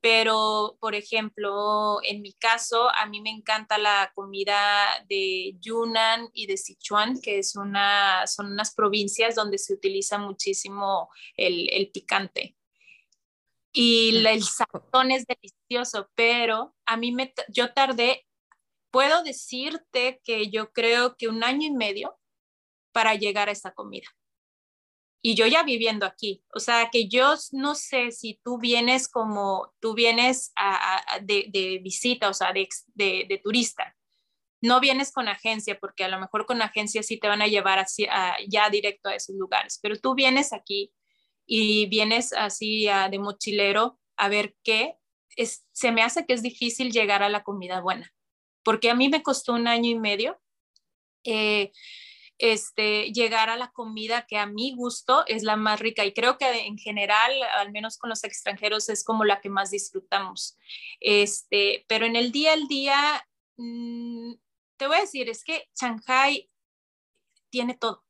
Pero, 0.01 0.77
por 0.79 0.95
ejemplo, 0.95 1.99
en 2.03 2.21
mi 2.21 2.33
caso, 2.33 2.89
a 2.89 3.05
mí 3.05 3.19
me 3.19 3.31
encanta 3.31 3.77
la 3.77 4.11
comida 4.15 4.57
de 5.09 5.57
Yunnan 5.59 6.29
y 6.33 6.47
de 6.47 6.55
Sichuan, 6.55 7.19
que 7.21 7.39
es 7.39 7.55
una, 7.57 8.25
son 8.25 8.53
unas 8.53 8.73
provincias 8.73 9.35
donde 9.35 9.57
se 9.57 9.73
utiliza 9.73 10.17
muchísimo 10.17 11.09
el, 11.35 11.69
el 11.73 11.91
picante. 11.91 12.55
Y 13.71 14.25
el 14.25 14.43
sazón 14.43 15.11
es 15.11 15.25
delicioso, 15.25 16.09
pero 16.15 16.75
a 16.85 16.97
mí 16.97 17.11
me, 17.11 17.33
yo 17.49 17.73
tardé, 17.73 18.25
puedo 18.91 19.23
decirte 19.23 20.21
que 20.23 20.49
yo 20.49 20.71
creo 20.71 21.15
que 21.15 21.27
un 21.27 21.43
año 21.43 21.67
y 21.67 21.71
medio 21.71 22.17
para 22.91 23.15
llegar 23.15 23.49
a 23.49 23.51
esta 23.51 23.71
comida 23.73 24.07
y 25.21 25.35
yo 25.35 25.45
ya 25.47 25.63
viviendo 25.63 26.05
aquí. 26.05 26.43
O 26.53 26.59
sea, 26.59 26.89
que 26.91 27.07
yo 27.07 27.35
no 27.51 27.75
sé 27.75 28.11
si 28.11 28.39
tú 28.43 28.57
vienes 28.57 29.07
como, 29.07 29.73
tú 29.79 29.93
vienes 29.93 30.53
de, 31.21 31.79
visita, 31.83 32.29
o 32.29 32.33
sea, 32.33 32.53
de, 32.53 32.67
de, 32.95 33.41
turista. 33.43 33.95
No 34.61 34.79
vienes 34.79 35.11
con 35.11 35.27
agencia, 35.27 35.79
porque 35.79 36.03
a 36.03 36.09
lo 36.09 36.19
mejor 36.19 36.45
con 36.45 36.61
agencia 36.61 37.03
sí 37.03 37.17
te 37.17 37.27
van 37.27 37.41
a 37.41 37.47
llevar 37.47 37.79
así, 37.79 38.07
ya 38.47 38.69
directo 38.69 39.09
a 39.09 39.15
esos 39.15 39.35
lugares, 39.35 39.79
pero 39.81 39.97
tú 39.97 40.15
vienes 40.15 40.53
aquí 40.53 40.91
y 41.45 41.87
vienes 41.87 42.33
así 42.33 42.87
de 43.09 43.19
mochilero 43.19 43.99
a 44.17 44.29
ver 44.29 44.55
qué. 44.63 44.95
Es, 45.35 45.65
se 45.71 45.91
me 45.91 46.01
hace 46.01 46.25
que 46.25 46.33
es 46.33 46.41
difícil 46.41 46.91
llegar 46.91 47.23
a 47.23 47.29
la 47.29 47.43
comida 47.43 47.79
buena, 47.79 48.11
porque 48.69 48.91
a 48.91 48.93
mí 48.93 49.09
me 49.09 49.23
costó 49.23 49.53
un 49.53 49.67
año 49.67 49.89
y 49.89 49.97
medio. 49.97 50.39
Eh, 51.23 51.71
este, 52.37 53.11
llegar 53.11 53.49
a 53.49 53.57
la 53.57 53.71
comida 53.71 54.27
que 54.27 54.37
a 54.37 54.45
mi 54.45 54.75
gusto 54.75 55.23
es 55.25 55.41
la 55.41 55.55
más 55.55 55.79
rica 55.79 56.05
y 56.05 56.13
creo 56.13 56.37
que 56.37 56.67
en 56.67 56.77
general, 56.77 57.31
al 57.57 57.71
menos 57.71 57.97
con 57.97 58.11
los 58.11 58.23
extranjeros, 58.23 58.87
es 58.89 59.03
como 59.03 59.25
la 59.25 59.41
que 59.41 59.49
más 59.49 59.71
disfrutamos. 59.71 60.55
Este, 60.99 61.83
pero 61.87 62.05
en 62.05 62.15
el 62.15 62.31
día 62.31 62.53
al 62.53 62.67
día, 62.67 63.27
mm, 63.57 64.33
te 64.77 64.85
voy 64.85 64.97
a 64.97 65.01
decir, 65.01 65.29
es 65.29 65.43
que 65.43 65.67
Shanghai 65.73 66.47
tiene 67.49 67.73
todo, 67.73 68.05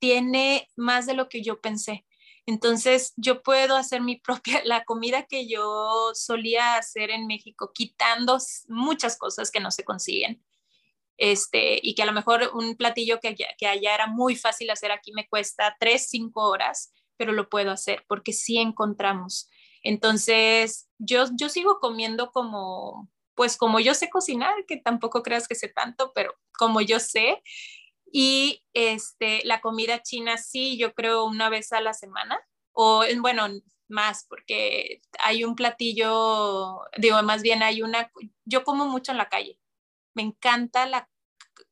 tiene 0.00 0.68
más 0.74 1.06
de 1.06 1.14
lo 1.14 1.28
que 1.28 1.42
yo 1.44 1.60
pensé. 1.60 2.04
Entonces, 2.46 3.12
yo 3.16 3.42
puedo 3.42 3.76
hacer 3.76 4.02
mi 4.02 4.16
propia, 4.20 4.62
la 4.64 4.84
comida 4.84 5.26
que 5.26 5.48
yo 5.48 6.10
solía 6.14 6.76
hacer 6.76 7.10
en 7.10 7.26
México, 7.26 7.70
quitando 7.74 8.38
muchas 8.68 9.16
cosas 9.16 9.50
que 9.50 9.60
no 9.60 9.70
se 9.70 9.84
consiguen 9.84 10.42
este, 11.16 11.78
y 11.82 11.94
que 11.94 12.02
a 12.02 12.06
lo 12.06 12.12
mejor 12.12 12.50
un 12.54 12.76
platillo 12.76 13.20
que, 13.20 13.34
que 13.34 13.66
allá 13.66 13.94
era 13.94 14.06
muy 14.06 14.36
fácil 14.36 14.70
hacer 14.70 14.90
aquí 14.90 15.12
me 15.12 15.28
cuesta 15.28 15.76
tres, 15.78 16.08
cinco 16.08 16.48
horas, 16.48 16.92
pero 17.16 17.32
lo 17.32 17.48
puedo 17.48 17.70
hacer 17.70 18.04
porque 18.08 18.32
sí 18.32 18.58
encontramos. 18.58 19.48
Entonces, 19.82 20.88
yo, 20.98 21.26
yo 21.38 21.48
sigo 21.48 21.78
comiendo 21.78 22.30
como, 22.32 23.10
pues 23.34 23.56
como 23.56 23.80
yo 23.80 23.94
sé 23.94 24.08
cocinar, 24.10 24.54
que 24.66 24.78
tampoco 24.78 25.22
creas 25.22 25.46
que 25.46 25.54
sé 25.54 25.68
tanto, 25.68 26.12
pero 26.14 26.34
como 26.58 26.80
yo 26.80 26.98
sé. 26.98 27.42
Y 28.16 28.62
este, 28.74 29.40
la 29.44 29.60
comida 29.60 30.00
china 30.00 30.38
sí, 30.38 30.78
yo 30.78 30.94
creo 30.94 31.24
una 31.24 31.48
vez 31.48 31.72
a 31.72 31.80
la 31.80 31.92
semana, 31.94 32.38
o 32.70 33.02
bueno, 33.18 33.48
más, 33.88 34.24
porque 34.28 35.02
hay 35.18 35.42
un 35.42 35.56
platillo, 35.56 36.78
digo, 36.96 37.20
más 37.24 37.42
bien 37.42 37.64
hay 37.64 37.82
una, 37.82 38.12
yo 38.44 38.62
como 38.62 38.86
mucho 38.86 39.10
en 39.10 39.18
la 39.18 39.28
calle, 39.28 39.58
me 40.14 40.22
encanta 40.22 40.86
la, 40.86 41.10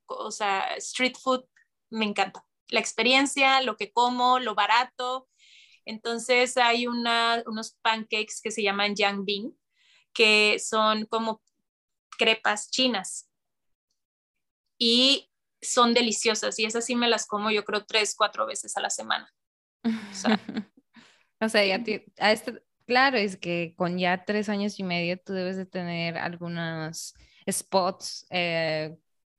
o 0.07 0.33
sea, 0.33 0.75
street 0.79 1.15
food, 1.17 1.45
me 1.91 2.07
encanta. 2.07 2.45
La 2.71 2.81
experiencia, 2.81 3.63
lo 3.63 3.77
que 3.77 3.93
como, 3.93 4.41
lo 4.41 4.57
barato. 4.57 5.29
Entonces 5.85 6.57
hay 6.57 6.89
una, 6.89 7.45
unos 7.47 7.77
pancakes 7.83 8.41
que 8.43 8.51
se 8.51 8.65
llaman 8.65 8.97
Yangbing, 8.97 9.57
que 10.13 10.59
son 10.59 11.07
como 11.07 11.41
crepas 12.19 12.69
chinas. 12.69 13.31
Y 14.77 15.32
son 15.63 15.95
deliciosas 15.95 16.59
y 16.59 16.65
esas 16.65 16.85
sí 16.85 16.97
me 16.97 17.09
las 17.09 17.27
como 17.27 17.51
yo 17.51 17.65
creo 17.65 17.85
tres, 17.85 18.15
cuatro 18.17 18.47
veces 18.47 18.77
a 18.77 18.81
la 18.81 18.91
semana. 18.91 19.33
O 19.85 20.15
sea, 20.15 20.39
o 21.41 21.49
sea 21.49 21.65
ya 21.65 21.83
a 22.19 22.33
este, 22.33 22.63
claro, 22.87 23.17
es 23.17 23.37
que 23.37 23.75
con 23.77 23.99
ya 23.99 24.25
tres 24.25 24.49
años 24.49 24.79
y 24.79 24.83
medio 24.83 25.19
tú 25.19 25.33
debes 25.33 25.57
de 25.57 25.67
tener 25.67 26.19
algunas 26.19 27.15
spots, 27.51 28.27
eh, 28.31 28.97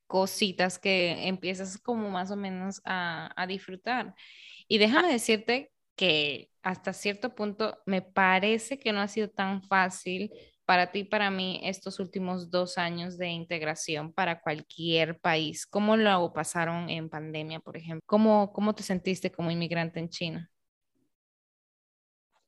cositas 0.07 0.79
que 0.79 1.27
empiezas 1.27 1.77
como 1.77 2.09
más 2.09 2.31
o 2.31 2.35
menos 2.35 2.81
a, 2.85 3.31
a 3.35 3.47
disfrutar. 3.47 4.15
Y 4.67 4.77
déjame 4.77 5.11
decirte 5.11 5.71
que 5.95 6.49
hasta 6.61 6.93
cierto 6.93 7.35
punto 7.35 7.79
me 7.85 8.01
parece 8.01 8.79
que 8.79 8.93
no 8.93 9.01
ha 9.01 9.07
sido 9.07 9.29
tan 9.29 9.61
fácil 9.63 10.31
para 10.65 10.91
ti, 10.91 11.03
para 11.03 11.29
mí, 11.29 11.59
estos 11.63 11.99
últimos 11.99 12.49
dos 12.49 12.77
años 12.77 13.17
de 13.17 13.27
integración 13.27 14.13
para 14.13 14.41
cualquier 14.41 15.19
país. 15.19 15.65
¿Cómo 15.65 15.97
lo 15.97 16.31
pasaron 16.33 16.89
en 16.89 17.09
pandemia, 17.09 17.59
por 17.59 17.75
ejemplo? 17.75 18.03
¿Cómo, 18.05 18.53
cómo 18.53 18.73
te 18.73 18.83
sentiste 18.83 19.31
como 19.31 19.51
inmigrante 19.51 19.99
en 19.99 20.09
China? 20.09 20.51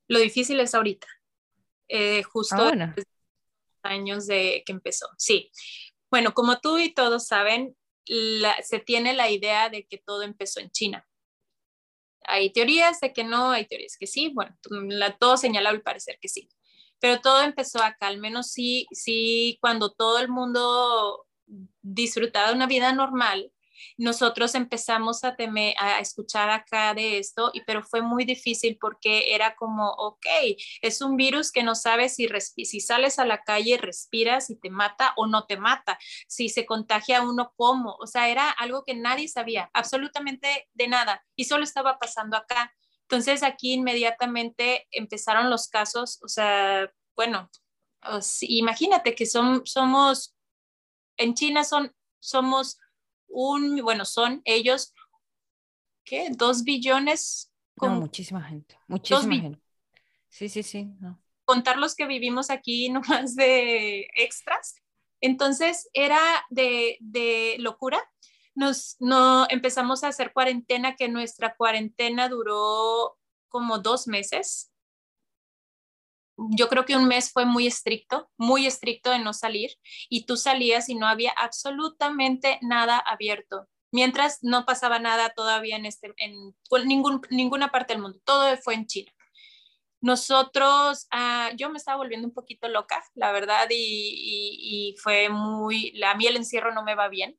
Lo 0.08 0.18
difícil 0.18 0.60
es 0.60 0.74
ahorita. 0.74 1.06
Eh, 1.88 2.22
justo 2.22 2.56
ah, 2.58 2.94
años 3.82 4.26
de 4.26 4.62
que 4.64 4.72
empezó. 4.72 5.08
Sí. 5.18 5.50
Bueno, 6.10 6.32
como 6.34 6.58
tú 6.60 6.78
y 6.78 6.92
todos 6.92 7.26
saben, 7.26 7.76
se 8.62 8.78
tiene 8.80 9.14
la 9.14 9.30
idea 9.30 9.68
de 9.68 9.86
que 9.86 9.98
todo 9.98 10.22
empezó 10.22 10.60
en 10.60 10.70
China. 10.70 11.06
Hay 12.28 12.52
teorías 12.52 13.00
de 13.00 13.12
que 13.12 13.24
no, 13.24 13.50
hay 13.50 13.66
teorías 13.66 13.96
que 13.98 14.06
sí. 14.06 14.32
Bueno, 14.34 14.56
la, 14.88 15.16
todo 15.16 15.36
señala 15.36 15.70
al 15.70 15.82
parecer 15.82 16.18
que 16.20 16.28
sí. 16.28 16.48
Pero 17.00 17.20
todo 17.20 17.42
empezó 17.42 17.82
acá, 17.82 18.08
al 18.08 18.18
menos 18.18 18.50
sí, 18.50 18.86
sí, 18.92 19.58
cuando 19.60 19.92
todo 19.92 20.18
el 20.18 20.28
mundo 20.28 21.26
disfrutaba 21.82 22.48
de 22.48 22.54
una 22.54 22.66
vida 22.66 22.92
normal, 22.92 23.52
nosotros 23.98 24.54
empezamos 24.54 25.24
a, 25.24 25.36
temer, 25.36 25.74
a 25.78 26.00
escuchar 26.00 26.50
acá 26.50 26.94
de 26.94 27.18
esto, 27.18 27.50
y, 27.52 27.62
pero 27.62 27.82
fue 27.82 28.02
muy 28.02 28.24
difícil 28.24 28.78
porque 28.80 29.34
era 29.34 29.54
como, 29.56 29.90
ok, 29.90 30.26
es 30.82 31.00
un 31.00 31.16
virus 31.16 31.52
que 31.52 31.62
no 31.62 31.74
sabes 31.74 32.14
si, 32.14 32.28
si 32.64 32.80
sales 32.80 33.18
a 33.18 33.26
la 33.26 33.42
calle, 33.42 33.78
respiras 33.78 34.50
y 34.50 34.56
te 34.56 34.70
mata 34.70 35.12
o 35.16 35.26
no 35.26 35.46
te 35.46 35.56
mata, 35.56 35.98
si 36.28 36.48
se 36.48 36.66
contagia 36.66 37.22
uno, 37.22 37.52
cómo, 37.56 37.96
o 38.00 38.06
sea, 38.06 38.28
era 38.28 38.50
algo 38.50 38.84
que 38.84 38.94
nadie 38.94 39.28
sabía, 39.28 39.70
absolutamente 39.72 40.68
de 40.74 40.88
nada, 40.88 41.24
y 41.34 41.44
solo 41.44 41.64
estaba 41.64 41.98
pasando 41.98 42.36
acá. 42.36 42.72
Entonces 43.08 43.44
aquí 43.44 43.74
inmediatamente 43.74 44.88
empezaron 44.90 45.48
los 45.48 45.68
casos, 45.68 46.18
o 46.24 46.28
sea, 46.28 46.92
bueno, 47.14 47.48
imagínate 48.40 49.14
que 49.14 49.26
son, 49.26 49.64
somos, 49.64 50.34
en 51.16 51.34
China 51.34 51.62
son, 51.62 51.94
somos 52.18 52.78
un, 53.28 53.80
bueno, 53.82 54.04
son 54.04 54.42
ellos, 54.44 54.92
¿qué? 56.04 56.30
Dos 56.30 56.64
billones. 56.64 57.52
Con, 57.76 58.00
muchísima 58.00 58.42
gente, 58.42 58.76
muchísima 58.88 59.36
gente. 59.36 59.60
Sí, 60.28 60.48
sí, 60.48 60.64
sí. 60.64 60.88
Contar 61.44 61.78
los 61.78 61.94
que 61.94 62.06
vivimos 62.06 62.50
aquí 62.50 62.88
nomás 62.90 63.36
de 63.36 64.08
extras. 64.16 64.74
Entonces 65.20 65.88
era 65.92 66.20
de, 66.50 66.96
de 67.00 67.56
locura. 67.60 68.02
Nos 68.56 68.96
no, 68.98 69.46
empezamos 69.48 70.02
a 70.02 70.08
hacer 70.08 70.32
cuarentena, 70.32 70.96
que 70.96 71.08
nuestra 71.08 71.54
cuarentena 71.54 72.28
duró 72.28 73.16
como 73.48 73.78
dos 73.78 74.08
meses 74.08 74.72
yo 76.36 76.68
creo 76.68 76.84
que 76.84 76.96
un 76.96 77.08
mes 77.08 77.32
fue 77.32 77.44
muy 77.44 77.66
estricto, 77.66 78.30
muy 78.36 78.66
estricto 78.66 79.10
de 79.10 79.18
no 79.18 79.32
salir 79.32 79.70
y 80.08 80.26
tú 80.26 80.36
salías 80.36 80.88
y 80.88 80.94
no 80.94 81.06
había 81.06 81.30
absolutamente 81.30 82.58
nada 82.62 82.98
abierto. 82.98 83.68
Mientras 83.90 84.40
no 84.42 84.66
pasaba 84.66 84.98
nada 84.98 85.30
todavía 85.30 85.76
en, 85.76 85.86
este, 85.86 86.12
en 86.18 86.54
ningún, 86.86 87.22
ninguna 87.30 87.70
parte 87.70 87.94
del 87.94 88.02
mundo, 88.02 88.20
todo 88.24 88.56
fue 88.58 88.74
en 88.74 88.86
China. 88.86 89.12
Nosotros, 90.02 91.06
ah, 91.10 91.50
yo 91.56 91.70
me 91.70 91.78
estaba 91.78 91.96
volviendo 91.96 92.28
un 92.28 92.34
poquito 92.34 92.68
loca, 92.68 93.02
la 93.14 93.32
verdad, 93.32 93.66
y, 93.70 94.92
y 94.92 94.96
fue 94.98 95.30
muy, 95.30 96.00
a 96.02 96.14
mí 96.14 96.26
el 96.26 96.36
encierro 96.36 96.74
no 96.74 96.82
me 96.82 96.94
va 96.94 97.08
bien. 97.08 97.38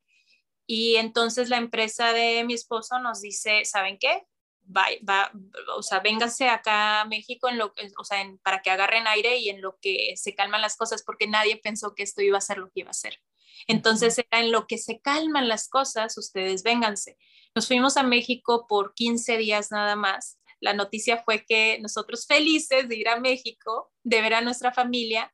Y 0.68 0.98
entonces 0.98 1.50
la 1.50 1.58
empresa 1.58 2.14
de 2.14 2.44
mi 2.44 2.54
esposo 2.54 3.00
nos 3.00 3.22
dice, 3.22 3.66
¿saben 3.66 3.98
qué? 3.98 4.28
va, 4.76 4.86
va, 5.08 5.32
o 5.76 5.82
sea, 5.82 6.00
vénganse 6.00 6.48
acá 6.50 7.02
a 7.02 7.06
México 7.06 7.50
en 7.50 7.58
lo, 7.58 7.74
o 7.98 8.04
sea, 8.04 8.24
para 8.44 8.62
que 8.62 8.70
agarren 8.70 9.08
aire 9.08 9.38
y 9.38 9.50
en 9.50 9.62
lo 9.62 9.78
que 9.82 10.14
se 10.16 10.36
calman 10.36 10.62
las 10.62 10.76
cosas, 10.76 11.04
porque 11.04 11.28
nadie 11.28 11.58
pensó 11.58 11.96
que 11.96 12.04
esto 12.04 12.22
iba 12.22 12.38
a 12.38 12.42
ser 12.42 12.58
lo 12.58 12.68
que 12.68 12.82
iba 12.82 12.92
a 12.92 12.94
ser. 12.94 13.20
Entonces 13.68 14.18
era 14.18 14.44
en 14.44 14.52
lo 14.52 14.68
que 14.68 14.78
se 14.78 15.00
calman 15.00 15.48
las 15.48 15.68
cosas, 15.68 16.18
ustedes 16.18 16.64
vénganse. 16.64 17.18
Nos 17.56 17.68
fuimos 17.68 17.98
a 17.98 18.04
México 18.04 18.68
por 18.68 18.94
15 18.94 19.38
días 19.38 19.72
nada 19.72 19.96
más. 19.96 20.40
La 20.60 20.74
noticia 20.74 21.24
fue 21.24 21.46
que 21.46 21.80
nosotros 21.80 22.26
felices 22.28 22.88
de 22.88 22.96
ir 22.96 23.10
a 23.10 23.20
México, 23.20 23.92
de 24.04 24.22
ver 24.22 24.36
a 24.36 24.42
nuestra 24.42 24.72
familia, 24.74 25.34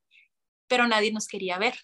pero 0.68 0.88
nadie 0.88 1.12
nos 1.12 1.28
quería 1.28 1.58
ver. 1.58 1.76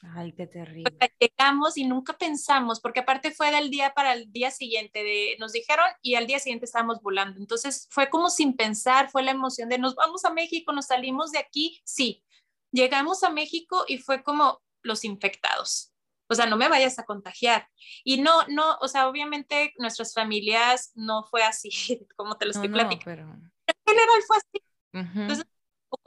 Ay, 0.00 0.32
qué 0.32 0.46
terrible. 0.46 0.96
llegamos 1.18 1.76
y 1.76 1.84
nunca 1.84 2.12
pensamos, 2.16 2.80
porque 2.80 3.00
aparte 3.00 3.32
fue 3.32 3.50
del 3.50 3.68
día 3.70 3.92
para 3.94 4.12
el 4.12 4.30
día 4.30 4.50
siguiente, 4.50 5.02
de, 5.02 5.36
nos 5.40 5.52
dijeron 5.52 5.86
y 6.02 6.14
al 6.14 6.26
día 6.26 6.38
siguiente 6.38 6.66
estábamos 6.66 7.00
volando. 7.02 7.38
Entonces 7.40 7.88
fue 7.90 8.08
como 8.08 8.30
sin 8.30 8.56
pensar, 8.56 9.10
fue 9.10 9.22
la 9.22 9.32
emoción 9.32 9.68
de 9.68 9.78
nos 9.78 9.94
vamos 9.96 10.24
a 10.24 10.32
México, 10.32 10.72
nos 10.72 10.86
salimos 10.86 11.32
de 11.32 11.38
aquí, 11.38 11.80
sí. 11.84 12.24
Llegamos 12.70 13.24
a 13.24 13.30
México 13.30 13.84
y 13.88 13.98
fue 13.98 14.22
como 14.22 14.62
los 14.82 15.04
infectados. 15.04 15.92
O 16.30 16.34
sea, 16.34 16.46
no 16.46 16.56
me 16.56 16.68
vayas 16.68 16.98
a 16.98 17.04
contagiar. 17.04 17.68
Y 18.04 18.20
no, 18.20 18.46
no, 18.48 18.76
o 18.80 18.88
sea, 18.88 19.08
obviamente 19.08 19.72
nuestras 19.78 20.12
familias 20.12 20.92
no 20.94 21.24
fue 21.24 21.42
así, 21.42 21.70
como 22.16 22.36
te 22.36 22.44
lo 22.44 22.52
estoy 22.52 22.68
platicando. 22.68 23.04
Pero... 23.04 23.22
En 23.66 23.74
general 23.86 24.22
fue 24.26 24.36
así. 24.36 24.64
Entonces, 24.92 25.46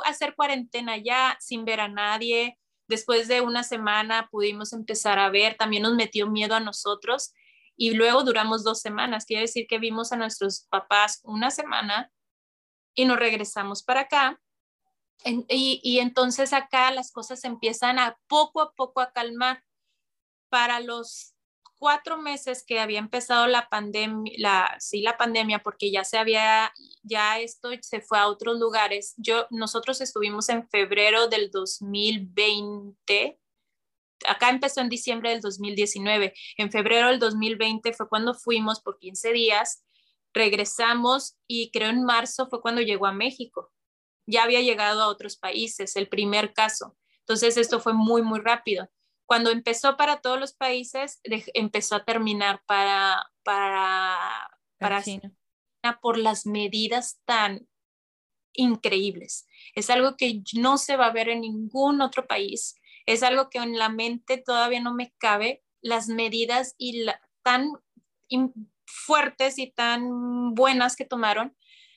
hacer 0.06 0.36
cuarentena 0.36 0.98
ya 0.98 1.38
sin 1.40 1.66
ver 1.66 1.80
a 1.80 1.88
nadie, 1.88 2.58
Después 2.92 3.30
de 3.30 3.40
una 3.40 3.64
semana 3.64 4.28
pudimos 4.30 4.74
empezar 4.74 5.18
a 5.18 5.30
ver, 5.30 5.56
también 5.56 5.84
nos 5.84 5.96
metió 5.96 6.28
miedo 6.28 6.56
a 6.56 6.60
nosotros 6.60 7.34
y 7.78 7.92
luego 7.92 8.26
duramos 8.26 8.66
dos 8.66 8.82
semanas. 8.82 9.24
Quiere 9.24 9.44
decir 9.44 9.66
que 9.66 9.80
vimos 9.80 10.12
a 10.12 10.18
nuestros 10.18 10.68
papás 10.70 11.22
una 11.24 11.52
semana 11.52 12.12
y 12.94 13.06
nos 13.06 13.18
regresamos 13.18 13.82
para 13.82 14.02
acá. 14.02 14.42
y, 15.24 15.80
y, 15.82 16.00
entonces 16.00 16.52
acá 16.52 16.92
las 16.92 17.14
cosas 17.14 17.46
empiezan 17.46 17.98
a 17.98 18.20
poco 18.28 18.60
a 18.60 18.74
poco 18.74 19.00
a 19.00 19.14
calmar. 19.14 19.64
Para 20.50 20.82
los 20.82 21.31
cuatro 21.82 22.22
meses 22.22 22.64
que 22.64 22.80
había 22.80 23.00
empezado 23.00 23.48
la 23.48 23.68
pandemia, 23.68 24.78
sí, 24.78 25.02
la 25.02 25.18
pandemia, 25.18 25.64
porque 25.64 25.90
ya 25.92 26.04
se 26.04 26.20
había, 26.20 26.72
ya 27.02 27.40
esto 27.40 27.72
se 27.82 28.02
fue 28.02 28.20
a 28.20 28.28
otros 28.28 28.60
lugares. 28.60 29.16
Yo, 29.18 29.48
nosotros 29.50 30.00
estuvimos 30.00 30.48
en 30.50 30.70
febrero 30.70 31.28
del 31.28 31.50
2020. 31.50 33.40
Acá 34.28 34.52
empezó 34.52 34.82
en 34.82 34.90
diciembre 34.90 35.32
del 35.32 35.42
2019. 35.42 36.36
En 36.58 36.72
febrero 36.72 37.08
del 37.08 37.18
2020 37.18 37.94
fue 37.94 38.08
cuando 38.08 38.36
fuimos 38.36 38.80
por 38.80 39.00
15 39.00 39.34
días, 39.34 39.84
regresamos 40.36 41.36
y 41.48 41.72
creo 41.72 41.90
en 41.90 42.04
marzo 42.04 42.48
fue 42.48 42.62
cuando 42.62 42.82
llegó 42.82 43.08
a 43.08 43.12
México. 43.12 43.74
Ya 44.28 44.44
había 44.44 44.62
llegado 44.62 45.02
a 45.02 45.08
otros 45.08 45.36
países, 45.36 45.96
el 45.96 46.08
primer 46.08 46.54
caso. 46.54 46.96
Entonces 47.22 47.58
esto 47.58 47.80
fue 47.80 47.94
muy, 47.94 48.22
muy 48.22 48.40
rápido 48.40 48.88
cuando 49.32 49.50
empezó 49.50 49.96
para 49.96 50.20
todos 50.20 50.38
los 50.38 50.52
países, 50.52 51.22
empezó 51.54 51.96
a 51.96 52.04
terminar 52.04 52.62
para, 52.66 53.32
para, 53.44 54.60
para 54.78 55.02
China. 55.02 55.34
por 56.02 56.18
las 56.18 56.46
medidas 56.46 57.22
tan 57.24 57.66
increíbles. 58.52 59.48
Es 59.74 59.90
algo 59.90 60.18
que 60.18 60.44
no 60.56 60.78
se 60.78 60.98
va 60.98 61.06
a 61.06 61.14
ver 61.14 61.30
en 61.30 61.40
ningún 61.40 62.02
otro 62.02 62.28
país. 62.28 62.76
Es 63.06 63.24
algo 63.24 63.50
que 63.50 63.60
en 63.60 63.80
la 63.80 63.88
mente 63.88 64.38
todavía 64.38 64.82
no 64.82 64.94
me 64.94 65.14
cabe 65.18 65.64
las 65.80 66.10
medidas 66.10 66.76
y 66.78 67.06
tan 67.42 67.72
fuertes 68.86 69.58
y 69.60 69.72
tan 69.72 70.56
buenas 70.56 70.98
que 70.98 71.06
tomaron, 71.06 71.56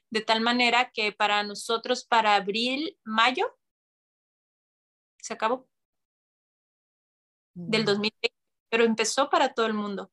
de 0.09 0.21
tal 0.21 0.41
manera 0.41 0.93
que 0.95 1.11
para 1.11 1.43
nosotros, 1.43 2.05
para 2.05 2.37
abril, 2.37 2.97
mayo, 3.03 3.59
se 5.21 5.35
acabó 5.35 5.69
del 7.55 7.85
2020, 7.85 8.35
pero 8.69 8.85
empezó 8.85 9.31
para 9.31 9.55
todo 9.55 9.67
el 9.67 9.75
mundo. 9.75 10.11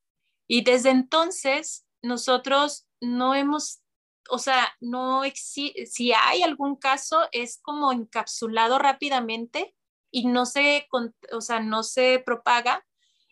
Y 0.48 0.64
desde 0.64 0.89
entonces 0.89 1.86
nosotros 2.02 2.88
no 3.00 3.36
hemos, 3.36 3.82
o 4.30 4.38
sea, 4.38 4.76
no 4.80 5.24
existe, 5.24 5.86
si 5.86 6.14
hay 6.14 6.44
algún 6.44 6.76
caso 6.76 7.28
es 7.32 7.60
como 7.62 7.92
encapsulado 7.92 8.80
rápidamente 8.80 9.76
y 10.12 10.28
no 10.28 10.46
se, 10.46 10.88
o 11.32 11.42
sea, 11.42 11.60
no 11.60 11.84
se 11.84 12.22
propaga. 12.26 12.86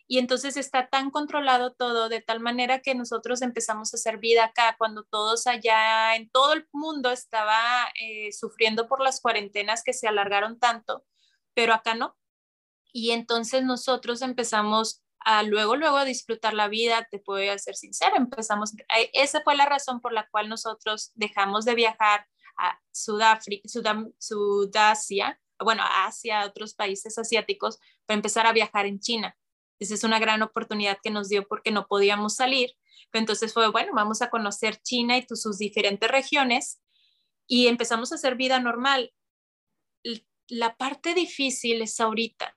Y 0.06 0.18
entonces 0.18 0.56
está 0.56 0.88
tan 0.88 1.10
controlado 1.12 1.72
todo 1.72 2.08
de 2.08 2.20
tal 2.20 2.40
manera 2.40 2.80
que 2.80 2.96
nosotros 2.96 3.42
empezamos 3.42 3.94
a 3.94 3.96
hacer 3.96 4.18
vida 4.18 4.46
acá 4.46 4.74
cuando 4.76 5.04
todos 5.04 5.46
allá 5.46 6.16
en 6.16 6.28
todo 6.30 6.52
el 6.54 6.66
mundo 6.72 7.12
estaba 7.12 7.60
eh, 8.00 8.32
sufriendo 8.32 8.88
por 8.88 9.00
las 9.00 9.20
cuarentenas 9.20 9.84
que 9.84 9.92
se 9.92 10.08
alargaron 10.08 10.58
tanto, 10.58 11.04
pero 11.54 11.74
acá 11.74 11.94
no 11.94 12.16
y 12.92 13.10
entonces 13.12 13.64
nosotros 13.64 14.22
empezamos 14.22 15.02
a 15.20 15.42
luego, 15.42 15.76
luego 15.76 15.98
a 15.98 16.04
disfrutar 16.04 16.54
la 16.54 16.68
vida, 16.68 17.06
te 17.10 17.18
puedo 17.18 17.58
ser 17.58 17.76
sincera, 17.76 18.16
empezamos, 18.16 18.72
eh, 18.96 19.10
esa 19.12 19.42
fue 19.42 19.54
la 19.54 19.66
razón 19.66 20.00
por 20.00 20.12
la 20.12 20.28
cual 20.30 20.48
nosotros 20.48 21.12
dejamos 21.14 21.64
de 21.64 21.74
viajar 21.74 22.26
a 22.56 22.78
Sudáfrica, 22.90 23.68
Sudasia, 24.18 25.40
bueno, 25.58 25.82
a 25.82 26.06
Asia, 26.06 26.46
otros 26.46 26.74
países 26.74 27.18
asiáticos, 27.18 27.78
para 28.06 28.16
empezar 28.16 28.46
a 28.46 28.52
viajar 28.52 28.86
en 28.86 28.98
China. 28.98 29.36
Esa 29.78 29.94
es 29.94 30.04
una 30.04 30.18
gran 30.18 30.42
oportunidad 30.42 30.98
que 31.02 31.10
nos 31.10 31.28
dio 31.28 31.46
porque 31.46 31.70
no 31.70 31.86
podíamos 31.86 32.36
salir. 32.36 32.70
entonces 33.12 33.52
fue, 33.52 33.70
bueno, 33.70 33.92
vamos 33.94 34.22
a 34.22 34.30
conocer 34.30 34.80
China 34.82 35.16
y 35.16 35.26
sus 35.28 35.58
diferentes 35.58 36.10
regiones 36.10 36.80
y 37.46 37.66
empezamos 37.66 38.12
a 38.12 38.14
hacer 38.14 38.36
vida 38.36 38.60
normal. 38.60 39.12
La 40.48 40.76
parte 40.76 41.14
difícil 41.14 41.82
es 41.82 41.98
ahorita, 42.00 42.56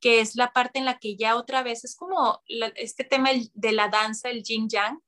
que 0.00 0.20
es 0.20 0.36
la 0.36 0.52
parte 0.52 0.78
en 0.78 0.84
la 0.84 0.98
que 0.98 1.16
ya 1.16 1.36
otra 1.36 1.62
vez 1.62 1.84
es 1.84 1.96
como 1.96 2.42
este 2.76 3.04
tema 3.04 3.30
de 3.54 3.72
la 3.72 3.88
danza, 3.88 4.30
el 4.30 4.42
yin 4.42 4.68
yang. 4.68 5.00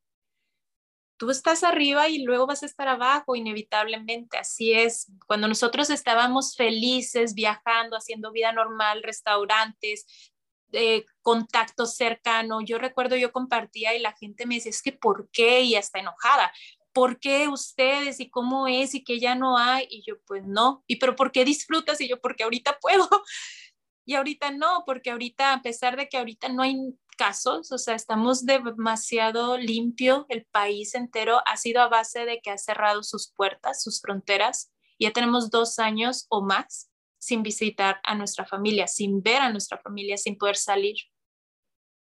Tú 1.19 1.31
estás 1.31 1.65
arriba 1.65 2.09
y 2.09 2.23
luego 2.23 2.47
vas 2.47 2.63
a 2.63 2.67
estar 2.67 2.87
abajo, 2.87 3.35
inevitablemente. 3.35 4.39
Así 4.39 4.73
es. 4.73 5.11
Cuando 5.27 5.49
nosotros 5.49 5.91
estábamos 5.91 6.55
felices, 6.55 7.35
viajando, 7.35 7.97
haciendo 7.97 8.31
vida 8.31 8.53
normal, 8.53 9.03
restaurantes, 9.03 10.33
eh, 10.71 11.05
contacto 11.23 11.87
cercano, 11.87 12.61
yo 12.61 12.79
recuerdo 12.79 13.17
yo 13.17 13.33
compartía 13.33 13.97
y 13.97 14.01
la 14.01 14.13
gente 14.13 14.47
me 14.47 14.57
decía, 14.57 14.71
es 14.71 14.83
que 14.83 14.93
¿por 14.93 15.29
qué? 15.33 15.63
Y 15.63 15.75
hasta 15.75 15.99
enojada. 15.99 16.53
¿por 16.99 17.21
qué 17.21 17.47
ustedes 17.47 18.19
y 18.19 18.29
cómo 18.29 18.67
es 18.67 18.93
y 18.93 19.05
que 19.05 19.21
ya 19.21 19.37
no 19.37 19.57
hay? 19.57 19.87
Y 19.89 20.03
yo, 20.05 20.21
pues 20.27 20.45
no. 20.45 20.83
¿Y 20.89 20.97
pero 20.97 21.15
por 21.15 21.31
qué 21.31 21.45
disfrutas? 21.45 22.01
Y 22.01 22.09
yo, 22.09 22.21
porque 22.21 22.43
ahorita 22.43 22.79
puedo. 22.81 23.09
Y 24.09 24.15
ahorita 24.15 24.53
no, 24.53 24.85
porque 24.87 25.11
ahorita, 25.11 25.53
a 25.53 25.61
pesar 25.61 25.95
de 25.99 26.09
que 26.09 26.17
ahorita 26.17 26.49
no 26.49 26.63
hay 26.63 26.79
casos, 27.19 27.71
o 27.73 27.77
sea, 27.77 27.95
estamos 27.95 28.47
demasiado 28.47 29.59
limpio, 29.59 30.25
el 30.31 30.47
país 30.47 30.95
entero 30.95 31.43
ha 31.45 31.59
sido 31.59 31.83
a 31.83 31.89
base 31.89 32.25
de 32.25 32.41
que 32.41 32.51
ha 32.51 32.57
cerrado 32.57 33.03
sus 33.03 33.31
puertas, 33.37 33.83
sus 33.83 34.01
fronteras. 34.01 34.73
Ya 34.99 35.11
tenemos 35.11 35.51
dos 35.51 35.79
años 35.79 36.25
o 36.31 36.41
más 36.41 36.91
sin 37.19 37.43
visitar 37.43 38.01
a 38.03 38.15
nuestra 38.15 38.47
familia, 38.47 38.87
sin 38.87 39.23
ver 39.23 39.43
a 39.43 39.51
nuestra 39.51 39.77
familia, 39.77 40.17
sin 40.17 40.39
poder 40.39 40.57
salir. 40.57 40.97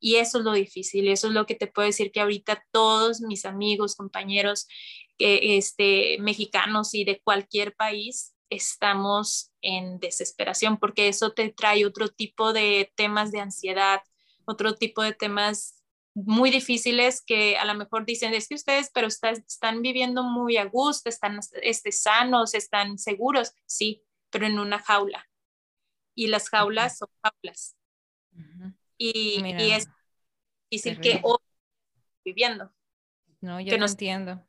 Y 0.01 0.17
eso 0.17 0.39
es 0.39 0.45
lo 0.45 0.55
difícil, 0.55 1.07
eso 1.07 1.29
es 1.29 1.35
lo 1.35 1.47
que 1.47 1.55
te 1.55 1.69
puedo 1.69 1.87
decir 1.87 2.11
que 2.11 2.21
ahorita 2.21 2.65
todos 2.73 3.21
mis 3.21 3.45
amigos, 3.45 3.95
compañeros, 3.95 4.67
este, 5.19 6.17
mexicanos 6.19 6.95
y 6.95 7.05
de 7.05 7.21
cualquier 7.21 7.77
país, 7.77 8.32
estamos 8.55 9.53
en 9.63 9.99
desesperación, 9.99 10.79
porque 10.79 11.09
eso 11.09 11.33
te 11.33 11.51
trae 11.51 11.87
otro 11.87 12.09
tipo 12.09 12.53
de 12.53 12.93
temas 12.97 13.33
de 13.33 13.41
ansiedad, 13.41 14.03
otro 14.45 14.75
tipo 14.75 15.03
de 15.03 15.15
temas 15.15 15.83
muy 16.15 16.51
difíciles 16.51 17.23
que 17.25 17.57
a 17.57 17.65
lo 17.65 17.75
mejor 17.75 18.05
dicen, 18.05 18.35
es 18.35 18.49
que 18.49 18.55
ustedes, 18.55 18.91
pero 18.93 19.09
están 19.09 19.81
viviendo 19.81 20.23
muy 20.23 20.59
a 20.59 20.67
gusto, 20.67 21.09
están 21.09 21.41
este, 21.63 21.93
sanos, 21.93 22.55
están 22.55 22.99
seguros, 22.99 23.55
sí, 23.65 24.05
pero 24.31 24.47
en 24.47 24.59
una 24.59 24.79
jaula. 24.79 25.29
Y 26.15 26.27
las 26.27 26.51
jaulas 26.51 26.99
son 26.99 27.09
jaulas. 27.23 27.77
y, 28.99 29.43
es 29.73 29.89
difícil 30.71 31.01
que 31.01 31.21
hoy 31.23 31.39
viviendo. 32.23 32.71
No, 33.41 33.61
yo 33.61 33.79
no 33.79 33.87
entiendo. 33.87 34.47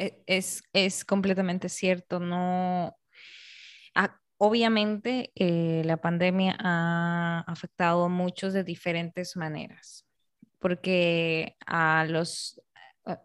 E, 0.00 0.22
es, 0.26 0.62
es 0.72 1.04
completamente 1.04 1.68
cierto, 1.68 2.20
no, 2.20 2.96
ah, 3.94 4.18
obviamente 4.38 5.30
eh, 5.34 5.82
la 5.84 5.98
pandemia 5.98 6.56
ha 6.58 7.44
afectado 7.46 8.06
a 8.06 8.08
muchos 8.08 8.54
de 8.54 8.64
diferentes 8.64 9.36
maneras, 9.36 10.06
porque 10.58 11.54
a 11.66 12.06
los, 12.08 12.62
ah, 13.04 13.20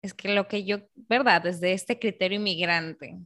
es 0.00 0.14
que 0.14 0.34
lo 0.34 0.48
que 0.48 0.64
yo, 0.64 0.78
¿verdad? 0.94 1.42
Desde 1.42 1.74
este 1.74 1.98
criterio 1.98 2.38
inmigrante, 2.38 3.18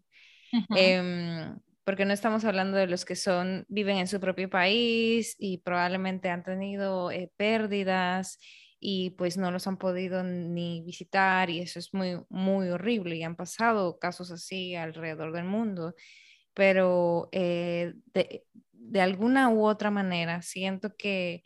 em, 0.75 1.61
porque 1.85 2.07
no 2.07 2.13
estamos 2.13 2.45
hablando 2.45 2.77
de 2.77 2.89
los 2.89 3.05
que 3.05 3.15
son, 3.15 3.67
viven 3.69 3.99
en 3.99 4.09
su 4.09 4.19
propio 4.19 4.51
país 4.51 5.37
y 5.39 5.59
probablemente 5.59 6.29
han 6.29 6.43
tenido 6.43 7.13
eh, 7.13 7.31
pérdidas 7.37 8.41
y 8.81 9.11
pues 9.11 9.37
no 9.37 9.51
los 9.51 9.67
han 9.67 9.77
podido 9.77 10.23
ni 10.23 10.83
visitar 10.83 11.51
y 11.51 11.61
eso 11.61 11.79
es 11.79 11.93
muy, 11.95 12.21
muy 12.29 12.69
horrible 12.69 13.17
y 13.17 13.23
han 13.25 13.37
pasado 13.37 13.99
casos 13.99 14.31
así 14.31 14.75
alrededor 14.75 15.33
del 15.33 15.45
mundo, 15.45 15.95
pero 16.55 17.29
eh, 17.33 17.95
de, 18.15 19.01
alguna 19.01 19.51
u 19.51 19.67
otra 19.67 19.91
manera 19.91 20.43
siento 20.43 20.95
que 20.97 21.43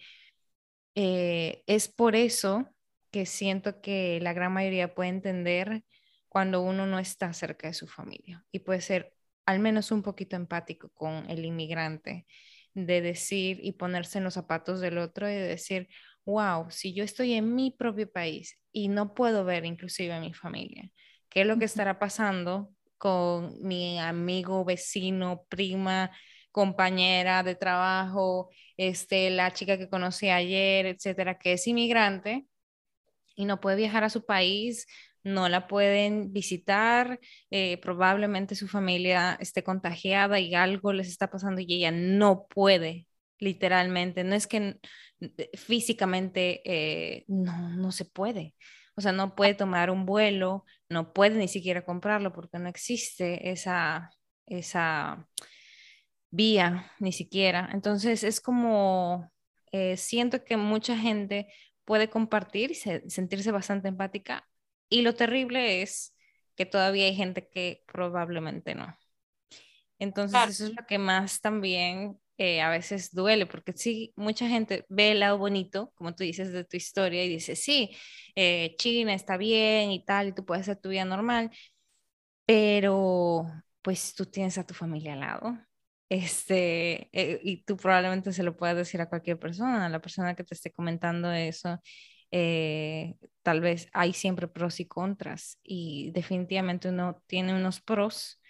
eh, 0.94 1.62
es 1.66 1.88
por 1.88 2.16
eso 2.16 2.68
que 3.10 3.26
siento 3.26 3.80
que 3.80 4.20
la 4.22 4.32
gran 4.32 4.52
mayoría 4.52 4.94
puede 4.94 5.10
entender 5.10 5.84
cuando 6.28 6.62
uno 6.62 6.86
no 6.86 6.98
está 6.98 7.32
cerca 7.34 7.68
de 7.68 7.74
su 7.74 7.86
familia 7.86 8.44
y 8.52 8.60
puede 8.60 8.80
ser 8.80 9.14
al 9.46 9.58
menos 9.58 9.90
un 9.90 10.02
poquito 10.02 10.36
empático 10.36 10.90
con 10.94 11.28
el 11.30 11.44
inmigrante, 11.44 12.26
de 12.74 13.00
decir 13.00 13.58
y 13.62 13.72
ponerse 13.72 14.18
en 14.18 14.24
los 14.24 14.34
zapatos 14.34 14.80
del 14.80 14.98
otro 14.98 15.28
y 15.28 15.34
de 15.34 15.46
decir, 15.46 15.88
wow, 16.24 16.70
si 16.70 16.94
yo 16.94 17.04
estoy 17.04 17.34
en 17.34 17.54
mi 17.54 17.70
propio 17.70 18.10
país 18.10 18.58
y 18.72 18.88
no 18.88 19.14
puedo 19.14 19.44
ver 19.44 19.64
inclusive 19.64 20.12
a 20.12 20.20
mi 20.20 20.32
familia, 20.34 20.90
¿qué 21.28 21.42
es 21.42 21.46
lo 21.46 21.58
que 21.58 21.64
estará 21.64 21.98
pasando 21.98 22.70
con 22.98 23.60
mi 23.62 23.98
amigo, 23.98 24.64
vecino, 24.64 25.44
prima, 25.48 26.10
compañera 26.52 27.42
de 27.42 27.56
trabajo, 27.56 28.50
este, 28.76 29.30
la 29.30 29.52
chica 29.52 29.78
que 29.78 29.88
conocí 29.88 30.28
ayer, 30.28 30.86
etcétera, 30.86 31.38
que 31.38 31.54
es 31.54 31.66
inmigrante 31.66 32.46
y 33.36 33.44
no 33.46 33.60
puede 33.60 33.76
viajar 33.78 34.04
a 34.04 34.10
su 34.10 34.24
país, 34.26 34.86
no 35.24 35.48
la 35.48 35.68
pueden 35.68 36.32
visitar, 36.32 37.20
eh, 37.50 37.78
probablemente 37.78 38.54
su 38.54 38.68
familia 38.68 39.36
esté 39.40 39.62
contagiada 39.62 40.40
y 40.40 40.54
algo 40.54 40.92
les 40.92 41.08
está 41.08 41.30
pasando 41.30 41.60
y 41.60 41.74
ella 41.74 41.90
no 41.92 42.46
puede, 42.48 43.06
literalmente, 43.42 44.24
no 44.24 44.34
es 44.34 44.46
que 44.46 44.78
físicamente 45.54 46.62
eh, 46.64 47.24
no, 47.26 47.70
no 47.70 47.92
se 47.92 48.04
puede. 48.04 48.54
O 48.94 49.00
sea, 49.00 49.12
no 49.12 49.34
puede 49.34 49.54
tomar 49.54 49.90
un 49.90 50.06
vuelo, 50.06 50.64
no 50.88 51.12
puede 51.12 51.36
ni 51.36 51.48
siquiera 51.48 51.84
comprarlo 51.84 52.32
porque 52.32 52.58
no 52.58 52.68
existe 52.68 53.50
esa, 53.50 54.10
esa 54.46 55.26
vía, 56.30 56.90
ni 57.00 57.12
siquiera. 57.12 57.68
Entonces 57.72 58.22
es 58.22 58.40
como, 58.40 59.30
eh, 59.72 59.96
siento 59.96 60.44
que 60.44 60.56
mucha 60.56 60.96
gente 60.96 61.48
puede 61.84 62.08
compartir 62.08 62.70
y 62.70 62.74
sentirse 62.74 63.50
bastante 63.50 63.88
empática. 63.88 64.48
Y 64.88 65.02
lo 65.02 65.14
terrible 65.14 65.82
es 65.82 66.14
que 66.54 66.66
todavía 66.66 67.06
hay 67.06 67.16
gente 67.16 67.48
que 67.48 67.82
probablemente 67.86 68.74
no. 68.74 68.96
Entonces 69.98 70.48
eso 70.48 70.66
es 70.66 70.74
lo 70.76 70.86
que 70.86 70.98
más 70.98 71.40
también 71.40 72.20
eh, 72.42 72.60
a 72.62 72.70
veces 72.70 73.14
duele, 73.14 73.46
porque 73.46 73.72
sí, 73.74 74.12
mucha 74.16 74.48
gente 74.48 74.84
ve 74.88 75.12
el 75.12 75.20
lado 75.20 75.38
bonito, 75.38 75.92
como 75.94 76.14
tú 76.14 76.24
dices, 76.24 76.52
de 76.52 76.64
tu 76.64 76.76
historia 76.76 77.24
y 77.24 77.28
dice, 77.28 77.56
sí, 77.56 77.90
eh, 78.36 78.74
China 78.78 79.14
está 79.14 79.36
bien 79.36 79.90
y 79.92 80.04
tal, 80.04 80.28
y 80.28 80.32
tú 80.32 80.44
puedes 80.44 80.62
hacer 80.62 80.80
tu 80.80 80.90
vida 80.90 81.04
normal, 81.04 81.50
pero 82.46 83.46
pues 83.82 84.14
tú 84.14 84.26
tienes 84.26 84.58
a 84.58 84.66
tu 84.66 84.74
familia 84.74 85.14
al 85.14 85.20
lado 85.20 85.58
este, 86.12 87.08
eh, 87.12 87.40
y 87.42 87.64
tú 87.64 87.78
probablemente 87.78 88.32
se 88.34 88.42
lo 88.42 88.54
puedas 88.54 88.76
decir 88.76 89.00
a 89.00 89.08
cualquier 89.08 89.38
persona, 89.38 89.86
a 89.86 89.88
la 89.88 90.02
persona 90.02 90.34
que 90.34 90.44
te 90.44 90.54
esté 90.54 90.70
comentando 90.70 91.32
eso, 91.32 91.80
eh, 92.30 93.14
tal 93.42 93.62
vez 93.62 93.88
hay 93.94 94.12
siempre 94.12 94.46
pros 94.46 94.78
y 94.80 94.86
contras 94.86 95.58
y 95.62 96.10
definitivamente 96.12 96.90
uno 96.90 97.22
tiene 97.26 97.54
unos 97.54 97.80
pros 97.80 98.41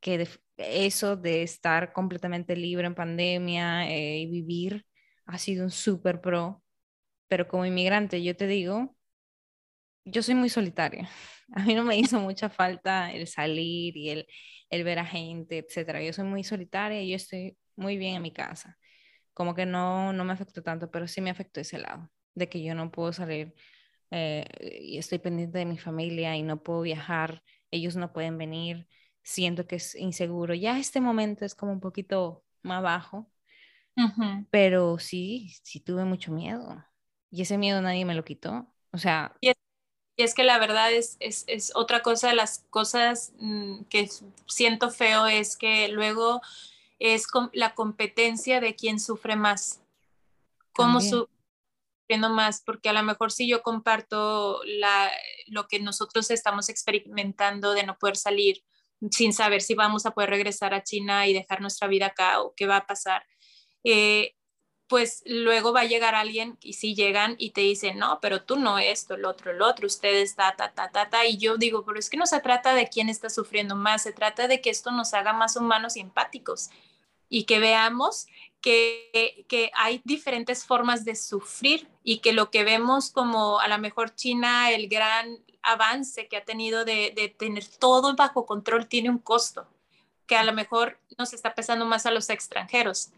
que 0.00 0.28
eso 0.56 1.16
de 1.16 1.42
estar 1.42 1.92
completamente 1.92 2.56
libre 2.56 2.86
en 2.86 2.94
pandemia 2.94 3.90
eh, 3.90 4.20
y 4.20 4.26
vivir 4.30 4.86
ha 5.26 5.38
sido 5.38 5.64
un 5.64 5.70
súper 5.70 6.20
pro, 6.20 6.62
pero 7.28 7.48
como 7.48 7.66
inmigrante 7.66 8.22
yo 8.22 8.36
te 8.36 8.46
digo, 8.46 8.96
yo 10.04 10.22
soy 10.22 10.34
muy 10.34 10.48
solitaria. 10.48 11.08
A 11.52 11.64
mí 11.64 11.74
no 11.74 11.84
me 11.84 11.96
hizo 11.98 12.20
mucha 12.20 12.48
falta 12.48 13.12
el 13.12 13.26
salir 13.26 13.96
y 13.96 14.10
el 14.10 14.26
el 14.70 14.84
ver 14.84 14.98
a 14.98 15.04
gente, 15.04 15.58
etcétera. 15.58 16.02
Yo 16.02 16.12
soy 16.12 16.24
muy 16.24 16.44
solitaria 16.44 17.02
y 17.02 17.10
yo 17.10 17.16
estoy 17.16 17.56
muy 17.76 17.96
bien 17.98 18.16
en 18.16 18.22
mi 18.22 18.32
casa. 18.32 18.78
Como 19.34 19.54
que 19.54 19.66
no, 19.66 20.12
no 20.12 20.24
me 20.24 20.32
afectó 20.32 20.62
tanto, 20.62 20.90
pero 20.90 21.08
sí 21.08 21.20
me 21.20 21.30
afectó 21.30 21.60
ese 21.60 21.78
lado, 21.78 22.10
de 22.34 22.48
que 22.48 22.62
yo 22.62 22.74
no 22.74 22.90
puedo 22.90 23.12
salir 23.12 23.54
eh, 24.10 24.46
y 24.82 24.98
estoy 24.98 25.18
pendiente 25.18 25.58
de 25.58 25.66
mi 25.66 25.78
familia 25.78 26.36
y 26.36 26.42
no 26.42 26.62
puedo 26.62 26.82
viajar, 26.82 27.42
ellos 27.70 27.96
no 27.96 28.12
pueden 28.12 28.38
venir, 28.38 28.88
siento 29.26 29.66
que 29.66 29.76
es 29.76 29.96
inseguro. 29.96 30.54
Ya 30.54 30.78
este 30.78 31.00
momento 31.00 31.44
es 31.44 31.56
como 31.56 31.72
un 31.72 31.80
poquito 31.80 32.44
más 32.62 32.80
bajo, 32.80 33.28
pero 34.50 34.98
sí, 34.98 35.52
sí 35.62 35.80
tuve 35.80 36.04
mucho 36.04 36.30
miedo 36.30 36.84
y 37.30 37.42
ese 37.42 37.58
miedo 37.58 37.82
nadie 37.82 38.04
me 38.04 38.14
lo 38.14 38.24
quitó. 38.24 38.72
O 38.92 38.98
sea, 38.98 39.34
y 39.40 39.52
es 40.16 40.32
que 40.32 40.44
la 40.44 40.58
verdad 40.58 40.92
es, 40.92 41.16
es, 41.18 41.44
es 41.48 41.72
otra 41.74 42.02
cosa 42.02 42.28
de 42.28 42.36
las 42.36 42.64
cosas 42.70 43.32
mm, 43.38 43.82
que 43.90 44.08
siento 44.46 44.90
feo 44.90 45.26
es 45.26 45.56
que 45.56 45.88
luego 45.88 46.40
es 47.00 47.26
la 47.52 47.74
competencia 47.74 48.60
de 48.60 48.76
quién 48.76 49.00
sufre 49.00 49.34
más. 49.34 49.82
Cómo 50.72 51.00
sufriendo 51.00 52.30
más, 52.30 52.62
porque 52.64 52.90
a 52.90 52.92
lo 52.92 53.02
mejor 53.02 53.32
si 53.32 53.48
yo 53.48 53.62
comparto 53.62 54.60
la, 54.64 55.10
lo 55.48 55.66
que 55.66 55.80
nosotros 55.80 56.30
estamos 56.30 56.68
experimentando 56.68 57.72
de 57.72 57.82
no 57.82 57.98
poder 57.98 58.16
salir 58.16 58.62
sin 59.10 59.32
saber 59.32 59.62
si 59.62 59.74
vamos 59.74 60.06
a 60.06 60.12
poder 60.12 60.30
regresar 60.30 60.74
a 60.74 60.82
China 60.82 61.26
y 61.26 61.34
dejar 61.34 61.60
nuestra 61.60 61.88
vida 61.88 62.06
acá 62.06 62.40
o 62.40 62.54
qué 62.54 62.66
va 62.66 62.78
a 62.78 62.86
pasar, 62.86 63.24
eh, 63.84 64.34
pues 64.88 65.22
luego 65.26 65.72
va 65.72 65.80
a 65.80 65.86
llegar 65.86 66.14
alguien 66.14 66.58
y 66.60 66.74
si 66.74 66.94
llegan 66.94 67.34
y 67.38 67.50
te 67.50 67.60
dicen, 67.62 67.98
no, 67.98 68.20
pero 68.20 68.44
tú 68.44 68.56
no 68.56 68.78
esto, 68.78 69.14
el 69.14 69.24
otro, 69.24 69.50
el 69.50 69.62
otro, 69.62 69.86
ustedes 69.86 70.36
ta, 70.36 70.54
ta, 70.56 70.72
ta, 70.72 70.90
ta, 70.90 71.10
ta, 71.10 71.26
y 71.26 71.38
yo 71.38 71.56
digo, 71.56 71.84
pero 71.84 71.98
es 71.98 72.08
que 72.08 72.16
no 72.16 72.26
se 72.26 72.40
trata 72.40 72.74
de 72.74 72.88
quién 72.88 73.08
está 73.08 73.28
sufriendo 73.28 73.74
más, 73.74 74.02
se 74.02 74.12
trata 74.12 74.46
de 74.46 74.60
que 74.60 74.70
esto 74.70 74.92
nos 74.92 75.12
haga 75.14 75.32
más 75.32 75.56
humanos 75.56 75.96
y 75.96 76.00
empáticos 76.00 76.70
y 77.28 77.44
que 77.44 77.58
veamos 77.58 78.26
que, 78.60 79.44
que 79.48 79.70
hay 79.74 80.00
diferentes 80.04 80.64
formas 80.64 81.04
de 81.04 81.16
sufrir 81.16 81.88
y 82.04 82.18
que 82.18 82.32
lo 82.32 82.50
que 82.50 82.64
vemos 82.64 83.10
como 83.10 83.58
a 83.58 83.68
lo 83.68 83.78
mejor 83.78 84.14
China, 84.14 84.70
el 84.70 84.88
gran 84.88 85.38
avance 85.66 86.28
que 86.28 86.36
ha 86.36 86.44
tenido 86.44 86.84
de, 86.84 87.34
tener 87.38 87.66
todo 87.66 88.14
bajo 88.16 88.46
control 88.46 88.86
tiene 88.86 89.10
un 89.10 89.18
costo 89.18 89.66
que 90.26 90.36
a 90.36 90.44
lo 90.44 90.52
mejor 90.52 90.98
nos 91.18 91.32
está 91.32 91.54
pesando 91.54 91.84
más 91.84 92.06
a 92.06 92.10
los 92.10 92.30
extranjeros 92.30 93.10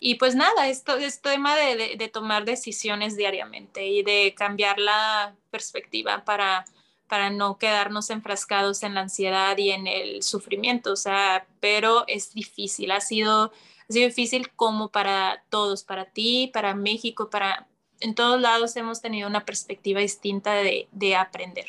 y 0.00 0.16
pues 0.16 0.34
nada, 0.34 0.68
esto 0.68 0.96
es 0.96 1.22
tema 1.22 1.56
de, 1.56 1.96
de, 1.96 2.08
tomar 2.08 2.44
decisiones 2.44 3.16
diariamente 3.16 3.86
y 3.86 4.02
de 4.02 4.34
cambiar 4.36 4.78
la 4.78 5.34
perspectiva 5.50 6.24
para, 6.26 6.66
para 7.08 7.30
no 7.30 7.58
quedarnos 7.58 8.10
enfrascados 8.10 8.82
en 8.82 8.94
la 8.94 9.02
ansiedad 9.02 9.56
y 9.56 9.70
en 9.70 9.86
el 9.86 10.22
sufrimiento. 10.22 10.92
O 10.92 10.96
sea, 10.96 11.46
pero 11.60 12.04
es 12.06 12.34
difícil, 12.34 12.90
ha 12.90 13.00
sido, 13.00 13.52
ha 13.88 13.92
sido 13.92 14.06
difícil 14.06 14.50
como 14.52 14.90
para 14.90 15.44
todos, 15.48 15.84
para 15.84 16.06
ti, 16.06 16.50
para 16.52 16.74
México, 16.74 17.30
para... 17.30 17.68
En 18.04 18.14
todos 18.14 18.38
lados 18.38 18.76
hemos 18.76 19.00
tenido 19.00 19.26
una 19.26 19.46
perspectiva 19.46 19.98
distinta 19.98 20.56
de, 20.56 20.88
de 20.92 21.16
aprender. 21.16 21.64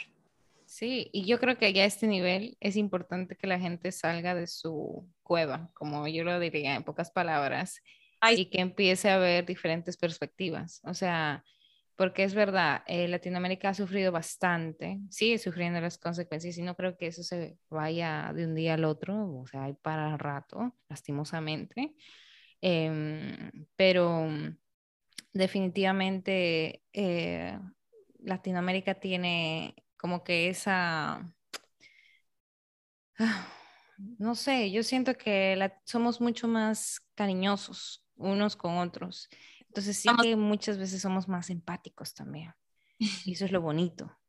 Sí, 0.66 1.10
y 1.14 1.24
yo 1.24 1.40
creo 1.40 1.58
que 1.58 1.72
ya 1.72 1.84
a 1.84 1.86
este 1.86 2.08
nivel 2.08 2.58
es 2.60 2.76
importante 2.76 3.38
que 3.38 3.48
la 3.48 3.58
gente 3.58 3.94
salga 3.94 4.36
de 4.36 4.46
su 4.46 5.08
cueva, 5.24 5.70
como 5.74 6.10
yo 6.10 6.26
lo 6.26 6.38
diría 6.38 6.76
en 6.76 6.84
pocas 6.84 7.10
palabras, 7.10 7.82
y 8.36 8.48
que 8.48 8.60
empiece 8.60 9.10
a 9.10 9.18
ver 9.18 9.46
diferentes 9.46 9.96
perspectivas. 9.96 10.82
O 10.84 10.94
sea, 10.94 11.46
porque 11.96 12.26
es 12.26 12.34
verdad, 12.34 12.84
eh, 12.86 13.08
Latinoamérica 13.08 13.70
ha 13.70 13.74
sufrido 13.74 14.12
bastante, 14.12 15.00
sigue 15.10 15.38
sufriendo 15.38 15.80
las 15.80 15.98
consecuencias 15.98 16.58
y 16.58 16.64
no 16.64 16.76
creo 16.76 16.98
que 16.98 17.08
eso 17.08 17.24
se 17.24 17.58
vaya 17.70 18.34
de 18.36 18.46
un 18.46 18.56
día 18.56 18.74
al 18.74 18.84
otro, 18.84 19.40
o 19.40 19.48
sea, 19.48 19.64
hay 19.64 19.74
para 19.76 20.18
rato, 20.18 20.76
lastimosamente. 20.90 21.96
Em, 22.60 23.52
pero 23.78 24.28
definitivamente 25.36 26.82
eh, 26.94 27.60
Latinoamérica 28.20 28.96
tiene 28.96 29.76
como 29.98 30.24
que 30.24 30.50
esa... 30.50 31.32
no 34.18 34.36
sé, 34.36 34.72
yo 34.72 34.82
siento 34.82 35.18
que 35.18 35.72
somos 35.84 36.22
mucho 36.22 36.48
más 36.48 37.02
cariñosos 37.16 38.06
unos 38.16 38.56
con 38.56 38.78
otros. 38.78 39.30
Entonces 39.68 39.98
sí 39.98 40.10
que 40.22 40.38
muchas 40.38 40.78
veces 40.78 41.02
somos 41.02 41.28
más 41.28 41.50
empáticos 41.50 42.14
también. 42.14 42.54
Y 42.98 43.34
eso 43.34 43.46
es 43.46 43.52
lo 43.52 43.62
bonito. 43.62 44.12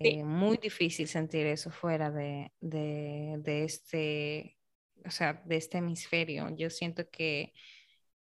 Eh, 0.00 0.22
muy 0.22 0.58
difícil 0.58 1.08
sentir 1.08 1.44
eso 1.46 1.72
fuera 1.72 2.12
de, 2.12 2.52
de, 2.60 3.64
este, 3.64 4.56
o 5.04 5.10
sea, 5.10 5.42
de 5.44 5.56
este 5.56 5.78
hemisferio. 5.78 6.54
Yo 6.54 6.70
siento 6.70 7.10
que 7.10 7.52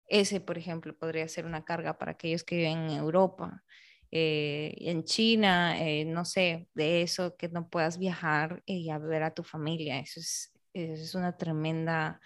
ese, 0.07 0.41
por 0.41 0.57
ejemplo, 0.57 0.95
podría 0.97 1.27
ser 1.27 1.45
una 1.45 1.65
carga 1.65 1.97
para 1.97 2.13
aquellos 2.13 2.43
que 2.43 2.57
viven 2.57 2.89
en 2.89 2.97
Europa. 2.97 3.63
Eh, 4.11 4.75
en 4.79 5.03
China, 5.05 5.79
eh, 5.79 6.05
no 6.05 6.25
sé, 6.25 6.67
de 6.75 7.01
eso, 7.01 7.35
que 7.35 7.49
no 7.49 7.69
puedas 7.69 7.97
viajar 7.97 8.61
y 8.65 8.89
a 8.89 8.99
ver 8.99 9.23
a 9.23 9.33
tu 9.33 9.43
familia, 9.43 9.99
eso 9.99 10.19
es, 10.19 10.53
eso 10.73 11.03
es 11.03 11.15
una 11.15 11.35
tremenda 11.35 12.21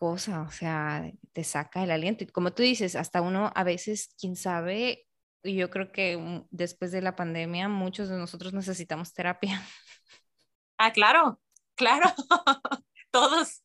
cosa, 0.00 0.42
o 0.42 0.50
sea, 0.50 1.10
te 1.32 1.44
saca 1.44 1.82
el 1.84 1.90
aliento. 1.90 2.24
Y 2.24 2.28
como 2.28 2.52
tú 2.52 2.62
dices, 2.62 2.96
hasta 2.96 3.20
uno 3.20 3.52
a 3.54 3.64
veces, 3.64 4.14
quién 4.18 4.36
sabe, 4.36 5.06
yo 5.42 5.70
creo 5.70 5.92
que 5.92 6.42
después 6.50 6.92
de 6.92 7.02
la 7.02 7.16
pandemia 7.16 7.68
muchos 7.68 8.08
de 8.08 8.16
nosotros 8.16 8.52
necesitamos 8.52 9.12
terapia. 9.12 9.62
Ah, 10.78 10.92
claro, 10.92 11.38
claro, 11.74 12.06
todos, 13.10 13.62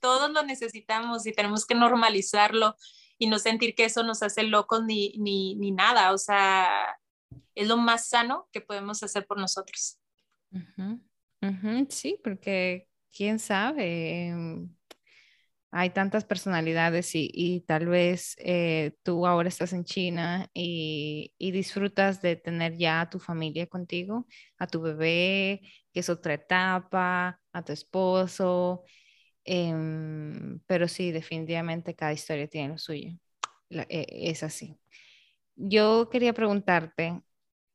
todos 0.00 0.30
lo 0.30 0.42
necesitamos 0.42 1.26
y 1.26 1.32
tenemos 1.32 1.66
que 1.66 1.74
normalizarlo 1.74 2.76
y 3.18 3.26
no 3.26 3.38
sentir 3.38 3.74
que 3.74 3.84
eso 3.84 4.02
nos 4.02 4.22
hace 4.22 4.42
locos 4.42 4.84
ni, 4.84 5.14
ni, 5.18 5.54
ni 5.56 5.70
nada, 5.72 6.12
o 6.12 6.18
sea, 6.18 6.96
es 7.54 7.68
lo 7.68 7.76
más 7.76 8.08
sano 8.08 8.48
que 8.52 8.60
podemos 8.60 9.02
hacer 9.02 9.26
por 9.26 9.38
nosotros. 9.38 9.98
Sí, 11.88 12.18
porque 12.22 12.88
quién 13.12 13.38
sabe. 13.38 14.28
Em, 14.28 14.70
hay 15.72 15.90
tantas 15.90 16.24
personalidades 16.24 17.10
y, 17.14 17.64
tal 17.66 17.86
vez 17.86 18.34
eh, 18.38 18.96
tú 19.04 19.26
ahora 19.26 19.48
estás 19.48 19.72
en 19.72 19.84
China 19.84 20.48
y, 20.52 21.32
disfrutas 21.38 22.20
de 22.22 22.36
tener 22.36 22.76
ya 22.76 23.02
a 23.02 23.10
tu 23.10 23.18
familia 23.20 23.66
contigo, 23.66 24.26
a 24.58 24.66
tu 24.66 24.80
bebé, 24.80 25.60
que 25.92 26.00
es 26.00 26.08
otra 26.08 26.34
etapa, 26.34 27.40
a 27.52 27.64
tu 27.64 27.72
esposo. 27.72 28.84
Em, 29.52 30.60
pero 30.66 30.86
sí, 30.86 31.10
definitivamente 31.10 31.96
cada 31.96 32.12
historia 32.12 32.46
tiene 32.46 32.68
lo 32.68 32.78
suyo. 32.78 33.10
E, 33.70 34.06
es 34.30 34.44
así. 34.44 34.78
Yo 35.56 36.08
quería 36.10 36.32
preguntarte, 36.34 37.20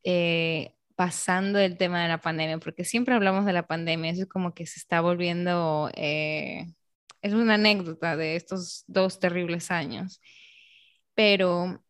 eh, 0.04 0.76
pasando 0.96 1.60
el 1.60 1.78
tema 1.78 2.02
de 2.04 2.10
la 2.10 2.22
pandemia, 2.22 2.60
porque 2.60 2.86
siempre 2.86 3.16
hablamos 3.16 3.46
de 3.46 3.54
la 3.54 3.68
pandemia, 3.68 4.12
eso 4.12 4.24
es 4.24 4.30
como 4.30 4.54
que 4.54 4.66
se 4.68 4.80
está 4.80 5.02
volviendo, 5.02 5.92
eh, 5.96 6.68
es 7.22 7.34
una 7.34 7.56
anécdota 7.56 8.16
de 8.18 8.38
estos 8.38 8.86
dos 8.88 9.20
terribles 9.20 9.72
años, 9.72 10.22
pero 11.16 11.84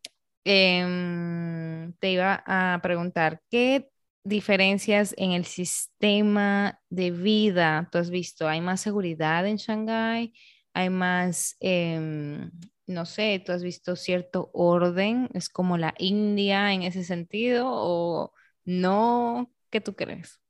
em, 0.44 1.92
te 2.00 2.12
iba 2.12 2.42
a 2.46 2.80
preguntar, 2.82 3.40
¿qué 3.50 3.88
diferencias 4.26 5.14
en 5.16 5.32
el 5.32 5.44
sistema 5.44 6.80
de 6.90 7.10
vida 7.10 7.88
tú 7.92 7.98
has 7.98 8.10
visto? 8.10 8.48
¿Hay 8.48 8.60
más 8.60 8.80
seguridad 8.80 9.46
en 9.46 9.56
Shanghái? 9.56 10.34
¿Hay 10.74 10.90
más, 10.90 11.56
em, 11.60 12.50
no 12.86 13.06
sé, 13.06 13.42
tú 13.44 13.52
has 13.52 13.62
visto 13.62 13.96
cierto 13.96 14.50
orden? 14.52 15.28
¿Es 15.34 15.48
como 15.48 15.78
la 15.78 15.94
India 15.98 16.72
en 16.72 16.82
ese 16.82 17.04
sentido? 17.04 17.66
¿O 17.68 18.32
no, 18.64 19.50
¿qué 19.70 19.80
tú 19.80 19.94
crees? 19.94 20.40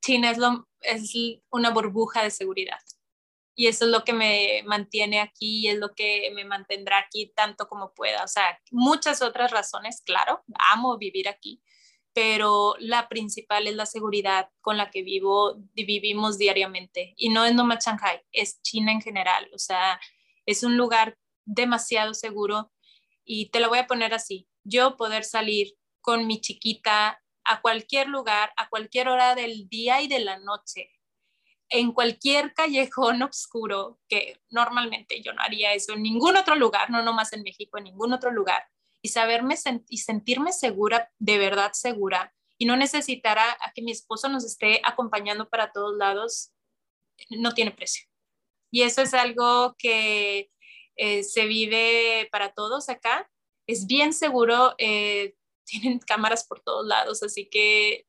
China 0.00 0.30
es, 0.30 0.38
lo, 0.38 0.68
es 0.80 1.12
una 1.50 1.70
burbuja 1.70 2.22
de 2.22 2.30
seguridad 2.30 2.78
y 3.56 3.66
eso 3.66 3.86
es 3.86 3.90
lo 3.90 4.04
que 4.04 4.12
me 4.12 4.62
mantiene 4.66 5.20
aquí 5.20 5.60
y 5.60 5.68
es 5.68 5.78
lo 5.78 5.94
que 5.94 6.30
me 6.34 6.44
mantendrá 6.44 6.98
aquí 6.98 7.32
tanto 7.34 7.66
como 7.68 7.92
pueda. 7.94 8.22
O 8.22 8.28
sea, 8.28 8.60
muchas 8.70 9.22
otras 9.22 9.50
razones, 9.50 10.02
claro, 10.04 10.44
amo 10.72 10.98
vivir 10.98 11.28
aquí, 11.28 11.62
pero 12.12 12.76
la 12.78 13.08
principal 13.08 13.66
es 13.66 13.74
la 13.74 13.86
seguridad 13.86 14.50
con 14.60 14.76
la 14.76 14.90
que 14.90 15.02
vivo, 15.02 15.56
vivimos 15.74 16.38
diariamente. 16.38 17.14
Y 17.16 17.30
no 17.30 17.44
es 17.44 17.54
nomás 17.54 17.84
Shanghai, 17.84 18.20
es 18.30 18.62
China 18.62 18.92
en 18.92 19.00
general. 19.00 19.50
O 19.52 19.58
sea, 19.58 19.98
es 20.44 20.62
un 20.62 20.76
lugar 20.76 21.18
demasiado 21.44 22.14
seguro 22.14 22.72
y 23.24 23.50
te 23.50 23.60
lo 23.60 23.68
voy 23.68 23.78
a 23.78 23.86
poner 23.86 24.14
así 24.14 24.48
yo 24.66 24.96
poder 24.96 25.24
salir 25.24 25.74
con 26.00 26.26
mi 26.26 26.40
chiquita 26.40 27.22
a 27.44 27.60
cualquier 27.60 28.08
lugar, 28.08 28.52
a 28.56 28.68
cualquier 28.68 29.08
hora 29.08 29.34
del 29.34 29.68
día 29.68 30.02
y 30.02 30.08
de 30.08 30.18
la 30.18 30.38
noche, 30.40 30.90
en 31.68 31.92
cualquier 31.92 32.54
callejón 32.54 33.22
oscuro, 33.22 33.98
que 34.08 34.40
normalmente 34.50 35.22
yo 35.22 35.32
no 35.32 35.42
haría 35.42 35.74
eso 35.74 35.94
en 35.94 36.02
ningún 36.02 36.36
otro 36.36 36.54
lugar, 36.54 36.90
no 36.90 37.02
nomás 37.02 37.32
en 37.32 37.42
México, 37.42 37.78
en 37.78 37.84
ningún 37.84 38.12
otro 38.12 38.30
lugar, 38.30 38.64
y 39.02 39.08
saberme 39.08 39.56
y 39.88 39.98
sentirme 39.98 40.52
segura, 40.52 41.12
de 41.18 41.38
verdad 41.38 41.72
segura, 41.72 42.34
y 42.58 42.66
no 42.66 42.76
necesitar 42.76 43.38
a, 43.38 43.56
que 43.74 43.82
mi 43.82 43.92
esposo 43.92 44.28
nos 44.28 44.44
esté 44.44 44.80
acompañando 44.84 45.48
para 45.48 45.72
todos 45.72 45.96
lados, 45.96 46.52
no 47.30 47.52
tiene 47.52 47.70
precio. 47.70 48.06
Y 48.70 48.82
eso 48.82 49.02
es 49.02 49.14
algo 49.14 49.74
que 49.78 50.50
eh, 50.96 51.22
se 51.22 51.46
vive 51.46 52.28
para 52.30 52.52
todos 52.52 52.88
acá 52.88 53.30
es 53.66 53.86
bien 53.86 54.12
seguro, 54.12 54.74
eh, 54.78 55.34
tienen 55.66 55.98
cámaras 55.98 56.46
por 56.46 56.60
todos 56.60 56.86
lados, 56.86 57.22
así 57.22 57.46
que 57.46 58.06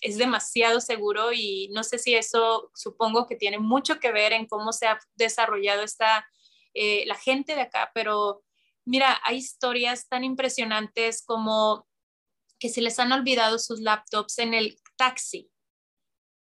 es 0.00 0.16
demasiado 0.16 0.80
seguro 0.80 1.32
y 1.32 1.68
no 1.72 1.84
sé 1.84 1.98
si 1.98 2.14
eso 2.14 2.70
supongo 2.74 3.26
que 3.26 3.36
tiene 3.36 3.58
mucho 3.58 4.00
que 4.00 4.12
ver 4.12 4.32
en 4.32 4.46
cómo 4.46 4.72
se 4.72 4.86
ha 4.86 4.98
desarrollado 5.14 5.82
esta, 5.82 6.26
eh, 6.74 7.04
la 7.06 7.16
gente 7.16 7.54
de 7.54 7.62
acá, 7.62 7.90
pero 7.94 8.42
mira, 8.84 9.20
hay 9.24 9.36
historias 9.36 10.08
tan 10.08 10.24
impresionantes 10.24 11.22
como 11.24 11.86
que 12.58 12.68
se 12.68 12.82
les 12.82 12.98
han 12.98 13.12
olvidado 13.12 13.58
sus 13.58 13.80
laptops 13.80 14.38
en 14.38 14.54
el 14.54 14.78
taxi. 14.96 15.50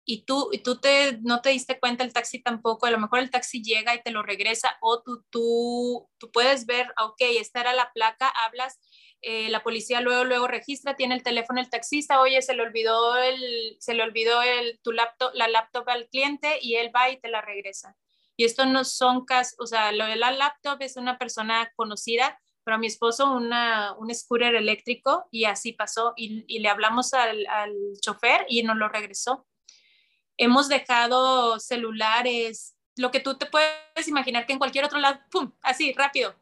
Y 0.05 0.25
tú, 0.25 0.51
tú 0.65 0.81
te, 0.81 1.19
no 1.21 1.41
te 1.41 1.51
diste 1.51 1.79
cuenta 1.79 2.03
el 2.03 2.11
taxi 2.11 2.43
tampoco, 2.43 2.85
a 2.85 2.91
lo 2.91 2.99
mejor 2.99 3.19
el 3.19 3.29
taxi 3.29 3.63
llega 3.63 3.95
y 3.95 4.03
te 4.03 4.11
lo 4.11 4.21
regresa 4.21 4.77
o 4.81 5.01
tú, 5.01 5.23
tú, 5.29 6.09
tú 6.17 6.29
puedes 6.31 6.65
ver, 6.65 6.93
ok, 7.01 7.21
esta 7.39 7.61
era 7.61 7.73
la 7.73 7.89
placa, 7.93 8.27
hablas, 8.27 8.79
eh, 9.23 9.49
la 9.49 9.63
policía 9.63 10.01
luego, 10.01 10.23
luego 10.23 10.47
registra, 10.47 10.95
tiene 10.95 11.15
el 11.15 11.23
teléfono 11.23 11.59
el 11.59 11.69
taxista, 11.69 12.21
oye, 12.21 12.41
se 12.41 12.53
le 12.53 12.61
olvidó, 12.61 13.17
el, 13.17 13.77
se 13.79 13.93
le 13.93 14.03
olvidó 14.03 14.41
el, 14.41 14.79
tu 14.83 14.91
laptop, 14.91 15.31
la 15.33 15.47
laptop 15.47 15.87
al 15.89 16.07
cliente 16.09 16.59
y 16.61 16.75
él 16.75 16.91
va 16.95 17.09
y 17.09 17.19
te 17.19 17.29
la 17.29 17.41
regresa. 17.41 17.95
Y 18.35 18.45
esto 18.45 18.65
no 18.65 18.83
son 18.83 19.25
casos, 19.25 19.55
o 19.59 19.65
sea, 19.65 19.91
lo 19.91 20.05
de 20.05 20.15
la 20.15 20.31
laptop 20.31 20.81
es 20.81 20.97
una 20.97 21.17
persona 21.17 21.71
conocida, 21.75 22.39
pero 22.63 22.75
a 22.75 22.79
mi 22.79 22.87
esposo 22.87 23.31
una, 23.31 23.93
un 23.97 24.13
scooter 24.13 24.55
eléctrico 24.55 25.27
y 25.31 25.45
así 25.45 25.73
pasó 25.73 26.13
y, 26.15 26.59
le 26.59 26.69
hablamos 26.69 27.13
al, 27.13 27.45
al 27.47 27.73
chofer 28.01 28.45
y 28.47 28.63
nos 28.63 28.77
lo 28.77 28.89
regresó 28.89 29.45
hemos 30.37 30.67
dejado 30.67 31.59
celulares, 31.59 32.75
lo 32.95 33.11
que 33.11 33.19
tú 33.19 33.37
te 33.37 33.45
puedes 33.45 34.07
imaginar 34.07 34.45
que 34.45 34.53
en 34.53 34.59
cualquier 34.59 34.85
otro 34.85 34.99
lado, 34.99 35.19
¡pum! 35.31 35.51
Así, 35.61 35.93
rápido. 35.93 36.35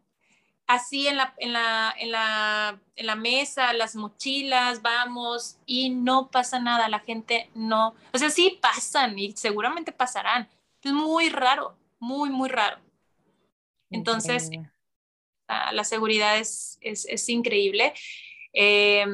Así 0.71 1.05
en 1.05 1.17
la, 1.17 1.33
en 1.37 1.51
la, 1.51 1.93
en 1.99 2.11
la, 2.11 2.79
en 2.95 3.05
la 3.05 3.15
mesa, 3.15 3.73
las 3.73 3.93
mochilas, 3.97 4.81
vamos, 4.81 5.57
y 5.65 5.89
no 5.89 6.31
pasa 6.31 6.59
nada, 6.59 6.87
la 6.87 6.99
gente 6.99 7.49
no, 7.53 7.93
o 8.13 8.17
sea, 8.17 8.29
sí 8.29 8.57
pasan 8.61 9.19
y 9.19 9.33
seguramente 9.33 9.91
pasarán. 9.91 10.47
Es 10.81 10.93
muy 10.93 11.27
raro, 11.27 11.75
muy, 11.99 12.29
muy 12.29 12.47
raro. 12.47 12.79
Entonces, 13.89 14.49
la 15.49 15.83
seguridad 15.83 16.37
es, 16.37 16.77
es, 16.79 17.05
es 17.05 17.27
increíble. 17.27 17.93
Eh, 18.53 19.05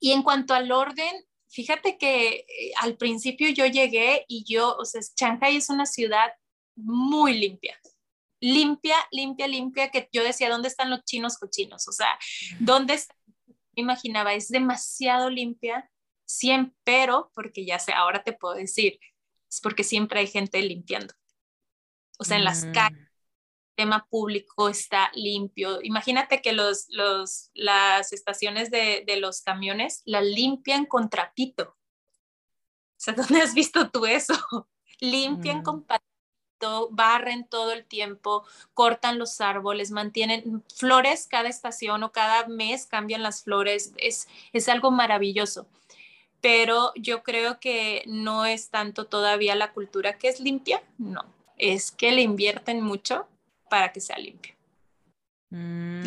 y 0.00 0.12
en 0.12 0.22
cuanto 0.22 0.52
al 0.52 0.70
orden, 0.70 1.24
fíjate 1.48 1.96
que 1.96 2.44
eh, 2.46 2.72
al 2.82 2.98
principio 2.98 3.48
yo 3.48 3.64
llegué 3.64 4.26
y 4.28 4.44
yo, 4.44 4.76
o 4.76 4.84
sea, 4.84 5.00
Shanghai 5.16 5.56
es 5.56 5.70
una 5.70 5.86
ciudad 5.86 6.30
muy 6.76 7.38
limpia, 7.38 7.80
limpia, 8.40 8.96
limpia, 9.10 9.46
limpia, 9.46 9.90
que 9.90 10.08
yo 10.12 10.22
decía, 10.22 10.48
¿dónde 10.48 10.68
están 10.68 10.90
los 10.90 11.04
chinos 11.04 11.38
cochinos? 11.38 11.88
O 11.88 11.92
sea, 11.92 12.18
¿dónde 12.60 12.94
está? 12.94 13.14
Me 13.74 13.82
imaginaba, 13.82 14.34
es 14.34 14.48
demasiado 14.48 15.30
limpia, 15.30 15.90
siempre, 16.24 16.76
pero, 16.84 17.30
porque 17.34 17.64
ya 17.64 17.78
sé, 17.78 17.92
ahora 17.92 18.22
te 18.22 18.32
puedo 18.32 18.54
decir, 18.54 18.98
es 19.48 19.60
porque 19.60 19.84
siempre 19.84 20.20
hay 20.20 20.26
gente 20.26 20.60
limpiando. 20.62 21.14
O 22.18 22.24
sea, 22.24 22.36
en 22.36 22.44
las 22.44 22.64
mm. 22.64 22.72
calles 22.72 23.08
tema 23.76 24.08
público 24.10 24.68
está 24.68 25.12
limpio. 25.14 25.78
Imagínate 25.84 26.42
que 26.42 26.52
los, 26.52 26.86
los, 26.88 27.52
las 27.54 28.12
estaciones 28.12 28.72
de, 28.72 29.04
de 29.06 29.20
los 29.20 29.42
camiones 29.42 30.02
la 30.04 30.20
limpian 30.20 30.84
con 30.84 31.08
trapito. 31.08 31.62
O 31.62 32.96
sea, 32.96 33.14
¿dónde 33.16 33.40
has 33.40 33.54
visto 33.54 33.88
tú 33.88 34.04
eso? 34.04 34.34
limpian 35.00 35.62
con 35.62 35.86
patito, 36.58 36.88
barren 36.90 37.46
todo 37.48 37.72
el 37.72 37.84
tiempo, 37.84 38.44
cortan 38.74 39.18
los 39.18 39.40
árboles, 39.40 39.90
mantienen 39.90 40.62
flores 40.74 41.26
cada 41.28 41.48
estación 41.48 42.02
o 42.02 42.12
cada 42.12 42.46
mes 42.48 42.86
cambian 42.86 43.22
las 43.22 43.42
flores. 43.42 43.92
Es, 43.96 44.28
es 44.52 44.68
algo 44.68 44.90
maravilloso. 44.90 45.66
Pero 46.40 46.92
yo 46.94 47.22
creo 47.22 47.58
que 47.58 48.04
no 48.06 48.46
es 48.46 48.70
tanto 48.70 49.06
todavía 49.06 49.54
la 49.56 49.72
cultura 49.72 50.18
que 50.18 50.28
es 50.28 50.40
limpia, 50.40 50.82
no. 50.96 51.24
Es 51.56 51.90
que 51.90 52.12
le 52.12 52.22
invierten 52.22 52.80
mucho 52.80 53.26
para 53.68 53.92
que 53.92 54.00
sea 54.00 54.18
limpio. 54.18 54.54
Mm. 55.50 56.04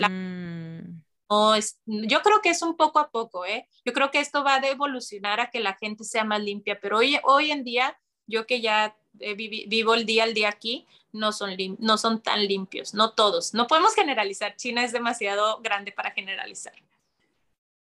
yo 1.86 2.22
creo 2.22 2.42
que 2.42 2.50
es 2.50 2.62
un 2.62 2.78
poco 2.78 3.00
a 3.00 3.10
poco, 3.10 3.46
¿eh? 3.46 3.68
Yo 3.84 3.92
creo 3.92 4.12
que 4.12 4.20
esto 4.20 4.44
va 4.44 4.56
a 4.56 4.68
evolucionar 4.68 5.40
a 5.40 5.50
que 5.50 5.60
la 5.60 5.74
gente 5.74 6.04
sea 6.04 6.24
más 6.24 6.42
limpia, 6.42 6.80
pero 6.80 7.00
hoy, 7.00 7.18
hoy 7.24 7.52
en 7.52 7.64
día, 7.64 7.98
yo 8.28 8.46
que 8.46 8.62
ya 8.62 8.96
vivo 9.14 9.94
el 9.94 10.06
día 10.06 10.24
al 10.24 10.34
día 10.34 10.50
aquí, 10.50 10.88
no 11.12 11.32
son, 11.32 11.52
no 11.80 11.98
son 11.98 12.22
tan 12.22 12.46
limpios, 12.46 12.94
no 12.94 13.12
todos. 13.14 13.54
No 13.54 13.68
podemos 13.68 13.94
generalizar, 13.96 14.56
China 14.56 14.84
es 14.84 14.92
demasiado 14.92 15.62
grande 15.62 15.92
para 15.92 16.12
generalizar. 16.12 16.74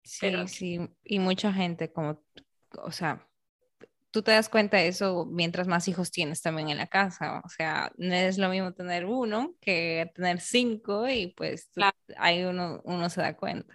Sí, 0.05 0.33
sí, 0.49 0.81
y 1.05 1.19
mucha 1.21 1.53
gente 1.53 1.93
como, 1.93 2.21
o 2.83 2.91
sea, 2.91 3.27
tú 4.13 4.23
te 4.23 4.31
das 4.31 4.49
cuenta 4.49 4.77
de 4.77 4.89
eso 4.89 5.27
mientras 5.27 5.67
más 5.67 5.89
hijos 5.89 6.11
tienes 6.11 6.43
también 6.43 6.69
en 6.69 6.77
la 6.77 6.87
casa. 6.87 7.41
O 7.45 7.49
sea, 7.49 7.91
no 7.97 8.15
es 8.15 8.39
lo 8.39 8.49
mismo 8.49 8.73
tener 8.73 9.07
uno 9.07 9.55
que 9.61 10.13
tener 10.15 10.41
cinco 10.41 11.09
y 11.09 11.29
pues 11.29 11.71
ahí 12.17 12.45
uno, 12.45 12.81
uno 12.85 13.11
se 13.11 13.23
da 13.23 13.37
cuenta. 13.37 13.73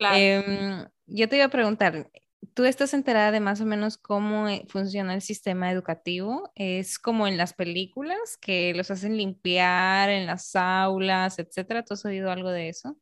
Em, 0.00 0.86
yo 1.06 1.28
te 1.28 1.36
iba 1.36 1.46
a 1.46 1.50
preguntar, 1.50 2.10
¿tú 2.54 2.64
estás 2.64 2.94
enterada 2.94 3.30
de 3.30 3.40
más 3.40 3.60
o 3.60 3.64
menos 3.64 3.96
cómo 3.96 4.48
eh, 4.48 4.64
funciona 4.68 5.14
el 5.14 5.22
sistema 5.22 5.70
educativo? 5.70 6.52
¿Es 6.54 6.98
como 6.98 7.26
en 7.26 7.36
las 7.36 7.54
películas 7.54 8.36
que 8.40 8.74
los 8.74 8.90
hacen 8.90 9.16
limpiar 9.16 10.10
en 10.10 10.26
las 10.26 10.54
aulas, 10.56 11.38
etcétera? 11.38 11.84
¿Tú 11.84 11.94
has 11.94 12.04
oído 12.04 12.30
algo 12.30 12.50
de 12.50 12.68
eso? 12.68 12.96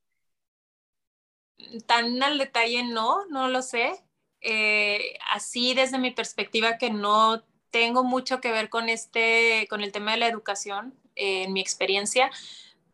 Tan 1.86 2.22
al 2.22 2.38
detalle 2.38 2.84
no, 2.84 3.26
no 3.26 3.48
lo 3.48 3.62
sé 3.62 3.92
eh, 4.42 5.16
así 5.30 5.72
desde 5.74 5.98
mi 5.98 6.10
perspectiva 6.10 6.76
que 6.76 6.90
no 6.90 7.44
tengo 7.70 8.04
mucho 8.04 8.40
que 8.40 8.50
ver 8.50 8.68
con 8.68 8.88
este, 8.88 9.66
con 9.70 9.82
el 9.82 9.92
tema 9.92 10.12
de 10.12 10.18
la 10.18 10.26
educación, 10.28 10.94
eh, 11.16 11.44
en 11.44 11.52
mi 11.52 11.60
experiencia, 11.60 12.30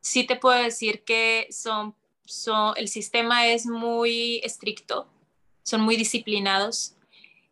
sí 0.01 0.25
te 0.25 0.37
puedo 0.37 0.63
decir 0.63 1.05
que 1.05 1.49
son, 1.51 1.97
son, 2.27 2.75
el 2.77 2.89
sistema 2.89 3.47
es 3.49 3.67
muy 3.67 4.41
estricto, 4.45 5.09
son 5.69 5.83
muy 5.83 5.97
disciplinados. 5.97 6.95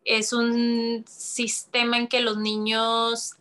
Es 0.05 0.33
un 0.33 1.05
sistema 1.07 1.97
en 1.97 2.07
que 2.07 2.21
los 2.21 2.37
niños 2.37 3.35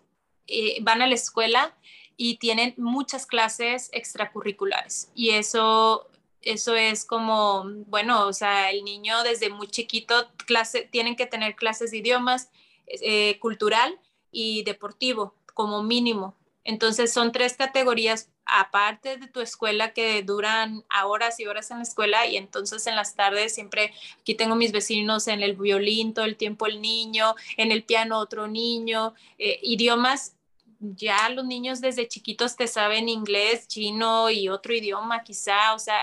eh, 0.46 0.78
van 0.82 1.02
a 1.02 1.06
la 1.06 1.14
escuela 1.14 1.76
y 2.16 2.36
tienen 2.38 2.74
muchas 2.76 3.26
clases 3.26 3.90
extracurriculares 3.92 5.10
y 5.14 5.30
eso 5.30 6.08
eso 6.46 6.76
es 6.76 7.04
como, 7.04 7.64
bueno, 7.88 8.26
o 8.28 8.32
sea, 8.32 8.70
el 8.70 8.84
niño 8.84 9.24
desde 9.24 9.50
muy 9.50 9.66
chiquito 9.66 10.28
clase, 10.46 10.82
tienen 10.82 11.16
que 11.16 11.26
tener 11.26 11.56
clases 11.56 11.90
de 11.90 11.98
idiomas, 11.98 12.50
eh, 12.86 13.38
cultural 13.40 13.98
y 14.30 14.62
deportivo 14.62 15.34
como 15.54 15.82
mínimo. 15.82 16.36
Entonces 16.62 17.12
son 17.12 17.32
tres 17.32 17.54
categorías 17.54 18.30
aparte 18.46 19.16
de 19.16 19.26
tu 19.28 19.40
escuela 19.40 19.92
que 19.92 20.22
duran 20.22 20.84
horas 21.04 21.38
y 21.40 21.46
horas 21.46 21.70
en 21.70 21.78
la 21.78 21.82
escuela 21.82 22.26
y 22.26 22.36
entonces 22.36 22.86
en 22.86 22.96
las 22.96 23.14
tardes 23.14 23.54
siempre 23.54 23.92
aquí 24.20 24.34
tengo 24.34 24.54
mis 24.54 24.72
vecinos 24.72 25.28
en 25.28 25.42
el 25.42 25.56
violín 25.56 26.14
todo 26.14 26.24
el 26.24 26.36
tiempo 26.36 26.66
el 26.66 26.80
niño, 26.80 27.34
en 27.56 27.72
el 27.72 27.82
piano 27.84 28.18
otro 28.18 28.46
niño, 28.46 29.14
eh, 29.38 29.58
idiomas 29.62 30.36
ya 30.78 31.28
los 31.30 31.44
niños 31.44 31.80
desde 31.80 32.08
chiquitos 32.08 32.56
te 32.56 32.66
saben 32.66 33.08
inglés, 33.08 33.66
chino 33.68 34.30
y 34.30 34.48
otro 34.48 34.74
idioma 34.74 35.24
quizá, 35.24 35.74
o 35.74 35.78
sea, 35.78 35.98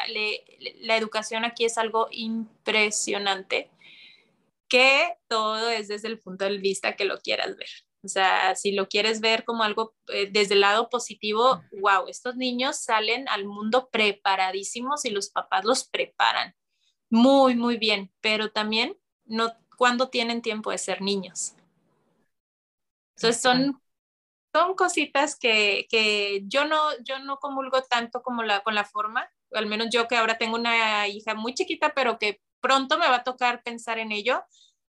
la 0.82 0.98
educación 0.98 1.46
aquí 1.46 1.66
es 1.66 1.78
algo 1.78 2.08
impresionante, 2.12 3.70
que 4.68 5.16
todo 5.28 5.70
es 5.70 5.88
desde 5.88 6.08
el 6.08 6.20
punto 6.20 6.46
de 6.46 6.58
vista 6.58 6.96
que 6.96 7.06
lo 7.06 7.20
quieras 7.20 7.56
ver. 7.56 7.70
O 8.04 8.08
sea, 8.08 8.56
si 8.56 8.74
lo 8.74 8.90
quieres 8.90 9.22
ver 9.22 9.46
como 9.46 9.64
algo 9.64 9.96
eh, 10.08 10.30
desde 10.32 10.56
el 10.56 10.62
lado 10.62 10.90
positivo, 10.90 11.64
wow, 11.80 12.08
estos 12.08 12.36
niños 12.36 12.78
salen 12.78 13.30
al 13.30 13.46
mundo 13.46 13.90
preparadísimos 13.90 15.06
y 15.06 15.10
los 15.10 15.30
papás 15.30 15.64
los 15.64 15.86
preparan 15.86 16.54
muy, 17.10 17.56
muy 17.56 17.78
bien, 17.78 18.12
pero 18.22 18.52
también 18.52 18.98
no 19.26 19.54
cuando 19.78 20.10
tienen 20.10 20.42
tiempo 20.42 20.72
de 20.72 20.78
ser 20.78 21.02
niños. 21.02 21.54
Entonces 23.16 23.42
son 23.42 23.80
son 24.54 24.76
cositas 24.76 25.36
que, 25.36 25.88
que, 25.90 26.44
yo, 26.46 26.66
no, 26.66 26.78
yo 27.04 27.18
no 27.20 27.40
comulgo 27.40 27.82
tanto 27.82 28.22
como 28.22 28.44
la, 28.44 28.62
con 28.62 28.76
la 28.76 28.86
forma, 28.86 29.28
al 29.52 29.66
menos 29.66 29.88
yo 29.92 30.08
que 30.08 30.16
ahora 30.16 30.38
tengo 30.38 30.56
una 30.56 31.08
hija 31.08 31.34
muy 31.34 31.56
chiquita, 31.56 31.94
pero 31.96 32.20
que 32.20 32.40
pronto 32.62 33.00
me 33.00 33.08
va 33.08 33.18
a 33.18 33.24
tocar 33.24 33.64
pensar 33.64 33.98
en 33.98 34.12
ello, 34.12 34.44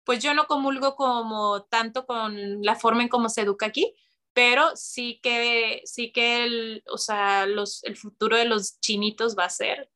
pues 0.04 0.22
yo 0.22 0.34
no 0.34 0.46
comulgo 0.46 0.94
como 0.96 1.64
tanto 1.64 2.06
con 2.06 2.62
la 2.62 2.74
forma 2.74 3.02
en 3.02 3.08
cómo 3.08 3.28
se 3.28 3.42
educa 3.42 3.66
aquí, 3.66 3.94
pero 4.32 4.74
sí 4.74 5.20
que, 5.22 5.82
sí 5.84 6.12
que 6.12 6.44
el, 6.44 6.84
o 6.90 6.98
sea, 6.98 7.46
los, 7.46 7.84
el 7.84 7.96
futuro 7.96 8.36
de 8.36 8.46
los 8.46 8.80
chinitos 8.80 9.36
va 9.38 9.44
a 9.44 9.50
ser, 9.50 9.90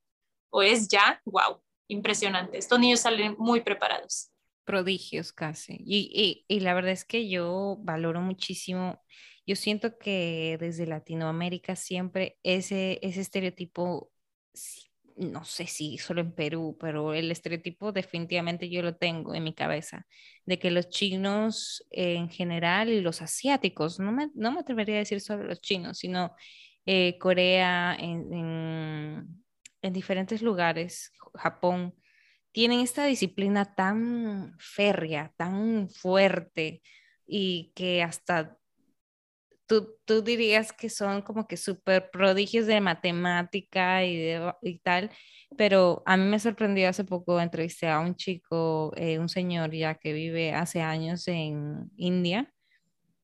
o 0.50 0.62
es 0.62 0.88
ya, 0.88 1.20
wow, 1.24 1.62
impresionante. 1.88 2.58
Estos 2.58 2.78
niños 2.78 3.00
salen 3.00 3.34
muy 3.38 3.62
preparados. 3.62 4.30
Prodigios 4.64 5.32
casi. 5.32 5.78
Y, 5.84 6.10
y, 6.12 6.44
y 6.54 6.60
la 6.60 6.74
verdad 6.74 6.92
es 6.92 7.04
que 7.04 7.28
yo 7.28 7.76
valoro 7.80 8.20
muchísimo 8.20 9.00
yo 9.46 9.54
siento 9.54 9.96
que 9.96 10.56
desde 10.58 10.86
Latinoamérica 10.86 11.76
siempre 11.76 12.36
ese, 12.42 12.98
ese 13.02 13.20
estereotipo, 13.20 14.10
no 15.16 15.44
sé 15.44 15.66
si 15.66 15.98
solo 15.98 16.20
en 16.20 16.32
Perú, 16.32 16.76
pero 16.80 17.14
el 17.14 17.30
estereotipo 17.30 17.92
definitivamente 17.92 18.68
yo 18.68 18.82
lo 18.82 18.96
tengo 18.96 19.34
en 19.34 19.44
mi 19.44 19.54
cabeza, 19.54 20.06
de 20.44 20.58
que 20.58 20.70
los 20.70 20.88
chinos 20.88 21.86
en 21.90 22.28
general 22.30 23.02
los 23.02 23.22
asiáticos, 23.22 23.98
no 23.98 24.12
me, 24.12 24.30
no 24.34 24.52
me 24.52 24.60
atrevería 24.60 24.96
a 24.96 24.98
decir 24.98 25.20
solo 25.20 25.44
los 25.44 25.60
chinos, 25.60 25.98
sino 25.98 26.34
eh, 26.86 27.18
Corea, 27.18 27.96
en, 27.98 28.32
en, 28.32 29.44
en 29.82 29.92
diferentes 29.92 30.42
lugares, 30.42 31.12
Japón, 31.34 31.94
tienen 32.52 32.80
esta 32.80 33.04
disciplina 33.04 33.74
tan 33.74 34.54
férrea, 34.58 35.32
tan 35.36 35.90
fuerte 35.90 36.82
y 37.26 37.72
que 37.74 38.02
hasta 38.02 38.56
tú, 39.66 39.96
tú 40.04 40.22
dirías 40.22 40.72
que 40.72 40.88
son 40.90 41.22
como 41.22 41.46
que 41.46 41.56
súper 41.56 42.10
prodigios 42.10 42.66
de 42.66 42.80
matemática 42.80 44.04
y, 44.04 44.16
de, 44.16 44.52
y 44.62 44.78
tal, 44.78 45.10
pero 45.56 46.02
a 46.06 46.16
mí 46.16 46.24
me 46.24 46.38
sorprendió 46.38 46.88
hace 46.88 47.04
poco, 47.04 47.40
entrevisté 47.40 47.88
a 47.88 48.00
un 48.00 48.14
chico, 48.16 48.92
eh, 48.96 49.18
un 49.18 49.28
señor 49.28 49.72
ya 49.72 49.94
que 49.96 50.12
vive 50.12 50.52
hace 50.54 50.80
años 50.82 51.28
en 51.28 51.90
India, 51.96 52.52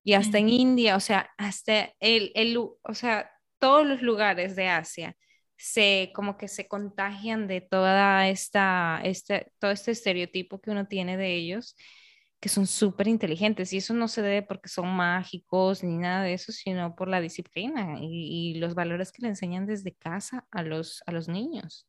y 0.05 0.14
hasta 0.14 0.38
en 0.38 0.49
India, 0.49 0.97
o 0.97 1.01
sea, 1.01 1.30
hasta 1.38 1.93
el, 2.01 2.32
el, 2.34 2.57
o 2.59 2.95
sea, 2.95 3.30
todos 3.59 3.86
los 3.86 4.03
lugares 4.03 4.57
de 4.57 4.68
Asia 4.68 5.16
se 5.57 6.11
como 6.14 6.36
que 6.36 6.49
se 6.49 6.66
contagian 6.66 7.47
de 7.47 7.61
toda 7.61 8.28
esta, 8.28 9.01
este, 9.05 9.53
todo 9.61 9.70
este 9.70 9.93
estereotipo 9.93 10.61
que 10.61 10.72
uno 10.72 10.88
tiene 10.88 11.16
de 11.16 11.34
ellos 11.36 11.76
que 12.43 12.49
son 12.49 12.66
súper 12.66 13.07
inteligentes 13.07 13.72
y 13.72 13.76
eso 13.76 13.95
no 13.95 14.09
se 14.09 14.20
debe 14.20 14.43
porque 14.43 14.68
son 14.68 14.88
mágicos 14.88 15.84
ni 15.84 15.97
nada 15.97 16.24
de 16.24 16.32
eso, 16.32 16.51
sino 16.51 16.97
por 16.97 17.07
la 17.07 17.20
disciplina 17.20 17.99
y, 18.01 18.55
los 18.55 18.74
valores 18.74 19.12
que 19.12 19.22
le 19.22 19.28
enseñan 19.28 19.64
desde 19.64 19.95
casa 19.95 20.45
a 20.51 20.64
los, 20.64 21.05
a 21.07 21.12
los 21.12 21.28
niños. 21.28 21.86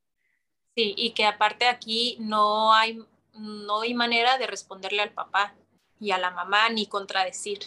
Sí, 0.75 0.93
y 0.95 1.13
que 1.15 1.25
aparte 1.25 1.65
aquí 1.65 2.17
no 2.19 2.71
hay, 2.71 3.03
no 3.33 3.81
hay 3.81 3.95
manera 3.95 4.37
de 4.37 4.45
responderle 4.45 5.01
al 5.01 5.11
papá 5.11 5.55
y 5.99 6.11
a 6.11 6.19
la 6.19 6.29
mamá 6.29 6.69
ni 6.69 6.85
contradecir. 6.85 7.57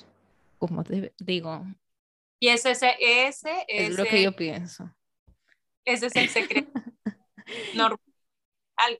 Como 0.58 0.84
digo. 1.18 1.66
Y 2.38 2.48
ese, 2.48 2.70
ese, 2.70 2.94
ese, 3.00 3.64
es 3.66 3.98
lo 3.98 4.04
que 4.04 4.22
yo 4.22 4.30
pienso. 4.30 4.94
Ese 5.84 6.06
es 6.06 6.14
el 6.14 6.28
secreto. 6.28 6.70
normal 7.74 8.05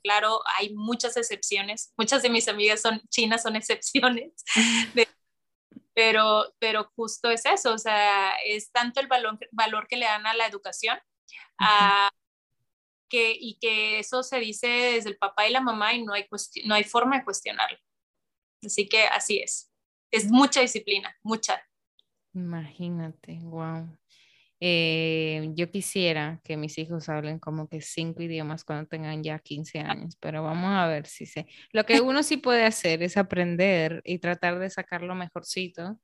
claro, 0.03 0.41
hay 0.57 0.75
muchas 0.75 1.17
excepciones. 1.17 1.93
Muchas 1.97 2.23
de 2.23 2.31
mis 2.31 2.49
amigas 2.49 2.81
son 2.81 3.01
chinas, 3.09 3.43
son 3.43 3.57
excepciones. 3.57 4.33
pero, 5.95 6.55
pero 6.59 6.93
justo 6.95 7.31
es 7.31 7.47
eso, 7.47 7.73
o 7.73 7.79
sea, 7.79 8.35
es 8.45 8.71
tanto 8.71 9.01
el 9.01 9.07
valor, 9.07 9.39
valor 9.53 9.87
que 9.89 9.97
le 9.97 10.05
dan 10.05 10.27
a 10.27 10.35
la 10.35 10.47
educación 10.47 10.99
que, 13.09 13.37
y 13.39 13.59
que 13.61 13.99
eso 13.99 14.23
se 14.23 14.39
dice 14.39 14.67
desde 14.67 15.11
el 15.11 15.17
papá 15.17 15.47
y 15.47 15.53
la 15.53 15.61
mamá 15.61 15.95
y 15.95 16.05
no 16.05 16.13
hay, 16.13 16.27
no 16.65 16.75
hay 16.75 16.85
forma 16.85 17.19
de 17.19 17.25
cuestionarlo. 17.25 17.79
Así 18.65 18.89
que 18.89 19.07
así 19.07 19.39
es. 19.39 19.73
Es 20.11 20.31
mucha 20.31 20.61
disciplina, 20.61 21.17
mucha. 21.23 21.63
Imagínate, 22.35 23.39
wow. 23.43 23.89
Eh, 24.59 25.51
yo 25.55 25.71
quisiera 25.71 26.41
que 26.43 26.57
mis 26.57 26.79
hijos 26.79 27.11
hablen 27.11 27.39
como 27.39 27.69
que 27.69 27.83
cinco 27.83 28.23
idiomas 28.23 28.65
cuando 28.65 28.89
tengan 28.89 29.23
ya 29.23 29.39
15 29.39 29.81
años, 29.81 30.17
pero 30.19 30.43
vamos 30.43 30.71
a 30.71 30.87
ver 30.87 31.07
si 31.07 31.27
sé. 31.27 31.47
Lo 31.73 31.85
que 31.85 32.01
uno 32.01 32.23
sí 32.23 32.39
puede 32.39 32.65
hacer 32.65 33.03
es 33.03 33.17
aprender 33.17 34.01
y 34.05 34.19
tratar 34.19 34.59
de 34.59 34.71
sacar 34.71 35.03
lo 35.03 35.15
mejorcito. 35.15 36.01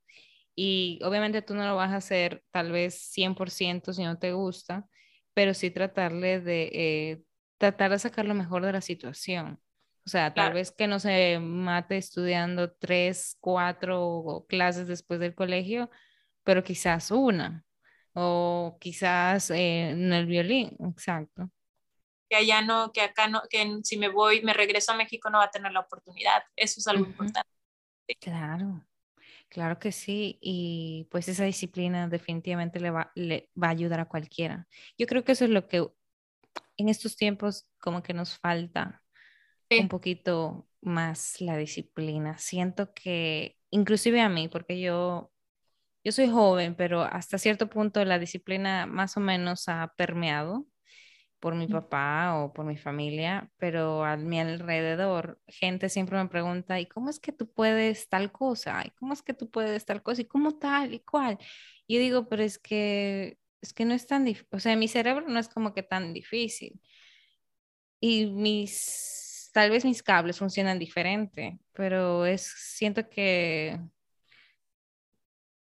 Y 0.54 1.00
obviamente 1.02 1.40
tú 1.40 1.54
no 1.54 1.66
lo 1.66 1.76
vas 1.76 1.92
a 1.92 1.96
hacer 1.96 2.42
tal 2.50 2.72
vez 2.72 2.94
100% 3.12 3.94
si 3.94 4.04
no 4.04 4.18
te 4.18 4.32
gusta, 4.32 4.86
pero 5.32 5.54
sí 5.54 5.70
tratarle 5.70 6.40
de, 6.40 6.70
eh, 6.74 7.22
tratar 7.56 7.90
de 7.92 7.98
sacar 7.98 8.26
lo 8.26 8.34
mejor 8.34 8.66
de 8.66 8.72
la 8.72 8.82
situación. 8.82 9.60
O 10.04 10.10
sea, 10.10 10.34
tal 10.34 10.52
vez 10.52 10.72
que 10.72 10.88
no 10.88 10.98
se 10.98 11.38
mate 11.38 11.96
estudiando 11.96 12.72
tres, 12.72 13.36
cuatro 13.40 14.44
clases 14.48 14.88
después 14.88 15.20
del 15.20 15.34
colegio, 15.34 15.90
pero 16.42 16.64
quizás 16.64 17.12
una 17.12 17.64
o 18.14 18.76
quizás 18.80 19.50
eh, 19.50 19.90
en 19.90 20.12
el 20.12 20.26
violín, 20.26 20.76
exacto. 20.80 21.50
Que 22.28 22.36
allá 22.36 22.62
no, 22.62 22.92
que 22.92 23.02
acá 23.02 23.28
no, 23.28 23.42
que 23.48 23.78
si 23.82 23.96
me 23.98 24.08
voy, 24.08 24.42
me 24.42 24.54
regreso 24.54 24.92
a 24.92 24.96
México 24.96 25.30
no 25.30 25.38
va 25.38 25.44
a 25.44 25.50
tener 25.50 25.72
la 25.72 25.80
oportunidad. 25.80 26.42
Eso 26.56 26.80
es 26.80 26.86
algo 26.86 27.04
importante. 27.04 27.48
Claro, 28.20 28.86
claro 29.48 29.78
que 29.78 29.92
sí. 29.92 30.38
Y 30.40 31.08
pues 31.10 31.28
esa 31.28 31.44
disciplina 31.44 32.08
definitivamente 32.08 32.80
le 32.80 32.90
va, 32.90 33.12
le 33.14 33.50
va 33.60 33.68
a 33.68 33.72
ayudar 33.72 34.00
a 34.00 34.08
cualquiera. 34.08 34.66
Yo 34.96 35.06
creo 35.06 35.24
que 35.24 35.32
eso 35.32 35.44
es 35.44 35.50
lo 35.50 35.68
que 35.68 35.86
en 36.76 36.88
estos 36.88 37.16
tiempos 37.16 37.68
como 37.78 38.02
que 38.02 38.14
nos 38.14 38.38
falta 38.38 39.02
un 39.70 39.88
poquito 39.88 40.68
más 40.82 41.40
la 41.40 41.56
disciplina. 41.56 42.36
Siento 42.38 42.92
que 42.92 43.58
inclusive 43.70 44.20
a 44.20 44.28
mí, 44.28 44.48
porque 44.48 44.80
yo 44.80 45.31
yo 46.04 46.12
soy 46.12 46.28
joven, 46.28 46.74
pero 46.74 47.02
hasta 47.02 47.38
cierto 47.38 47.68
punto 47.68 48.04
la 48.04 48.18
disciplina 48.18 48.86
más 48.86 49.16
o 49.16 49.20
menos 49.20 49.68
ha 49.68 49.92
permeado 49.96 50.66
por 51.40 51.56
mi 51.56 51.66
papá 51.66 52.36
o 52.36 52.52
por 52.52 52.64
mi 52.64 52.76
familia, 52.76 53.50
pero 53.58 54.04
a 54.04 54.16
mi 54.16 54.38
alrededor 54.38 55.40
gente 55.48 55.88
siempre 55.88 56.16
me 56.18 56.28
pregunta, 56.28 56.78
¿y 56.78 56.86
cómo 56.86 57.10
es 57.10 57.18
que 57.18 57.32
tú 57.32 57.52
puedes 57.52 58.08
tal 58.08 58.30
cosa? 58.30 58.82
¿Y 58.86 58.90
cómo 58.90 59.12
es 59.12 59.22
que 59.22 59.34
tú 59.34 59.50
puedes 59.50 59.84
tal 59.84 60.02
cosa? 60.04 60.22
¿Y 60.22 60.26
cómo 60.26 60.58
tal 60.58 60.94
y 60.94 61.00
cual? 61.00 61.38
Y 61.88 61.96
yo 61.96 62.00
digo, 62.00 62.28
pero 62.28 62.44
es 62.44 62.58
que 62.58 63.38
es 63.60 63.72
que 63.72 63.84
no 63.84 63.94
es 63.94 64.06
tan 64.06 64.24
difícil, 64.24 64.48
o 64.52 64.60
sea, 64.60 64.76
mi 64.76 64.88
cerebro 64.88 65.26
no 65.28 65.38
es 65.38 65.48
como 65.48 65.72
que 65.74 65.82
tan 65.82 66.12
difícil. 66.12 66.80
Y 68.00 68.26
mis 68.26 69.50
tal 69.52 69.70
vez 69.70 69.84
mis 69.84 70.02
cables 70.02 70.38
funcionan 70.38 70.78
diferente, 70.78 71.58
pero 71.72 72.26
es, 72.26 72.42
siento 72.42 73.08
que 73.08 73.78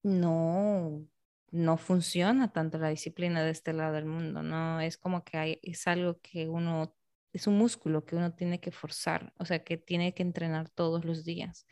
no, 0.03 1.07
no 1.51 1.77
funciona 1.77 2.53
tanto 2.53 2.79
la 2.79 2.89
disciplina 2.89 3.43
de 3.45 3.51
este 3.51 3.73
lado 3.73 3.93
del 3.93 4.07
mundo, 4.07 4.43
¿no? 4.43 4.81
Es 4.81 4.97
como 4.97 5.25
que 5.25 5.37
hay, 5.37 5.61
es 5.63 5.87
algo 5.87 6.19
que 6.21 6.49
uno, 6.49 6.97
es 7.33 7.47
un 7.47 7.59
músculo 7.59 8.05
que 8.05 8.17
uno 8.17 8.35
tiene 8.35 8.61
que 8.61 8.73
forzar, 8.73 9.33
o 9.39 9.45
sea, 9.45 9.63
que 9.63 9.77
tiene 9.77 10.15
que 10.15 10.23
entrenar 10.23 10.71
todos 10.71 11.05
los 11.05 11.25
días. 11.25 11.67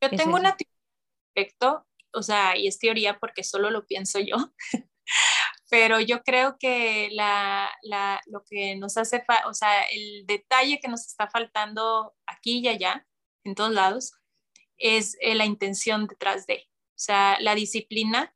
Yo 0.00 0.10
tengo 0.10 0.36
una 0.36 0.56
teoría 0.56 0.74
respecto, 1.34 1.86
o 2.12 2.22
sea, 2.22 2.56
y 2.56 2.68
es 2.68 2.78
teoría 2.78 3.18
porque 3.18 3.42
solo 3.42 3.70
lo 3.70 3.86
pienso 3.86 4.20
yo, 4.20 4.36
pero 5.70 6.00
yo 6.00 6.22
creo 6.22 6.56
que 6.58 7.08
la, 7.12 7.70
la, 7.82 8.20
lo 8.26 8.44
que 8.48 8.76
nos 8.76 8.96
hace, 8.96 9.24
o 9.46 9.52
sea, 9.54 9.82
el 9.82 10.26
detalle 10.26 10.78
que 10.80 10.88
nos 10.88 11.06
está 11.06 11.28
faltando 11.28 12.14
aquí 12.24 12.60
y 12.60 12.68
allá, 12.68 13.04
en 13.42 13.56
todos 13.56 13.72
lados, 13.72 14.12
es 14.76 15.16
eh, 15.20 15.34
la 15.34 15.44
intención 15.44 16.06
detrás 16.06 16.46
de, 16.46 16.67
o 16.98 17.00
sea, 17.00 17.38
la 17.40 17.54
disciplina, 17.54 18.34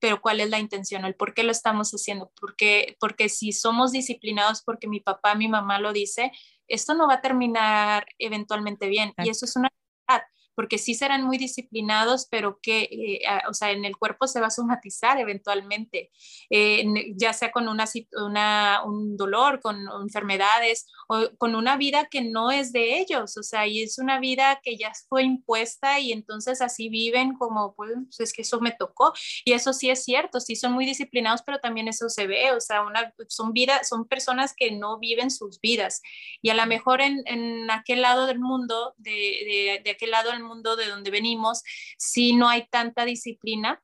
pero 0.00 0.20
cuál 0.20 0.40
es 0.40 0.50
la 0.50 0.58
intención, 0.58 1.04
el 1.04 1.14
por 1.14 1.32
qué 1.32 1.44
lo 1.44 1.52
estamos 1.52 1.92
haciendo, 1.92 2.32
porque, 2.40 2.96
porque 2.98 3.28
si 3.28 3.52
somos 3.52 3.92
disciplinados 3.92 4.62
porque 4.62 4.88
mi 4.88 4.98
papá, 4.98 5.36
mi 5.36 5.46
mamá 5.46 5.78
lo 5.78 5.92
dice, 5.92 6.32
esto 6.66 6.94
no 6.94 7.06
va 7.06 7.14
a 7.14 7.20
terminar 7.20 8.06
eventualmente 8.18 8.88
bien, 8.88 9.14
y 9.18 9.28
eso 9.28 9.44
es 9.44 9.54
una 9.54 9.70
verdad 10.08 10.24
porque 10.54 10.78
sí 10.78 10.94
serán 10.94 11.24
muy 11.24 11.38
disciplinados, 11.38 12.26
pero 12.30 12.58
que, 12.62 12.82
eh, 12.82 13.20
o 13.48 13.54
sea, 13.54 13.70
en 13.70 13.84
el 13.84 13.96
cuerpo 13.96 14.26
se 14.26 14.40
va 14.40 14.48
a 14.48 14.50
somatizar 14.50 15.18
eventualmente, 15.18 16.10
eh, 16.50 16.84
ya 17.16 17.32
sea 17.32 17.50
con 17.50 17.68
una, 17.68 17.84
una, 18.24 18.82
un 18.84 19.16
dolor, 19.16 19.60
con 19.60 19.86
enfermedades 20.02 20.86
o 21.08 21.30
con 21.38 21.54
una 21.54 21.76
vida 21.76 22.06
que 22.10 22.22
no 22.22 22.50
es 22.50 22.72
de 22.72 22.98
ellos, 22.98 23.36
o 23.36 23.42
sea, 23.42 23.66
y 23.66 23.82
es 23.82 23.98
una 23.98 24.20
vida 24.20 24.60
que 24.62 24.76
ya 24.76 24.92
fue 25.08 25.22
impuesta 25.22 26.00
y 26.00 26.12
entonces 26.12 26.60
así 26.60 26.88
viven 26.88 27.34
como, 27.36 27.74
pues, 27.74 27.92
es 28.18 28.32
que 28.32 28.42
eso 28.42 28.60
me 28.60 28.72
tocó. 28.72 29.12
Y 29.44 29.52
eso 29.52 29.72
sí 29.72 29.90
es 29.90 30.04
cierto, 30.04 30.40
sí 30.40 30.56
son 30.56 30.72
muy 30.72 30.86
disciplinados, 30.86 31.42
pero 31.42 31.58
también 31.58 31.88
eso 31.88 32.08
se 32.08 32.26
ve, 32.26 32.52
o 32.52 32.60
sea, 32.60 32.82
una, 32.82 33.12
son, 33.28 33.52
vida, 33.52 33.84
son 33.84 34.06
personas 34.06 34.54
que 34.56 34.72
no 34.72 34.98
viven 34.98 35.30
sus 35.30 35.60
vidas. 35.60 36.02
Y 36.42 36.50
a 36.50 36.54
lo 36.54 36.66
mejor 36.66 37.00
en, 37.00 37.22
en 37.26 37.70
aquel 37.70 38.02
lado 38.02 38.26
del 38.26 38.40
mundo, 38.40 38.94
de, 38.98 39.10
de, 39.10 39.80
de 39.84 39.90
aquel 39.90 40.10
lado 40.10 40.30
del 40.30 40.39
mundo 40.42 40.76
de 40.76 40.88
donde 40.88 41.10
venimos, 41.10 41.62
si 41.98 42.34
no 42.34 42.48
hay 42.48 42.66
tanta 42.68 43.04
disciplina, 43.04 43.82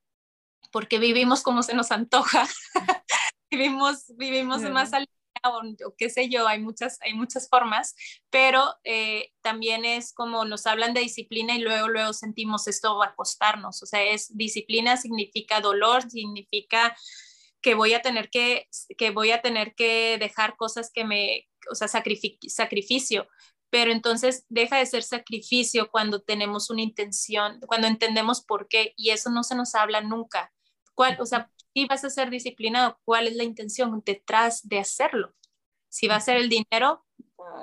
porque 0.73 0.99
vivimos 0.99 1.43
como 1.43 1.63
se 1.63 1.75
nos 1.75 1.91
antoja, 1.91 2.47
vivimos, 3.51 4.05
vivimos 4.17 4.63
más 4.63 4.93
al 4.93 5.07
o, 5.45 5.95
qué 5.97 6.11
sé 6.11 6.29
yo, 6.29 6.47
hay 6.47 6.61
muchas, 6.61 6.99
hay 7.03 7.15
muchas 7.15 7.49
formas, 7.49 7.95
pero 8.31 8.75
eh, 8.85 9.31
también 9.43 9.85
es 9.85 10.13
como 10.13 10.45
nos 10.45 10.67
hablan 10.67 10.95
de 10.95 11.01
disciplina 11.01 11.55
y 11.55 11.61
luego, 11.61 11.89
luego 11.89 12.13
sentimos 12.13 12.69
esto 12.69 12.97
va 12.97 13.07
a 13.07 13.15
costarnos, 13.15 13.83
o 13.83 13.87
sea, 13.87 14.03
es 14.03 14.37
disciplina 14.37 14.97
significa 14.97 15.61
dolor, 15.61 16.09
significa 16.11 16.97
que 17.61 17.75
voy 17.75 17.95
a 17.95 18.03
tener 18.03 18.31
que, 18.31 18.69
que 18.97 19.11
voy 19.11 19.31
a 19.31 19.43
tener 19.43 19.75
que 19.75 20.19
dejar 20.19 20.57
cosas 20.57 20.91
que 20.93 21.05
me, 21.05 21.49
o 21.71 21.75
sea, 21.75 21.89
sacrificio, 21.89 23.29
pero 23.71 23.93
entonces 23.93 24.45
deja 24.49 24.79
de 24.79 24.87
ser 24.87 25.03
sacrificio 25.03 25.91
cuando 25.91 26.23
tenemos 26.23 26.71
una 26.71 26.83
intención, 26.83 27.61
cuando 27.67 27.87
entendemos 27.87 28.43
por 28.43 28.69
qué, 28.69 28.95
y 28.97 29.11
eso 29.11 29.31
no 29.31 29.43
se 29.43 29.55
nos 29.55 29.75
habla 29.75 30.01
nunca. 30.01 30.53
¿Cuál, 30.95 31.19
o 31.21 31.27
sea, 31.27 31.51
si 31.75 31.85
vas 31.87 32.05
a 32.05 32.11
ser 32.11 32.31
disciplinado, 32.31 32.99
¿cuál 33.05 33.27
es 33.27 33.37
la 33.37 33.45
intención 33.45 34.03
detrás 34.05 34.67
de 34.67 34.79
hacerlo? 34.79 35.35
Si 35.89 36.09
va 36.09 36.17
a 36.17 36.21
ser 36.21 36.37
el 36.37 36.49
dinero, 36.49 37.05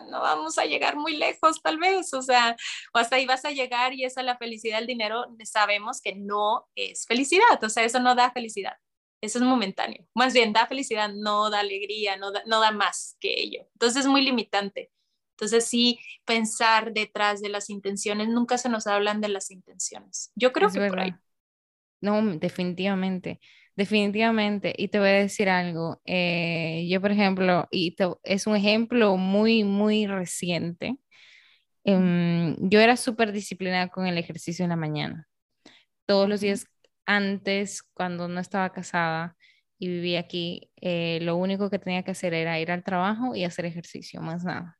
no 0.09 0.21
vamos 0.21 0.57
a 0.57 0.65
llegar 0.65 0.95
muy 0.95 1.15
lejos 1.17 1.61
tal 1.61 1.77
vez, 1.77 2.13
o 2.13 2.21
sea, 2.21 2.55
o 2.93 2.99
hasta 2.99 3.15
ahí 3.15 3.25
vas 3.25 3.45
a 3.45 3.51
llegar 3.51 3.93
y 3.93 4.05
esa 4.05 4.23
la 4.23 4.37
felicidad 4.37 4.77
del 4.77 4.87
dinero, 4.87 5.25
sabemos 5.43 6.01
que 6.01 6.15
no 6.15 6.67
es 6.75 7.05
felicidad, 7.05 7.63
o 7.63 7.69
sea, 7.69 7.83
eso 7.83 7.99
no 7.99 8.15
da 8.15 8.31
felicidad, 8.31 8.73
eso 9.21 9.39
es 9.39 9.43
momentáneo, 9.43 10.05
más 10.13 10.33
bien 10.33 10.53
da 10.53 10.67
felicidad, 10.67 11.11
no 11.13 11.49
da 11.49 11.59
alegría, 11.59 12.17
no 12.17 12.31
da, 12.31 12.43
no 12.45 12.59
da 12.59 12.71
más 12.71 13.17
que 13.19 13.39
ello, 13.39 13.67
entonces 13.73 14.01
es 14.01 14.07
muy 14.07 14.21
limitante. 14.21 14.91
Entonces 15.33 15.65
sí, 15.65 15.99
pensar 16.25 16.93
detrás 16.93 17.41
de 17.41 17.49
las 17.49 17.69
intenciones, 17.69 18.29
nunca 18.29 18.57
se 18.57 18.69
nos 18.69 18.87
hablan 18.87 19.19
de 19.19 19.29
las 19.29 19.51
intenciones. 19.51 20.31
Yo 20.35 20.53
creo 20.53 20.69
que 20.69 20.87
por 20.87 20.99
ahí. 20.99 21.13
No, 22.01 22.21
definitivamente, 22.37 23.39
definitivamente. 23.75 24.73
Y 24.77 24.89
te 24.89 24.99
voy 24.99 25.09
a 25.09 25.13
decir 25.13 25.49
algo. 25.49 26.01
Eh, 26.05 26.85
yo, 26.89 27.01
por 27.01 27.11
ejemplo, 27.11 27.67
y 27.71 27.95
es 28.23 28.45
un 28.45 28.55
ejemplo 28.55 29.17
muy, 29.17 29.63
muy 29.63 30.05
reciente. 30.05 30.97
Em, 31.83 32.55
yo 32.69 32.79
era 32.79 32.95
súper 32.97 33.31
disciplinada 33.31 33.89
con 33.89 34.05
el 34.07 34.17
ejercicio 34.17 34.63
en 34.63 34.69
la 34.69 34.75
mañana. 34.75 35.27
Todos 36.05 36.29
los 36.29 36.41
días 36.41 36.67
antes, 37.05 37.83
cuando 37.83 38.27
no 38.27 38.39
estaba 38.39 38.71
casada 38.71 39.35
y 39.79 39.87
vivía 39.87 40.19
aquí, 40.19 40.71
eh, 40.81 41.19
lo 41.21 41.35
único 41.37 41.69
que 41.69 41.79
tenía 41.79 42.03
que 42.03 42.11
hacer 42.11 42.33
era 42.33 42.59
ir 42.59 42.71
al 42.71 42.83
trabajo 42.83 43.35
y 43.35 43.43
hacer 43.45 43.65
ejercicio, 43.65 44.21
más 44.21 44.43
nada. 44.43 44.77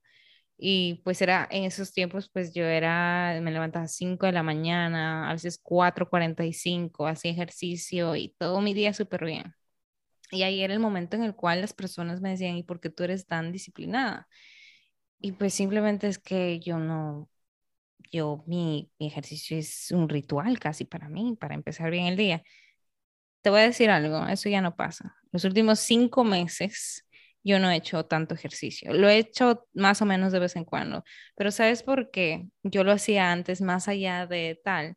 Y 0.58 1.02
pues 1.04 1.22
era 1.22 1.48
en 1.52 1.64
esos 1.66 1.94
tiempos, 1.94 2.30
pues 2.32 2.54
yo 2.54 2.64
era, 2.66 3.40
me 3.42 3.52
levantaba 3.52 3.86
a 3.86 3.88
5 3.88 4.26
de 4.28 4.32
la 4.32 4.44
mañana, 4.44 5.30
a 5.30 5.34
veces 5.34 5.60
4.45, 5.62 7.08
hacía 7.08 7.32
ejercicio 7.32 8.16
y 8.16 8.36
todo 8.38 8.62
mi 8.62 8.74
día 8.74 8.94
súper 8.94 9.26
bien. 9.26 9.54
Y 10.32 10.44
ahí 10.44 10.62
era 10.64 10.74
el 10.74 10.80
momento 10.80 11.16
en 11.18 11.24
el 11.24 11.36
cual 11.36 11.62
las 11.62 11.74
personas 11.74 12.22
me 12.22 12.32
decían, 12.32 12.58
¿y 12.58 12.64
por 12.64 12.80
qué 12.82 12.90
tú 12.90 13.04
eres 13.04 13.28
tan 13.28 13.52
disciplinada? 13.52 14.28
Y 15.20 15.34
pues 15.34 15.54
simplemente 15.54 16.08
es 16.08 16.20
que 16.20 16.60
yo 16.60 16.80
no, 16.80 17.30
yo, 18.12 18.44
mi, 18.48 18.92
mi 19.00 19.08
ejercicio 19.08 19.58
es 19.58 19.92
un 19.92 20.10
ritual 20.10 20.60
casi 20.60 20.86
para 20.86 21.10
mí, 21.10 21.38
para 21.40 21.56
empezar 21.56 21.92
bien 21.92 22.08
el 22.08 22.18
día. 22.18 22.44
Te 23.42 23.50
voy 23.50 23.60
a 23.62 23.64
decir 23.64 23.90
algo, 23.90 24.26
eso 24.28 24.50
ya 24.50 24.62
no 24.62 24.76
pasa. 24.76 25.16
Los 25.32 25.44
últimos 25.46 25.80
cinco 25.80 26.24
meses 26.24 27.06
yo 27.44 27.60
no 27.60 27.70
he 27.70 27.76
hecho 27.78 28.06
tanto 28.06 28.36
ejercicio. 28.36 28.94
Lo 28.94 29.10
he 29.10 29.18
hecho 29.18 29.68
más 29.74 30.02
o 30.02 30.06
menos 30.06 30.32
de 30.32 30.40
vez 30.40 30.56
en 30.56 30.66
cuando, 30.66 31.04
pero 31.36 31.52
¿sabes 31.52 31.84
por 31.84 32.12
qué? 32.12 32.48
Yo 32.64 32.84
lo 32.84 32.92
hacía 32.92 33.32
antes 33.32 33.62
más 33.62 33.88
allá 33.88 34.28
de 34.28 34.60
tal. 34.64 34.96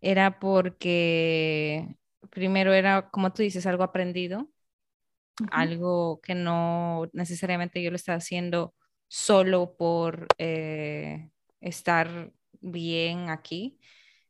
Era 0.00 0.38
porque 0.40 1.96
primero 2.30 2.72
era, 2.74 3.10
como 3.10 3.32
tú 3.32 3.42
dices, 3.42 3.66
algo 3.66 3.84
aprendido, 3.84 4.48
algo 5.50 6.20
que 6.22 6.34
no 6.34 7.08
necesariamente 7.12 7.82
yo 7.82 7.90
lo 7.90 7.96
estaba 7.96 8.18
haciendo 8.18 8.74
solo 9.08 9.76
por 9.76 10.26
eh, 10.38 11.30
estar 11.60 12.32
bien 12.60 13.30
aquí, 13.30 13.78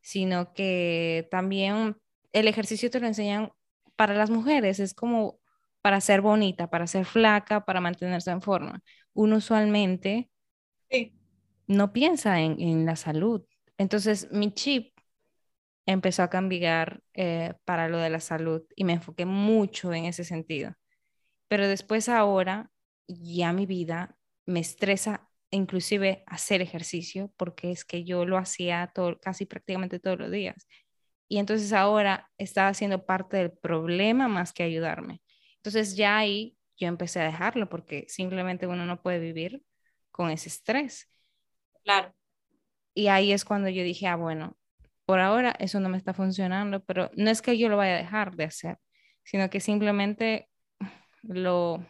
sino 0.01 0.53
que 0.53 1.29
también 1.31 1.97
el 2.33 2.49
ejercicio 2.49 2.91
te 2.91 3.01
lo 3.01 3.07
enseñan 3.07 3.53
para 3.97 4.15
las 4.15 4.31
mujeres, 4.31 4.81
es 4.81 4.95
como 4.95 5.41
para 5.87 6.01
ser 6.01 6.21
bonita, 6.21 6.69
para 6.69 6.89
ser 6.89 7.05
flaca, 7.05 7.65
para 7.65 7.81
mantenerse 7.81 8.33
en 8.33 8.43
forma. 8.43 8.83
Uno 9.15 9.37
usualmente 9.37 10.33
no 11.69 11.93
piensa 11.93 12.41
en, 12.41 12.85
la 12.85 12.97
salud. 12.97 13.45
Entonces 13.79 14.27
mi 14.33 14.53
chip 14.53 14.99
empezó 15.87 16.25
a 16.25 16.29
cambiar 16.29 17.05
eh, 17.15 17.55
para 17.65 17.89
lo 17.89 17.99
de 17.99 18.11
la 18.11 18.19
salud 18.19 18.65
y 18.75 18.83
me 18.83 18.95
enfoqué 18.95 19.27
mucho 19.27 19.95
en 19.95 20.07
ese 20.07 20.25
sentido. 20.25 20.75
Pero 21.47 21.69
después 21.69 22.09
ahora 22.09 22.73
ya 23.07 23.53
mi 23.53 23.65
vida 23.65 24.19
me 24.45 24.59
estresa 24.59 25.31
inclusive 25.53 26.25
hacer 26.27 26.63
ejercicio 26.63 27.33
porque 27.37 27.71
es 27.71 27.85
que 27.85 28.03
yo 28.03 28.27
lo 28.27 28.39
hacía 28.39 28.91
todo, 28.93 29.21
casi 29.21 29.47
prácticamente 29.47 30.01
todos 30.01 30.19
los 30.19 30.33
días. 30.33 30.67
Y 31.29 31.39
entonces 31.39 31.73
ahora 31.73 32.29
estaba 32.39 32.75
siendo 32.75 33.07
parte 33.07 33.37
del 33.37 33.53
problema 33.53 34.27
más 34.27 34.53
que 34.53 34.65
ayudarme. 34.65 35.21
Entonces 35.67 35.97
ya 35.97 36.17
ahí 36.17 36.57
yo 36.77 36.87
empecé 36.87 37.21
a 37.21 37.25
dejarlo 37.25 37.69
porque 37.69 38.07
simplemente 38.09 38.69
uno 38.69 38.87
no 38.87 39.03
puede 39.03 39.19
vivir 39.19 39.65
con 40.13 40.31
ese 40.31 40.49
estrés. 40.49 41.11
Claro. 41.83 42.15
Y 42.95 43.09
ahí 43.09 43.33
es 43.33 43.45
cuando 43.45 43.69
yo 43.69 43.83
dije, 43.83 44.07
ah, 44.07 44.15
bueno, 44.15 44.57
por 45.07 45.19
ahora 45.19 45.57
eso 45.59 45.81
no 45.81 45.89
me 45.89 45.99
está 45.99 46.15
funcionando, 46.15 46.85
pero 46.85 47.11
no 47.17 47.31
es 47.31 47.43
que 47.43 47.59
yo 47.59 47.69
lo 47.69 47.77
vaya 47.77 47.95
a 47.95 47.99
dejar 47.99 48.37
de 48.37 48.45
hacer, 48.45 48.79
sino 49.25 49.51
que 49.51 49.59
simplemente 49.59 50.49
lo, 51.23 51.85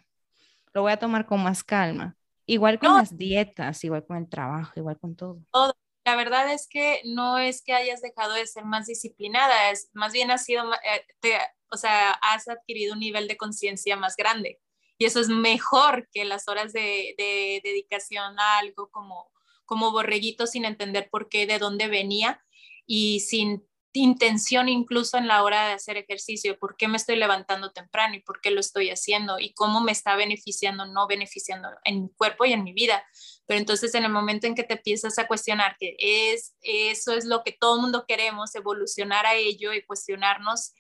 lo 0.73 0.81
voy 0.81 0.93
a 0.93 0.99
tomar 0.99 1.27
con 1.27 1.43
más 1.43 1.63
calma. 1.63 2.17
Igual 2.47 2.79
con 2.79 2.97
las 2.97 3.15
dietas, 3.15 3.85
igual 3.85 4.07
con 4.07 4.17
el 4.17 4.27
trabajo, 4.27 4.73
igual 4.77 4.99
con 4.99 5.15
todo. 5.17 5.43
Todo. 5.53 5.75
La 6.07 6.15
verdad 6.15 6.53
es 6.53 6.69
que 6.69 7.01
no 7.05 7.37
es 7.37 7.63
que 7.63 7.73
hayas 7.73 8.01
dejado 8.01 8.35
de 8.35 8.47
ser 8.47 8.65
más 8.65 8.87
disciplinada, 8.87 9.73
es 9.73 9.91
más 9.93 10.13
bien 10.13 10.31
ha 10.31 10.39
sido, 10.39 10.73
eh, 10.73 11.39
o 11.73 11.77
sea, 11.77 12.13
has 12.23 12.47
adquirido 12.47 12.93
un 12.93 13.01
nivel 13.01 13.27
de 13.27 13.37
conciencia 13.37 13.97
más 13.97 14.15
grande. 14.17 14.61
Y 14.99 15.07
eso 15.07 15.19
es 15.19 15.29
mejor 15.29 16.09
que 16.13 16.25
las 16.25 16.47
horas 16.47 16.73
de, 16.73 17.61
dedicación 17.65 18.39
a 18.39 18.59
algo 18.59 18.89
como, 18.93 19.33
como 19.65 19.91
borreguito 19.91 20.47
sin 20.47 20.65
entender 20.65 21.11
por 21.11 21.29
qué, 21.29 21.45
de 21.45 21.59
dónde 21.59 21.89
venía 21.89 22.41
y 22.87 23.19
sin 23.19 23.67
intención 23.93 24.69
incluso 24.69 25.19
en 25.19 25.27
la 25.27 25.43
hora 25.43 25.67
de 25.67 25.73
hacer 25.73 25.97
ejercicio, 25.97 26.57
por 26.61 26.77
qué 26.77 26.87
me 26.87 26.99
estoy 26.99 27.17
levantando 27.17 27.73
temprano 27.73 28.15
y 28.15 28.21
por 28.21 28.41
qué 28.41 28.53
lo 28.53 28.61
estoy 28.61 28.91
haciendo 28.91 29.41
y 29.41 29.55
cómo 29.55 29.81
me 29.81 29.91
está 29.91 30.15
beneficiando, 30.15 30.87
no 30.87 31.09
beneficiando 31.09 31.69
en 31.83 32.03
mi 32.03 32.11
cuerpo 32.11 32.45
y 32.45 32.53
en 32.53 32.63
mi 32.63 32.73
vida. 32.73 33.05
Pero 33.47 33.61
entonces 33.61 33.95
en 33.95 34.05
el 34.05 34.13
momento 34.13 34.47
en 34.47 34.55
que 34.55 34.65
te 34.65 34.75
empiezas 34.75 35.19
a 35.19 35.27
cuestionar 35.27 35.77
que 35.79 35.97
es, 35.99 36.55
eso 36.63 37.13
es 37.13 37.25
lo 37.25 37.43
que 37.45 37.53
todo 37.53 37.81
mundo 37.81 38.05
queremos, 38.07 38.55
evolucionar 38.55 39.25
a 39.27 39.35
ello 39.35 39.73
y 39.73 39.85
cuestionarnos 39.85 40.73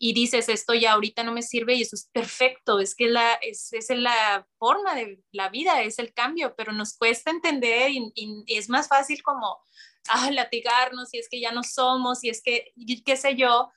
y 0.00 0.14
dices 0.14 0.48
esto 0.48 0.74
ya 0.74 0.92
ahorita 0.92 1.24
no 1.24 1.32
me 1.32 1.42
sirve 1.42 1.74
y 1.74 1.82
eso 1.82 1.96
es 1.96 2.08
perfecto, 2.12 2.78
es 2.78 2.94
que 2.94 3.08
la, 3.08 3.34
es, 3.34 3.72
es 3.72 3.90
la 3.90 4.46
forma 4.56 4.94
de 4.94 5.20
la 5.32 5.48
vida, 5.48 5.82
es 5.82 5.98
el 5.98 6.14
cambio, 6.14 6.54
pero 6.56 6.72
nos 6.72 6.96
cuesta 6.96 7.32
entender 7.32 7.90
y, 7.90 8.12
y 8.14 8.44
es 8.46 8.68
más 8.68 8.86
fácil 8.86 9.22
como 9.22 9.58
ah, 10.08 10.30
latigarnos 10.30 11.12
y 11.12 11.18
es 11.18 11.28
que 11.28 11.40
ya 11.40 11.50
no 11.50 11.64
somos 11.64 12.22
y 12.22 12.30
es 12.30 12.42
que, 12.42 12.72
qué 13.04 13.16
sé 13.16 13.34
yo, 13.34 13.70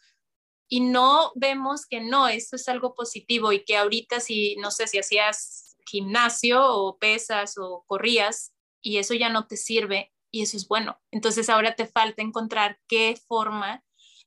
y 0.67 0.81
no 0.81 1.31
vemos 1.35 1.85
que 1.85 2.01
no, 2.01 2.27
esto 2.27 2.55
es 2.55 2.69
algo 2.69 2.93
positivo 2.93 3.51
y 3.51 3.65
que 3.65 3.75
ahorita 3.75 4.19
si, 4.19 4.55
no 4.57 4.71
sé 4.71 4.87
si 4.87 4.99
hacías 4.99 5.70
gimnasio 5.85 6.63
o 6.63 6.97
pesas 6.97 7.57
o 7.57 7.83
corrías 7.87 8.53
y 8.81 8.97
eso 8.97 9.13
ya 9.13 9.29
no 9.29 9.47
te 9.47 9.57
sirve 9.57 10.11
y 10.31 10.41
eso 10.43 10.57
es 10.57 10.67
bueno. 10.67 10.99
Entonces 11.11 11.49
ahora 11.49 11.75
te 11.75 11.87
falta 11.87 12.21
encontrar 12.21 12.79
qué 12.87 13.19
forma 13.27 13.83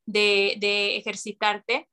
de, 0.06 0.56
de 0.58 0.96
ejercitarte 0.96 1.88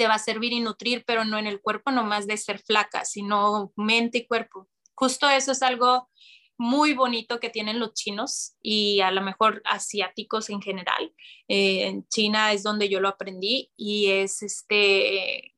te 0.00 0.08
va 0.08 0.14
a 0.14 0.18
servir 0.18 0.54
y 0.54 0.60
nutrir, 0.60 1.04
pero 1.06 1.26
no 1.26 1.36
en 1.36 1.46
el 1.46 1.60
cuerpo 1.60 1.90
nomás 1.90 2.26
de 2.26 2.38
ser 2.38 2.58
flaca, 2.58 3.04
sino 3.04 3.70
mente 3.76 4.16
y 4.16 4.26
cuerpo. 4.26 4.66
Justo 4.94 5.28
eso 5.28 5.52
es 5.52 5.62
algo 5.62 6.08
muy 6.56 6.94
bonito 6.94 7.38
que 7.38 7.50
tienen 7.50 7.78
los 7.78 7.92
chinos 7.92 8.54
y 8.62 9.00
a 9.00 9.10
lo 9.10 9.20
mejor 9.20 9.60
asiáticos 9.66 10.48
en 10.48 10.62
general. 10.62 11.12
Eh, 11.48 11.86
en 11.86 12.08
China 12.08 12.54
es 12.54 12.62
donde 12.62 12.88
yo 12.88 12.98
lo 13.00 13.08
aprendí 13.08 13.72
y 13.76 14.06
es 14.06 14.42
este, 14.42 15.54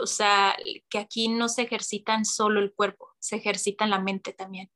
o 0.00 0.06
sea, 0.06 0.56
que 0.88 0.98
aquí 0.98 1.28
no 1.28 1.48
se 1.48 1.62
ejercitan 1.62 2.24
solo 2.24 2.60
el 2.60 2.72
cuerpo, 2.72 3.10
se 3.18 3.36
ejercita 3.36 3.86
la 3.86 4.00
mente 4.00 4.32
también, 4.32 4.70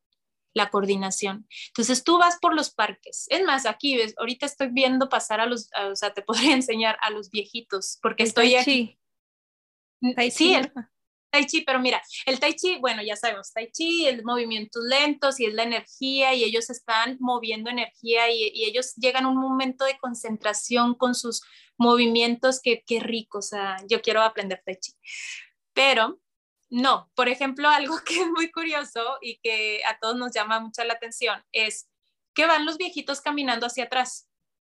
la 0.54 0.70
coordinación. 0.70 1.46
Entonces 1.68 2.04
tú 2.04 2.18
vas 2.18 2.38
por 2.40 2.54
los 2.54 2.70
parques. 2.70 3.26
Es 3.28 3.44
más, 3.44 3.66
aquí 3.66 3.96
ves, 3.96 4.14
ahorita 4.18 4.46
estoy 4.46 4.68
viendo 4.70 5.08
pasar 5.08 5.40
a 5.40 5.46
los, 5.46 5.70
o 5.90 5.96
sea, 5.96 6.12
te 6.12 6.22
podría 6.52 6.54
enseñar 6.54 6.98
a 7.00 7.10
los 7.10 7.30
viejitos 7.30 7.98
porque 8.02 8.24
estoy 8.24 8.56
aquí. 8.56 8.98
Sí, 10.30 10.56
Tai 11.30 11.46
Chi, 11.46 11.62
pero 11.62 11.78
mira, 11.78 12.02
el 12.26 12.40
Tai 12.40 12.54
Chi, 12.54 12.78
bueno, 12.78 13.02
ya 13.02 13.16
sabemos, 13.16 13.52
Tai 13.52 13.70
Chi, 13.70 14.06
el 14.06 14.24
movimientos 14.24 14.82
lentos 14.84 15.40
y 15.40 15.46
es 15.46 15.54
la 15.54 15.64
energía 15.64 16.34
y 16.34 16.44
ellos 16.44 16.70
están 16.70 17.16
moviendo 17.20 17.70
energía 17.70 18.30
y, 18.30 18.64
ellos 18.64 18.94
llegan 18.96 19.24
a 19.24 19.28
un 19.28 19.36
momento 19.36 19.84
de 19.84 19.98
concentración 19.98 20.94
con 20.94 21.14
sus 21.14 21.42
movimientos 21.76 22.60
que 22.60 22.82
qué 22.86 23.00
rico, 23.00 23.38
o 23.38 23.42
sea, 23.42 23.76
yo 23.88 24.00
quiero 24.00 24.22
aprender 24.22 24.62
Tai 24.64 24.76
Chi. 24.76 24.92
Pero 25.74 26.18
no, 26.70 27.10
por 27.14 27.28
ejemplo, 27.28 27.68
algo 27.68 27.98
que 28.04 28.20
es 28.20 28.28
muy 28.28 28.50
curioso 28.50 29.18
y 29.20 29.38
que 29.38 29.82
a 29.86 29.98
todos 29.98 30.16
nos 30.16 30.32
llama 30.32 30.60
mucho 30.60 30.84
la 30.84 30.94
atención 30.94 31.42
es 31.52 31.88
que 32.34 32.46
van 32.46 32.66
los 32.66 32.78
viejitos 32.78 33.20
caminando 33.20 33.66
hacia 33.66 33.84
atrás. 33.84 34.28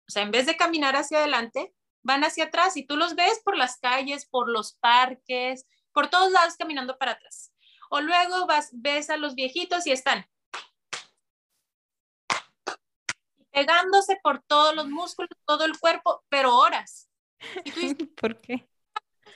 O 0.09 0.13
sea, 0.13 0.23
en 0.23 0.31
vez 0.31 0.47
de 0.47 0.57
caminar 0.57 0.97
hacia 0.97 1.19
adelante, 1.19 1.73
van 2.03 2.25
hacia 2.25 2.45
atrás 2.45 2.77
y 2.77 2.85
tú 2.85 2.97
los 2.97 3.15
ves 3.15 3.41
por 3.45 3.57
las 3.57 3.79
calles, 3.79 4.27
por 4.27 4.49
los 4.49 4.75
parques, 4.75 5.67
por 5.93 6.09
todos 6.09 6.31
lados 6.33 6.57
caminando 6.57 6.99
para 6.99 7.13
atrás. 7.13 7.53
O 7.91 8.01
luego 8.01 8.47
vas, 8.47 8.71
ves 8.73 9.11
a 9.11 9.17
los 9.17 9.35
viejitos 9.35 9.87
y 9.87 9.93
están 9.93 10.27
pegándose 13.51 14.17
por 14.23 14.43
todos 14.43 14.75
los 14.75 14.89
músculos, 14.89 15.31
todo 15.45 15.65
el 15.65 15.79
cuerpo, 15.79 16.25
pero 16.29 16.57
horas. 16.57 17.09
¿Por 18.21 18.41
qué? 18.41 18.69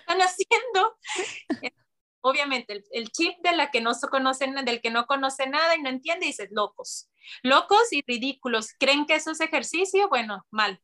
están 0.05 0.21
haciendo? 0.21 0.97
Obviamente, 2.21 2.83
el, 2.93 3.11
chip 3.11 3.39
de 3.43 3.55
la 3.55 3.71
que 3.71 3.83
no 3.83 3.93
conocen, 4.11 4.55
del 4.65 4.81
que 4.81 4.91
no 4.91 5.07
conoce 5.07 5.47
nada 5.47 5.77
y 5.77 5.83
no 5.83 5.91
entiende, 5.91 6.27
dice 6.27 6.49
locos. 6.51 7.11
Locos 7.43 7.93
y 7.93 8.03
ridículos. 8.07 8.73
¿Creen 8.79 9.05
que 9.05 9.15
eso 9.15 9.33
es 9.33 9.41
ejercicio? 9.41 10.09
Bueno, 10.09 10.47
mal. 10.51 10.81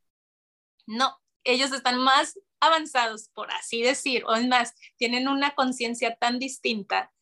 No, 0.87 1.19
ellos 1.45 1.73
están 1.73 1.99
más 1.99 2.39
avanzados, 2.61 3.31
por 3.35 3.51
así 3.53 3.83
decir, 3.83 4.25
o 4.27 4.35
es 4.35 4.47
más, 4.47 4.75
tienen 4.97 5.29
una 5.29 5.55
conciencia 5.55 6.17
tan 6.17 6.39
distinta 6.39 7.13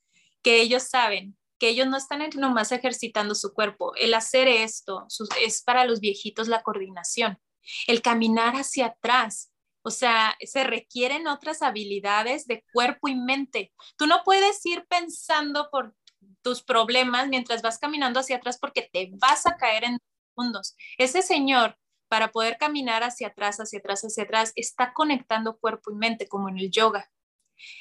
que 0.42 0.60
ellos 0.60 0.84
saben 0.84 1.36
que 1.58 1.68
ellos 1.68 1.88
no 1.88 1.96
están 1.96 2.22
nomás 2.36 2.72
ejercitando 2.72 3.34
su 3.34 3.52
cuerpo. 3.52 3.94
El 3.96 4.14
hacer 4.14 4.48
esto 4.48 5.06
es 5.40 5.62
para 5.62 5.84
los 5.84 6.00
viejitos 6.00 6.48
la 6.48 6.62
coordinación, 6.62 7.38
el 7.86 8.00
caminar 8.00 8.54
hacia 8.54 8.86
atrás. 8.86 9.52
O 9.82 9.90
sea, 9.90 10.36
se 10.40 10.64
requieren 10.64 11.26
otras 11.26 11.62
habilidades 11.62 12.46
de 12.46 12.64
cuerpo 12.72 13.08
y 13.08 13.14
mente. 13.14 13.72
Tú 13.96 14.06
no 14.06 14.22
puedes 14.24 14.64
ir 14.66 14.86
pensando 14.88 15.68
por 15.70 15.94
tus 16.42 16.62
problemas 16.62 17.28
mientras 17.28 17.62
vas 17.62 17.78
caminando 17.78 18.20
hacia 18.20 18.36
atrás 18.36 18.58
porque 18.60 18.88
te 18.92 19.10
vas 19.14 19.46
a 19.46 19.56
caer 19.56 19.84
en 19.84 19.98
segundos. 20.28 20.76
Ese 20.98 21.22
señor 21.22 21.76
para 22.08 22.32
poder 22.32 22.56
caminar 22.58 23.02
hacia 23.02 23.28
atrás, 23.28 23.58
hacia 23.58 23.78
atrás, 23.78 24.02
hacia 24.02 24.24
atrás, 24.24 24.52
está 24.56 24.92
conectando 24.92 25.58
cuerpo 25.58 25.90
y 25.92 25.94
mente, 25.94 26.26
como 26.26 26.48
en 26.48 26.58
el 26.58 26.70
yoga. 26.70 27.10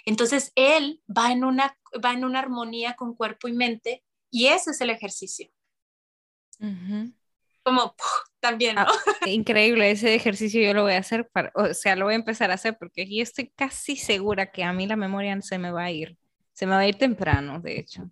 Entonces, 0.06 0.52
él 0.56 1.02
va 1.08 1.32
en 1.32 1.44
una, 1.44 1.78
va 2.04 2.14
en 2.14 2.26
una 2.26 2.40
armonía 2.40 2.96
con 2.96 3.16
cuerpo 3.16 3.48
y 3.48 3.54
mente 3.54 4.04
y 4.30 4.48
ese 4.48 4.72
es 4.72 4.82
el 4.82 4.90
ejercicio. 4.90 5.50
Como 7.64 7.96
también, 8.40 8.76
¿no? 8.76 8.86
Ah, 9.22 9.30
increíble, 9.30 9.92
ese 9.92 10.16
ejercicio 10.16 10.62
yo 10.62 10.74
lo 10.74 10.84
voy 10.84 10.94
a 10.94 11.00
hacer, 11.00 11.28
para, 11.30 11.52
o 11.54 11.74
sea, 11.74 11.96
lo 11.96 12.06
voy 12.06 12.14
a 12.14 12.18
empezar 12.18 12.50
a 12.50 12.56
hacer 12.56 12.78
porque 12.78 13.04
aquí 13.04 13.22
estoy 13.22 13.52
casi 13.56 13.96
segura 13.96 14.52
que 14.52 14.64
a 14.64 14.74
mí 14.74 14.88
la 14.88 14.96
memoria 14.96 15.40
se 15.42 15.58
me 15.58 15.72
va 15.72 15.84
a 15.84 15.92
ir, 15.92 16.18
se 16.54 16.66
me 16.66 16.74
va 16.74 16.80
a 16.80 16.88
ir 16.88 16.98
temprano, 16.98 17.60
de 17.60 17.80
hecho. 17.80 18.10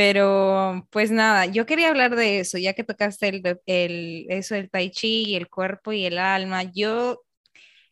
Pero 0.00 0.88
pues 0.88 1.10
nada, 1.10 1.44
yo 1.44 1.66
quería 1.66 1.90
hablar 1.90 2.16
de 2.16 2.40
eso, 2.40 2.56
ya 2.56 2.72
que 2.72 2.84
tocaste 2.84 3.28
el, 3.28 3.60
el, 3.66 4.26
eso 4.30 4.54
del 4.54 4.70
tai 4.70 4.90
chi, 4.90 5.34
el 5.36 5.50
cuerpo 5.50 5.92
y 5.92 6.06
el 6.06 6.16
alma. 6.16 6.62
Yo 6.62 7.22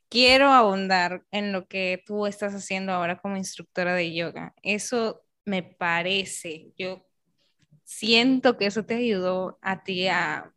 quiero 0.09 0.49
ahondar 0.49 1.27
en 1.33 1.53
lo 1.53 1.67
que 1.67 2.03
tú 2.07 2.27
estás 2.27 2.55
haciendo 2.55 2.93
ahora 2.93 3.19
como 3.21 3.37
instructora 3.37 3.95
de 3.95 4.15
yoga. 4.15 4.55
Eso 4.63 5.23
me 5.45 5.63
parece, 5.63 6.73
yo 6.79 7.05
siento 7.85 8.57
que 8.57 8.65
eso 8.65 8.87
te 8.87 8.95
ayudó 8.95 9.59
a 9.61 9.83
ti 9.85 10.09
a 10.09 10.51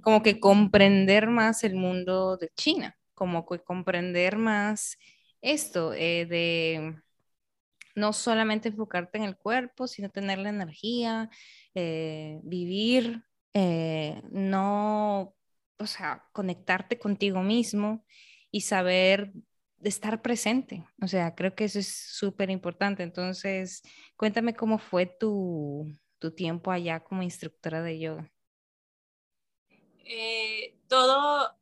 como 0.00 0.22
que 0.22 0.40
comprender 0.40 1.26
más 1.26 1.64
el 1.64 1.74
mundo 1.74 2.38
de 2.38 2.48
China, 2.56 2.98
como 3.12 3.44
que 3.44 3.58
comprender 3.58 4.38
más 4.38 4.96
esto 5.42 5.92
eh, 5.92 6.24
de 6.24 6.94
no 7.98 8.12
solamente 8.12 8.68
enfocarte 8.68 9.18
en 9.18 9.24
el 9.24 9.36
cuerpo, 9.36 9.86
sino 9.86 10.08
tener 10.10 10.38
la 10.38 10.50
energía, 10.50 11.30
eh, 11.74 12.40
vivir, 12.44 13.24
eh, 13.54 14.22
no, 14.30 15.34
o 15.78 15.86
sea, 15.86 16.24
conectarte 16.32 16.98
contigo 16.98 17.42
mismo 17.42 18.04
y 18.50 18.62
saber 18.62 19.32
estar 19.82 20.22
presente. 20.22 20.86
O 21.02 21.08
sea, 21.08 21.34
creo 21.34 21.54
que 21.54 21.64
eso 21.64 21.78
es 21.78 21.88
súper 21.88 22.50
importante. 22.50 23.02
Entonces, 23.02 23.82
cuéntame 24.16 24.54
cómo 24.54 24.78
fue 24.78 25.06
tu, 25.06 25.86
tiempo 26.36 26.70
allá 26.70 27.00
como 27.00 27.22
instructora 27.22 27.82
de 27.82 27.98
yoga. 27.98 28.30
Eh, 30.04 30.76
todo, 30.88 31.57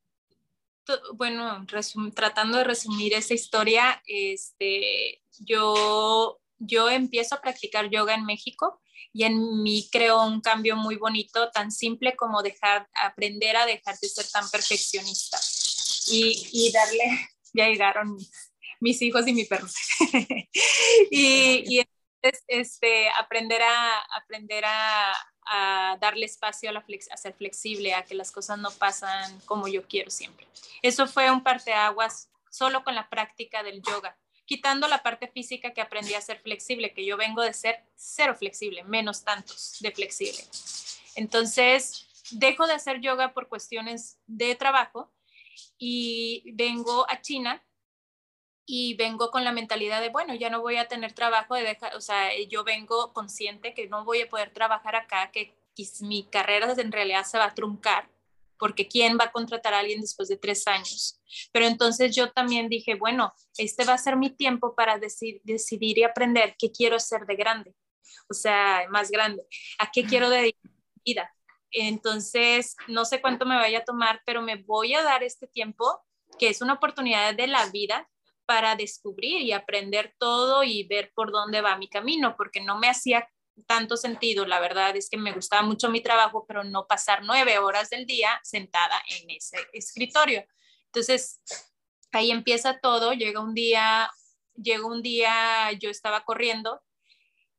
bueno, 1.14 1.66
tratando 2.14 2.58
de 2.58 2.64
resumir 2.64 3.14
esa 3.14 3.34
historia, 3.34 4.02
este, 4.06 5.22
yo, 5.38 6.40
yo 6.58 6.90
empiezo 6.90 7.34
a 7.34 7.40
practicar 7.40 7.90
yoga 7.90 8.14
en 8.14 8.24
México 8.24 8.80
y 9.12 9.24
en 9.24 9.62
mí 9.62 9.88
creo 9.90 10.24
un 10.24 10.40
cambio 10.40 10.76
muy 10.76 10.96
bonito, 10.96 11.50
tan 11.50 11.70
simple 11.70 12.16
como 12.16 12.42
dejar, 12.42 12.88
aprender 12.94 13.56
a 13.56 13.66
dejar 13.66 13.98
de 13.98 14.08
ser 14.08 14.26
tan 14.30 14.48
perfeccionista 14.50 15.38
y, 16.10 16.48
y 16.52 16.72
darle, 16.72 17.04
ya 17.54 17.68
llegaron 17.68 18.16
mis, 18.80 19.02
hijos 19.02 19.26
y 19.26 19.32
mi 19.32 19.44
perro. 19.44 19.66
y, 21.10 21.78
y 21.78 21.80
este, 22.22 23.08
aprender 23.10 23.62
a, 23.62 23.98
aprender 24.16 24.64
a, 24.66 25.14
darle 26.00 26.26
espacio 26.26 26.70
a, 26.70 26.72
la 26.72 26.84
a 27.12 27.16
ser 27.16 27.34
flexible, 27.34 27.94
a 27.94 28.04
que 28.04 28.16
las 28.16 28.32
cosas 28.32 28.58
no 28.58 28.70
pasan 28.72 29.38
como 29.42 29.68
yo 29.68 29.86
quiero 29.86 30.10
siempre. 30.10 30.46
Eso 30.82 31.06
fue 31.06 31.30
un 31.30 31.42
parteaguas 31.42 32.30
solo 32.50 32.82
con 32.82 32.94
la 32.94 33.08
práctica 33.08 33.62
del 33.62 33.80
yoga, 33.82 34.18
quitando 34.44 34.88
la 34.88 35.02
parte 35.02 35.28
física 35.28 35.72
que 35.72 35.80
aprendí 35.80 36.14
a 36.14 36.20
ser 36.20 36.40
flexible, 36.40 36.92
que 36.92 37.04
yo 37.04 37.16
vengo 37.16 37.42
de 37.42 37.52
ser 37.52 37.84
cero 37.94 38.34
flexible, 38.36 38.82
menos 38.84 39.24
tantos 39.24 39.76
de 39.80 39.92
flexible. 39.92 40.42
Entonces, 41.14 42.08
dejo 42.30 42.66
de 42.66 42.74
hacer 42.74 43.00
yoga 43.00 43.32
por 43.32 43.48
cuestiones 43.48 44.18
de 44.26 44.54
trabajo 44.54 45.12
y 45.78 46.50
vengo 46.52 47.06
a 47.08 47.20
China 47.20 47.65
y 48.66 48.94
vengo 48.96 49.30
con 49.30 49.44
la 49.44 49.52
mentalidad 49.52 50.00
de, 50.00 50.10
bueno, 50.10 50.34
ya 50.34 50.50
no 50.50 50.60
voy 50.60 50.76
a 50.76 50.88
tener 50.88 51.12
trabajo, 51.12 51.54
de 51.54 51.62
dejar, 51.62 51.94
o 51.94 52.00
sea, 52.00 52.30
yo 52.48 52.64
vengo 52.64 53.12
consciente 53.12 53.72
que 53.72 53.88
no 53.88 54.04
voy 54.04 54.22
a 54.22 54.28
poder 54.28 54.52
trabajar 54.52 54.96
acá, 54.96 55.30
que 55.30 55.54
mi 56.00 56.24
carrera 56.24 56.74
en 56.76 56.92
realidad 56.92 57.24
se 57.24 57.38
va 57.38 57.44
a 57.44 57.54
truncar 57.54 58.08
porque 58.58 58.88
¿quién 58.88 59.18
va 59.18 59.24
a 59.24 59.32
contratar 59.32 59.74
a 59.74 59.80
alguien 59.80 60.00
después 60.00 60.28
de 60.28 60.36
tres 60.36 60.66
años? 60.66 61.20
Pero 61.52 61.66
entonces 61.66 62.14
yo 62.14 62.32
también 62.32 62.68
dije, 62.68 62.94
bueno, 62.94 63.32
este 63.56 63.84
va 63.84 63.94
a 63.94 63.98
ser 63.98 64.16
mi 64.16 64.30
tiempo 64.30 64.74
para 64.74 64.98
decidir 64.98 65.98
y 65.98 66.02
aprender 66.02 66.56
qué 66.58 66.72
quiero 66.72 66.96
hacer 66.96 67.26
de 67.26 67.36
grande, 67.36 67.74
o 68.28 68.34
sea, 68.34 68.86
más 68.90 69.10
grande, 69.10 69.42
a 69.78 69.90
qué 69.90 70.04
quiero 70.04 70.30
dedicar 70.30 70.70
mi 70.70 71.12
vida. 71.12 71.34
Entonces, 71.70 72.76
no 72.88 73.04
sé 73.04 73.20
cuánto 73.20 73.44
me 73.44 73.56
vaya 73.56 73.80
a 73.80 73.84
tomar, 73.84 74.22
pero 74.24 74.40
me 74.40 74.56
voy 74.56 74.94
a 74.94 75.02
dar 75.02 75.22
este 75.22 75.46
tiempo, 75.46 76.00
que 76.38 76.48
es 76.48 76.62
una 76.62 76.74
oportunidad 76.74 77.34
de 77.34 77.46
la 77.46 77.66
vida 77.66 78.08
para 78.46 78.76
descubrir 78.76 79.42
y 79.42 79.52
aprender 79.52 80.14
todo 80.18 80.62
y 80.62 80.84
ver 80.84 81.12
por 81.14 81.32
dónde 81.32 81.60
va 81.60 81.76
mi 81.76 81.88
camino, 81.88 82.36
porque 82.36 82.60
no 82.60 82.78
me 82.78 82.88
hacía 82.88 83.28
tanto 83.66 83.96
sentido. 83.96 84.46
La 84.46 84.60
verdad 84.60 84.96
es 84.96 85.10
que 85.10 85.16
me 85.16 85.32
gustaba 85.32 85.62
mucho 85.62 85.90
mi 85.90 86.00
trabajo, 86.00 86.44
pero 86.46 86.64
no 86.64 86.86
pasar 86.86 87.24
nueve 87.24 87.58
horas 87.58 87.90
del 87.90 88.06
día 88.06 88.40
sentada 88.42 89.02
en 89.08 89.30
ese 89.30 89.58
escritorio. 89.72 90.46
Entonces, 90.86 91.40
ahí 92.12 92.30
empieza 92.30 92.80
todo. 92.80 93.12
Llega 93.12 93.40
un 93.40 93.54
día, 93.54 94.10
llega 94.54 94.86
un 94.86 95.02
día, 95.02 95.72
yo 95.72 95.90
estaba 95.90 96.24
corriendo 96.24 96.82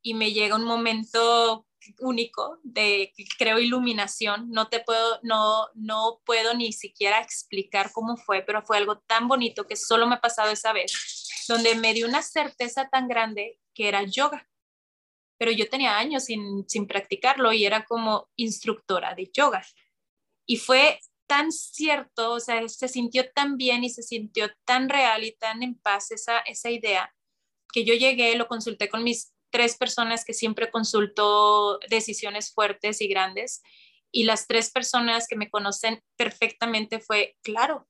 y 0.02 0.14
me 0.14 0.32
llega 0.32 0.56
un 0.56 0.64
momento 0.64 1.67
único 2.00 2.58
de 2.62 3.12
creo 3.38 3.58
iluminación 3.58 4.50
no 4.50 4.68
te 4.68 4.80
puedo 4.80 5.20
no 5.22 5.66
no 5.74 6.20
puedo 6.24 6.54
ni 6.54 6.72
siquiera 6.72 7.20
explicar 7.20 7.92
cómo 7.92 8.16
fue 8.16 8.42
pero 8.42 8.62
fue 8.62 8.76
algo 8.78 8.98
tan 9.00 9.28
bonito 9.28 9.66
que 9.66 9.76
solo 9.76 10.06
me 10.06 10.16
ha 10.16 10.20
pasado 10.20 10.50
esa 10.50 10.72
vez 10.72 11.44
donde 11.48 11.74
me 11.74 11.94
dio 11.94 12.06
una 12.06 12.22
certeza 12.22 12.88
tan 12.88 13.08
grande 13.08 13.58
que 13.74 13.88
era 13.88 14.02
yoga 14.02 14.48
pero 15.38 15.52
yo 15.52 15.68
tenía 15.68 15.96
años 15.96 16.24
sin, 16.24 16.66
practicarlo 16.86 17.52
y 17.52 17.64
era 17.64 17.84
como 17.84 18.28
instructora 18.36 19.14
de 19.14 19.30
yoga. 19.32 19.64
Y 20.46 20.56
fue 20.56 20.98
tan 21.26 21.52
cierto, 21.52 22.32
o 22.32 22.40
sea, 22.40 22.68
se 22.68 22.88
sintió 22.88 23.30
tan 23.32 23.56
bien 23.56 23.84
y 23.84 23.90
se 23.90 24.02
sintió 24.02 24.50
tan 24.64 24.88
real 24.88 25.24
y 25.24 25.36
tan 25.36 25.62
en 25.62 25.76
paz 25.76 26.10
esa, 26.10 26.40
esa 26.40 26.70
idea, 26.70 27.14
que 27.72 27.84
yo 27.84 27.94
llegué, 27.94 28.34
lo 28.34 28.48
consulté 28.48 28.88
con 28.88 29.04
mis 29.04 29.32
tres 29.50 29.76
personas 29.76 30.24
que 30.24 30.34
siempre 30.34 30.70
consultó 30.70 31.78
decisiones 31.88 32.52
fuertes 32.52 33.00
y 33.00 33.08
grandes, 33.08 33.62
y 34.10 34.24
las 34.24 34.46
tres 34.46 34.70
personas 34.70 35.26
que 35.28 35.36
me 35.36 35.50
conocen 35.50 36.02
perfectamente 36.16 37.00
fue, 37.00 37.36
claro, 37.42 37.86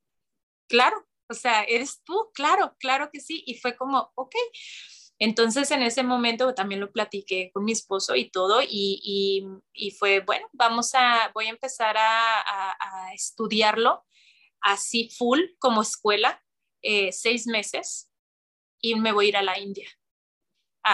claro, 0.68 1.06
o 1.28 1.34
sea, 1.34 1.62
eres 1.64 2.02
tú, 2.04 2.30
claro, 2.34 2.74
claro 2.78 3.10
que 3.12 3.20
sí, 3.20 3.42
y 3.46 3.58
fue 3.58 3.76
como, 3.76 4.10
ok, 4.14 4.34
entonces 5.18 5.70
en 5.70 5.82
ese 5.82 6.02
momento 6.02 6.54
también 6.54 6.80
lo 6.80 6.92
platiqué 6.92 7.50
con 7.52 7.64
mi 7.64 7.72
esposo 7.72 8.14
y 8.14 8.30
todo 8.30 8.60
y, 8.62 9.44
fue, 9.98 10.20
bueno, 10.20 10.46
vamos 10.52 10.94
a, 10.94 11.30
voy 11.34 11.46
a 11.46 11.50
empezar 11.50 11.96
a, 11.98 13.12
estudiarlo 13.14 14.04
así 14.60 15.10
full 15.16 15.40
como 15.58 15.82
escuela, 15.82 16.42
eh, 16.82 17.10
seis 17.12 17.46
meses 17.46 18.10
y 18.80 18.94
me 18.94 19.12
voy 19.12 19.26
a 19.26 19.28
ir 19.28 19.36
a 19.36 19.42
la 19.42 19.58
India 19.58 19.88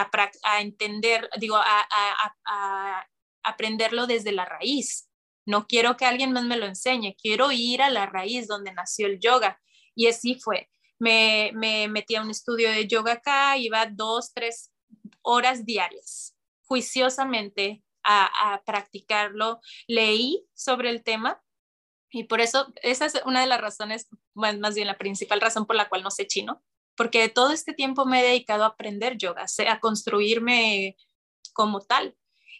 a, 0.01 0.61
entender, 0.61 1.29
digo, 1.37 1.57
a, 1.57 3.07
aprenderlo 3.43 4.07
desde 4.07 4.31
la 4.31 4.45
raíz. 4.45 5.09
No 5.45 5.67
quiero 5.67 5.95
que 5.95 6.05
alguien 6.05 6.31
más 6.31 6.43
me 6.43 6.57
lo 6.57 6.65
enseñe, 6.65 7.15
quiero 7.21 7.51
ir 7.51 7.81
a 7.81 7.89
la 7.89 8.07
raíz 8.07 8.47
donde 8.47 8.73
nació 8.73 9.07
el 9.07 9.19
yoga. 9.19 9.61
Y 9.93 10.07
así 10.07 10.35
fue 10.35 10.69
me, 10.99 11.51
me 11.53 11.87
metí 11.87 12.15
a 12.15 12.21
un 12.21 12.31
estudio 12.31 12.71
de 12.71 12.87
yoga 12.87 13.13
acá, 13.13 13.57
iba 13.57 13.85
dos, 13.85 14.33
tres 14.33 14.71
horas 15.21 15.65
diarias, 15.65 16.35
juiciosamente 16.63 17.83
a 18.03 18.61
practicarlo. 18.65 19.59
Leí 19.87 20.47
sobre 20.53 20.89
el 20.91 21.03
tema 21.03 21.41
y 22.15 22.23
por 22.23 22.39
eso, 22.39 22.71
esa 22.81 23.07
es 23.07 23.21
una 23.25 23.41
de 23.41 23.47
las 23.47 23.59
razones, 23.59 24.07
más, 24.33 24.57
más 24.57 24.73
bien 24.73 24.87
la 24.87 24.97
principal 24.97 25.41
razón 25.41 25.65
por 25.65 25.75
la 25.75 25.89
cual 25.89 26.01
no 26.01 26.09
sé 26.09 26.25
chino, 26.25 26.63
porque 26.95 27.29
todo 27.29 27.51
este 27.51 27.73
tiempo 27.73 28.05
me 28.05 28.21
he 28.21 28.25
dedicado 28.25 28.63
a 28.63 28.67
aprender 28.67 29.17
yoga, 29.17 29.45
a 29.67 29.79
construirme 29.79 30.97
como 31.53 31.81
tal. 31.81 32.15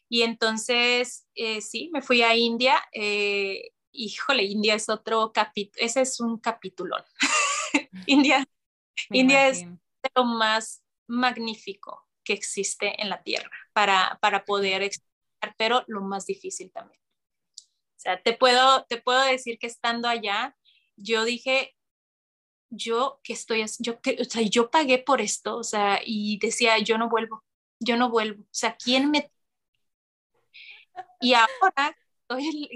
Y 0.10 0.22
entonces, 0.22 1.28
eh, 1.36 1.62
sí, 1.62 1.90
me 1.94 2.02
fui 2.02 2.22
a 2.22 2.36
India. 2.36 2.82
Eh, 2.94 3.72
híjole, 3.92 4.44
India 4.44 4.76
es 4.76 4.90
otro 4.90 5.32
capítulo, 5.34 5.86
ese 5.86 6.02
es 6.02 6.20
un 6.20 6.40
capítulón. 6.40 7.04
India, 8.08 8.46
India 9.10 9.48
es 9.48 9.66
lo 10.16 10.26
más 10.26 10.84
magnífico 11.08 12.08
que 12.24 12.34
existe 12.34 13.02
en 13.02 13.10
la 13.10 13.24
Tierra 13.24 13.50
para, 13.74 14.18
para 14.22 14.46
poder 14.46 14.82
explicar, 14.82 15.56
pero 15.58 15.84
lo 15.88 16.02
más 16.02 16.26
difícil 16.26 16.72
también. 16.72 17.02
O 17.62 18.00
sea, 18.06 18.22
te 18.22 18.34
puedo, 18.34 18.86
te 18.86 19.02
puedo 19.02 19.22
decir 19.24 19.58
que 19.58 19.68
estando 19.68 20.08
allá, 20.08 20.56
yo 20.96 21.24
dije, 21.26 21.76
yo 22.70 23.20
que 23.24 23.34
estoy, 23.34 23.66
yo, 23.80 24.02
que, 24.02 24.18
o 24.22 24.24
sea, 24.26 24.42
yo 24.44 24.70
pagué 24.70 25.00
por 25.00 25.22
esto, 25.22 25.58
o 25.58 25.64
sea, 25.64 26.02
y 26.06 26.40
decía, 26.40 26.78
yo 26.80 26.98
no 26.98 27.10
vuelvo, 27.10 27.44
yo 27.80 27.98
no 27.98 28.10
vuelvo, 28.10 28.44
o 28.44 28.48
sea, 28.52 28.76
¿quién 28.78 29.12
me... 29.12 29.32
Y 31.22 31.34
ahora, 31.34 31.96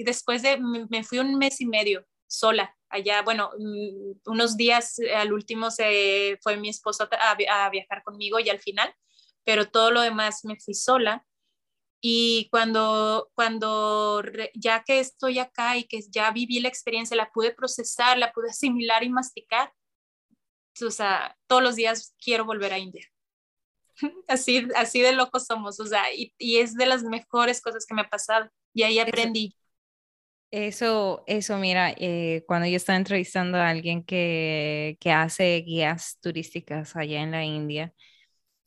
después 0.06 0.42
de, 0.42 0.58
me 0.60 1.04
fui 1.04 1.20
un 1.20 1.38
mes 1.38 1.62
y 1.62 1.66
medio 1.66 2.06
sola, 2.28 2.76
allá, 2.90 3.22
bueno, 3.22 3.52
mm, 3.58 4.30
unos 4.32 4.58
días 4.58 5.00
eh, 5.00 5.16
al 5.16 5.34
último 5.34 5.72
se 5.72 6.40
fue 6.42 6.58
mi 6.58 6.70
esposo 6.70 7.08
a, 7.12 7.70
viajar 7.70 8.04
conmigo 8.04 8.40
y 8.40 8.50
al 8.50 8.60
final, 8.60 8.94
pero 9.44 9.70
todo 9.70 9.92
lo 9.92 10.02
demás 10.02 10.46
me 10.46 10.60
fui 10.60 10.74
sola. 10.74 11.26
Y 12.02 12.48
cuando, 12.52 13.30
cuando 13.36 14.24
ya 14.56 14.84
que 14.84 15.00
estoy 15.00 15.40
acá 15.40 15.78
y 15.78 15.84
que 15.84 16.00
ya 16.10 16.32
viví 16.32 16.60
la 16.62 16.70
experiencia, 16.70 17.18
la 17.18 17.32
pude 17.32 17.54
procesar, 17.54 18.18
la 18.18 18.32
pude 18.32 18.52
asimilar 18.52 19.04
y 19.04 19.10
masticar, 19.10 19.74
o 20.88 20.92
sea, 20.92 21.36
todos 21.48 21.64
los 21.64 21.76
días 21.76 22.16
quiero 22.24 22.46
volver 22.46 22.74
a 22.74 22.80
India. 22.80 23.06
Así, 24.28 24.66
así 24.76 25.02
de 25.02 25.12
locos 25.12 25.46
somos, 25.46 25.80
o 25.82 25.86
sea, 25.86 26.14
y, 26.14 26.34
y 26.38 26.60
es 26.60 26.76
de 26.76 26.86
las 26.86 27.04
mejores 27.04 27.62
cosas 27.62 27.86
que 27.86 27.94
me 27.94 28.02
ha 28.02 28.10
pasado. 28.10 28.50
Y 28.74 28.84
ahí 28.84 29.00
aprendí 29.00 29.54
eso, 30.52 31.24
eso, 31.28 31.58
mira, 31.58 31.94
eh, 31.98 32.44
cuando 32.48 32.68
yo 32.68 32.78
estaba 32.78 32.98
entrevistando 32.98 33.58
a 33.58 33.70
alguien 33.70 34.04
que, 34.04 34.98
que, 35.00 35.12
hace 35.12 35.58
guías 35.58 36.18
turísticas 36.22 36.96
allá 36.96 37.22
en 37.22 37.32
la 37.32 37.46
India, 37.46 37.94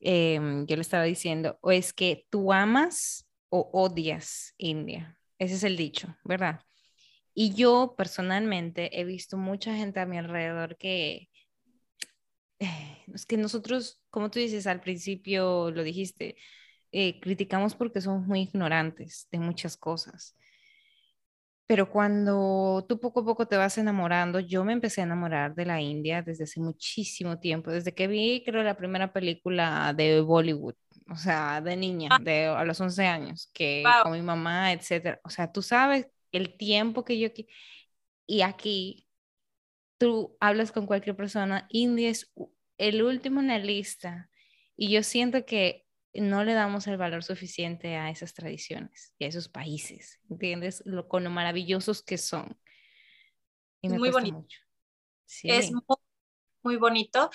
em, 0.00 0.66
yo 0.66 0.76
le 0.76 0.82
estaba 0.82 1.04
diciendo, 1.04 1.58
o 1.62 1.72
es 1.72 1.92
que 1.92 2.26
tú 2.30 2.52
amas 2.52 3.26
o 3.50 3.70
odias 3.72 4.54
India. 4.58 5.18
Ese 5.38 5.54
es 5.56 5.64
el 5.64 5.76
dicho, 5.76 6.16
¿verdad? 6.24 6.60
Y 7.34 7.54
yo 7.54 7.94
personalmente 7.96 9.00
he 9.00 9.04
visto 9.04 9.36
mucha 9.38 9.74
gente 9.76 10.00
a 10.00 10.06
mi 10.06 10.18
alrededor 10.18 10.76
que, 10.78 11.14
eh, 11.14 11.28
es 13.12 13.26
que 13.26 13.36
nosotros, 13.36 14.00
como 14.10 14.30
tú 14.30 14.38
dices 14.38 14.66
al 14.66 14.80
principio, 14.80 15.70
lo 15.70 15.82
dijiste, 15.82 16.36
eh, 16.92 17.20
criticamos 17.20 17.74
porque 17.74 18.00
somos 18.00 18.26
muy 18.26 18.40
ignorantes 18.42 19.28
de 19.30 19.38
muchas 19.38 19.76
cosas. 19.76 20.36
Pero 21.66 21.88
cuando 21.88 22.84
tú 22.88 23.00
poco 23.00 23.20
a 23.20 23.24
poco 23.24 23.46
te 23.46 23.56
vas 23.56 23.78
enamorando, 23.78 24.40
yo 24.40 24.64
me 24.64 24.74
empecé 24.74 25.00
a 25.00 25.04
enamorar 25.04 25.54
de 25.54 25.64
la 25.64 25.80
India 25.80 26.20
desde 26.22 26.44
hace 26.44 26.60
muchísimo 26.60 27.38
tiempo, 27.38 27.70
desde 27.70 27.94
que 27.94 28.08
vi, 28.08 28.42
creo, 28.44 28.62
la 28.62 28.76
primera 28.76 29.12
película 29.12 29.94
de 29.96 30.20
Bollywood, 30.20 30.74
o 31.10 31.16
sea, 31.16 31.60
de 31.62 31.76
niña, 31.76 32.10
ah. 32.12 32.18
de, 32.20 32.46
a 32.46 32.64
los 32.64 32.80
11 32.80 33.06
años, 33.06 33.50
que 33.54 33.84
con 34.02 34.12
mi 34.12 34.22
mamá, 34.22 34.72
etcétera. 34.72 35.20
O 35.24 35.30
sea, 35.30 35.50
tú 35.50 35.62
sabes 35.62 36.08
el 36.32 36.56
tiempo 36.56 37.04
que 37.04 37.18
yo... 37.18 37.28
Y 38.26 38.42
aquí 38.42 39.06
tú 40.02 40.36
hablas 40.40 40.72
con 40.72 40.86
cualquier 40.86 41.14
persona, 41.14 41.66
India 41.70 42.10
es 42.10 42.32
el 42.76 43.04
último 43.04 43.38
en 43.38 43.46
la 43.46 43.58
lista. 43.58 44.28
Y 44.76 44.90
yo 44.90 45.04
siento 45.04 45.46
que 45.46 45.86
no 46.12 46.42
le 46.42 46.54
damos 46.54 46.88
el 46.88 46.96
valor 46.96 47.22
suficiente 47.22 47.94
a 47.94 48.10
esas 48.10 48.34
tradiciones 48.34 49.14
y 49.18 49.26
a 49.26 49.28
esos 49.28 49.48
países, 49.48 50.20
¿entiendes? 50.28 50.82
Lo, 50.86 51.06
con 51.06 51.22
lo 51.22 51.30
maravillosos 51.30 52.02
que 52.02 52.18
son. 52.18 52.58
es 53.80 53.92
muy 53.92 54.10
bonito. 54.10 54.44
Es 55.44 55.70
muy, 56.64 56.76
bonito 56.76 57.30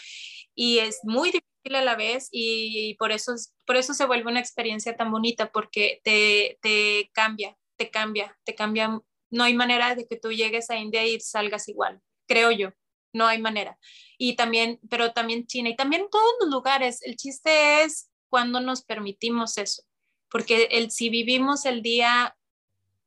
y 0.54 0.80
es 0.80 1.00
muy 1.04 1.32
difícil 1.32 1.76
a 1.76 1.82
la 1.82 1.96
vez 1.96 2.28
y, 2.32 2.96
por, 3.00 3.14
eso, 3.14 3.34
por 3.66 3.78
eso 3.78 3.94
se 3.94 4.06
vuelve 4.06 4.30
una 4.30 4.42
experiencia 4.42 4.96
tan 4.98 5.10
bonita 5.10 5.52
porque 5.52 6.02
te, 6.04 6.60
te 6.62 7.10
cambia, 7.14 7.58
te 7.78 7.90
cambia, 7.90 8.38
te 8.44 8.56
cambia. 8.56 9.02
No 9.30 9.44
hay 9.46 9.54
manera 9.54 9.96
de 9.96 10.06
que 10.06 10.20
tú 10.20 10.34
llegues 10.34 10.70
a 10.70 10.78
India 10.78 11.06
y 11.06 11.20
salgas 11.22 11.70
igual, 11.70 12.02
creo 12.28 12.52
yo 12.52 12.72
no 13.14 13.28
hay 13.28 13.42
manera. 13.42 13.78
Y 14.18 14.36
también, 14.36 14.80
pero 14.90 15.12
también 15.12 15.46
China 15.46 15.70
y 15.70 15.76
también 15.76 16.08
todos 16.10 16.34
los 16.40 16.50
lugares. 16.50 17.02
El 17.04 17.18
chiste 17.18 17.84
es 17.84 18.10
cuando 18.30 18.62
nos 18.62 18.84
permitimos 18.84 19.58
eso, 19.58 19.84
porque 20.30 20.68
el, 20.72 20.92
si 20.92 21.10
vivimos 21.10 21.66
el 21.66 21.82
día 21.82 22.36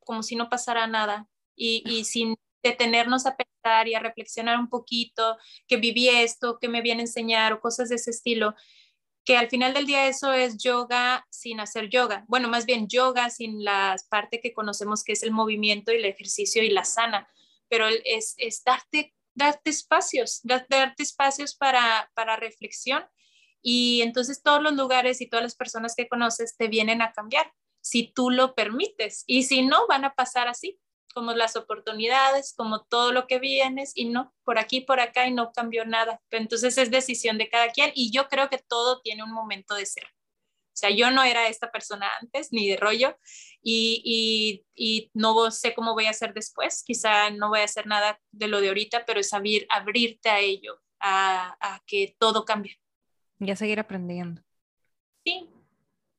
como 0.01 0.23
si 0.23 0.35
no 0.35 0.49
pasara 0.49 0.87
nada 0.87 1.29
y, 1.55 2.05
sin 2.05 2.37
detenernos 2.63 3.27
a 3.27 3.37
pensar 3.37 3.87
y 3.87 3.95
a 3.95 4.01
reflexionar 4.01 4.59
un 4.59 4.69
poquito, 4.69 5.37
que 5.69 5.77
viví 5.77 6.09
esto, 6.09 6.59
que 6.59 6.69
me 6.69 6.83
viene 6.83 7.03
a 7.03 7.05
enseñar 7.05 7.53
o 7.53 7.61
cosas 7.61 7.91
de 7.91 7.95
ese 7.95 8.11
estilo, 8.11 8.55
que 9.25 9.37
al 9.37 9.49
final 9.49 9.73
del 9.73 9.87
día 9.87 10.09
eso 10.09 10.33
es 10.33 10.59
yoga 10.59 11.27
sin 11.31 11.61
hacer 11.61 11.91
yoga. 11.91 12.25
Bueno, 12.27 12.49
más 12.49 12.67
bien 12.67 12.89
yoga 12.89 13.31
sin 13.31 13.63
la 13.63 13.95
parte 14.09 14.41
que 14.41 14.53
conocemos 14.53 15.05
que 15.05 15.13
es 15.13 15.23
el 15.23 15.31
movimiento 15.31 15.93
y 15.93 15.97
el 15.97 16.05
ejercicio 16.07 16.63
y 16.63 16.71
la 16.71 16.85
sana, 16.85 17.29
pero 17.71 17.87
es, 17.89 18.35
es 18.37 18.63
darte, 18.65 19.15
darte 19.35 19.71
espacios, 19.71 20.41
darte, 20.43 20.77
espacios 20.99 21.55
para, 21.55 22.11
para 22.15 22.37
reflexión 22.37 23.05
y 23.63 24.03
entonces 24.03 24.43
todos 24.43 24.63
los 24.63 24.75
lugares 24.75 25.21
y 25.21 25.29
todas 25.29 25.45
las 25.45 25.55
personas 25.55 25.95
que 25.95 26.09
conoces 26.09 26.57
te 26.57 26.69
vienen 26.69 27.01
a 27.01 27.13
cambiar 27.13 27.51
si 27.81 28.13
tú 28.13 28.31
lo 28.31 28.55
permites 28.55 29.25
y 29.27 29.45
si 29.45 29.63
no 29.63 29.87
van 29.87 30.05
a 30.05 30.15
pasar 30.15 30.49
así 30.49 30.79
como 31.15 31.33
las 31.33 31.57
oportunidades, 31.57 32.55
como 32.57 32.85
todo 32.85 33.13
lo 33.13 33.27
que 33.27 33.39
vienes 33.39 33.93
y 33.95 34.07
no, 34.07 34.35
por 34.45 34.59
aquí, 34.59 34.81
por 34.81 35.01
acá 35.01 35.27
y 35.27 35.33
no 35.33 35.53
cambió 35.53 35.85
nada. 35.85 36.21
Entonces 36.31 36.79
es 36.79 36.91
decisión 36.91 37.39
de 37.39 37.49
cada 37.49 37.71
quien 37.71 37.91
y 37.95 38.13
yo 38.13 38.29
creo 38.29 38.49
que 38.49 38.59
todo 38.59 39.01
tiene 39.01 39.25
un 39.25 39.33
momento 39.33 39.75
de 39.75 39.87
ser. 39.87 40.05
O 40.81 40.87
sea, 40.87 40.97
yo 40.97 41.11
no 41.11 41.23
era 41.23 41.47
esta 41.49 41.71
persona 41.71 42.09
antes, 42.23 42.53
ni 42.53 42.67
de 42.67 42.79
rollo, 42.79 43.15
y, 43.63 44.65
y, 44.75 45.11
no 45.13 45.51
sé 45.51 45.75
cómo 45.75 45.93
voy 45.93 46.07
a 46.07 46.11
hacer 46.11 46.33
después. 46.33 46.83
Quizá 46.83 47.29
no 47.29 47.51
voy 47.51 47.61
a 47.61 47.65
hacer 47.65 47.87
nada 47.87 48.19
de 48.31 48.49
lo 48.49 48.63
de 48.63 48.69
ahorita, 48.69 49.05
pero 49.05 49.21
es 49.21 49.35
abrir, 49.35 49.67
abrirte 49.69 50.31
a 50.31 50.41
ello, 50.41 50.81
a, 50.99 51.55
a 51.61 51.83
que 51.87 52.17
todo 52.19 52.47
cambie. 52.47 52.81
Y 53.39 53.51
a 53.51 53.57
seguir 53.57 53.79
aprendiendo. 53.79 54.41
Sí, 55.23 55.51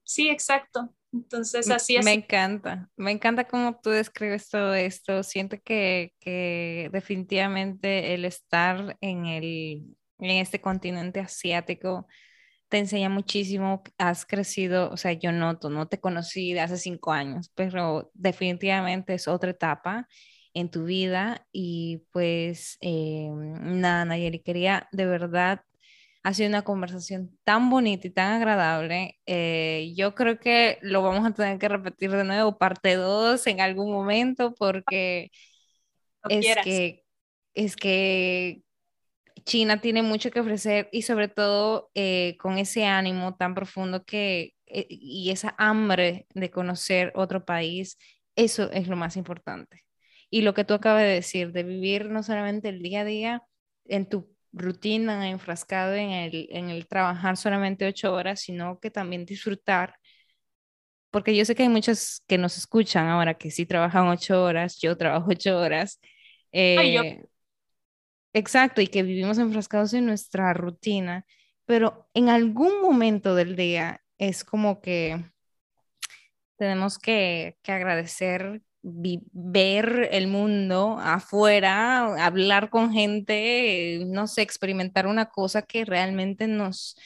sí, 0.04 0.30
exacto. 0.30 0.94
Entonces, 1.12 1.68
así 1.72 1.96
es. 1.96 2.06
Me 2.06 2.14
encanta, 2.14 2.88
me 2.96 3.10
encanta 3.10 3.48
cómo 3.48 3.80
tú 3.82 3.90
describes 3.90 4.48
todo 4.48 4.76
esto. 4.76 5.24
Siento 5.24 5.58
que, 5.64 6.14
que 6.20 6.92
definitivamente 6.94 8.14
el 8.14 8.26
estar 8.26 8.96
en, 9.02 9.26
el, 9.26 9.98
en 10.20 10.38
este 10.38 10.62
continente 10.62 11.20
asiático 11.20 12.08
te 12.72 12.78
enseña 12.78 13.10
muchísimo, 13.10 13.84
has 13.98 14.26
crecido, 14.26 14.90
o 14.92 14.98
sea, 14.98 15.12
yo 15.12 15.34
noto, 15.34 15.70
no 15.70 15.90
te 15.90 16.00
conocí 16.00 16.54
de 16.54 16.62
hace 16.62 16.78
cinco 16.78 17.12
años, 17.12 17.52
pero 17.54 18.12
definitivamente 18.14 19.14
es 19.14 19.28
otra 19.28 19.52
etapa 19.52 20.08
en 20.54 20.72
tu 20.72 20.86
vida 20.86 21.46
y 21.52 22.06
pues 22.14 22.78
eh, 22.80 23.30
nada, 23.34 24.06
Nayeli, 24.06 24.40
quería 24.42 24.88
de 24.94 25.06
verdad 25.06 25.64
ha 26.24 26.34
sido 26.34 26.48
una 26.50 26.62
conversación 26.64 27.38
tan 27.44 27.70
bonita 27.70 28.08
y 28.08 28.12
tan 28.12 28.34
agradable. 28.34 29.20
Eh, 29.26 29.94
yo 29.98 30.16
creo 30.16 30.40
que 30.40 30.78
lo 30.82 31.02
vamos 31.02 31.26
a 31.28 31.34
tener 31.34 31.60
que 31.60 31.68
repetir 31.68 32.12
de 32.12 32.24
nuevo, 32.24 32.58
parte 32.58 32.96
2 32.96 33.48
en 33.48 33.60
algún 33.60 33.92
momento, 33.92 34.54
porque 34.58 35.32
es 36.30 36.56
que, 36.64 37.04
es 37.54 37.76
que 37.76 38.64
China 39.44 39.82
tiene 39.82 40.02
mucho 40.04 40.32
que 40.32 40.40
ofrecer 40.40 40.90
y 40.92 41.04
sobre 41.04 41.28
todo 41.28 41.90
eh, 41.96 42.38
con 42.40 42.58
ese 42.58 42.86
ánimo 42.86 43.36
tan 43.36 43.56
profundo 43.56 44.04
que, 44.06 44.54
eh, 44.68 44.88
y 44.90 45.32
esa 45.32 45.56
hambre 45.58 46.28
de 46.34 46.52
conocer 46.52 47.12
otro 47.16 47.46
país, 47.46 47.98
eso 48.36 48.72
es 48.72 48.88
lo 48.88 48.96
más 48.96 49.18
importante. 49.18 49.84
Y 50.30 50.42
lo 50.44 50.54
que 50.54 50.64
tú 50.66 50.74
acabas 50.74 51.04
de 51.04 51.10
decir, 51.10 51.52
de 51.52 51.64
vivir 51.64 52.06
no 52.10 52.24
solamente 52.24 52.70
el 52.70 52.82
día 52.82 53.02
a 53.02 53.06
día 53.06 53.44
en 53.86 54.08
tu 54.08 54.34
rutina, 54.54 55.30
enfrascado 55.30 55.94
en 55.96 56.12
el, 56.12 56.48
en 56.52 56.70
el 56.70 56.88
trabajar 56.88 57.38
solamente 57.38 57.88
ocho 57.88 58.14
horas, 58.14 58.42
sino 58.42 58.80
que 58.80 58.92
también 58.92 59.26
disfrutar, 59.26 59.96
porque 61.10 61.36
yo 61.36 61.44
sé 61.46 61.56
que 61.56 61.64
hay 61.64 61.70
muchos 61.70 62.24
que 62.28 62.38
nos 62.38 62.58
escuchan 62.58 63.08
ahora 63.08 63.34
que 63.36 63.52
sí 63.52 63.66
trabajan 63.66 64.08
ocho 64.08 64.44
horas, 64.44 64.80
yo 64.80 64.98
trabajo 64.98 65.28
ocho 65.32 65.58
horas. 65.58 66.00
Eh, 66.52 67.24
exacto, 68.34 68.82
y 68.82 68.88
que 68.88 69.04
vivimos 69.04 69.38
enfrascados 69.38 69.94
en 69.94 70.06
nuestra 70.06 70.54
rutina, 70.54 71.26
pero 71.66 72.10
en 72.14 72.30
algún 72.30 72.82
momento 72.82 73.36
del 73.36 73.56
día 73.56 74.02
es 74.18 74.44
como 74.44 74.82
que 74.82 75.24
tenemos 76.58 77.00
que, 77.00 77.58
que 77.64 77.72
agradecer 77.72 78.62
ver 78.84 80.10
el 80.12 80.28
mundo 80.28 80.98
afuera, 81.00 82.26
hablar 82.26 82.70
con 82.70 82.92
gente, 82.92 84.04
no 84.08 84.28
sé, 84.28 84.42
experimentar 84.42 85.08
una 85.08 85.28
cosa 85.30 85.62
que 85.62 85.86
realmente 85.86 86.48
nos, 86.48 86.98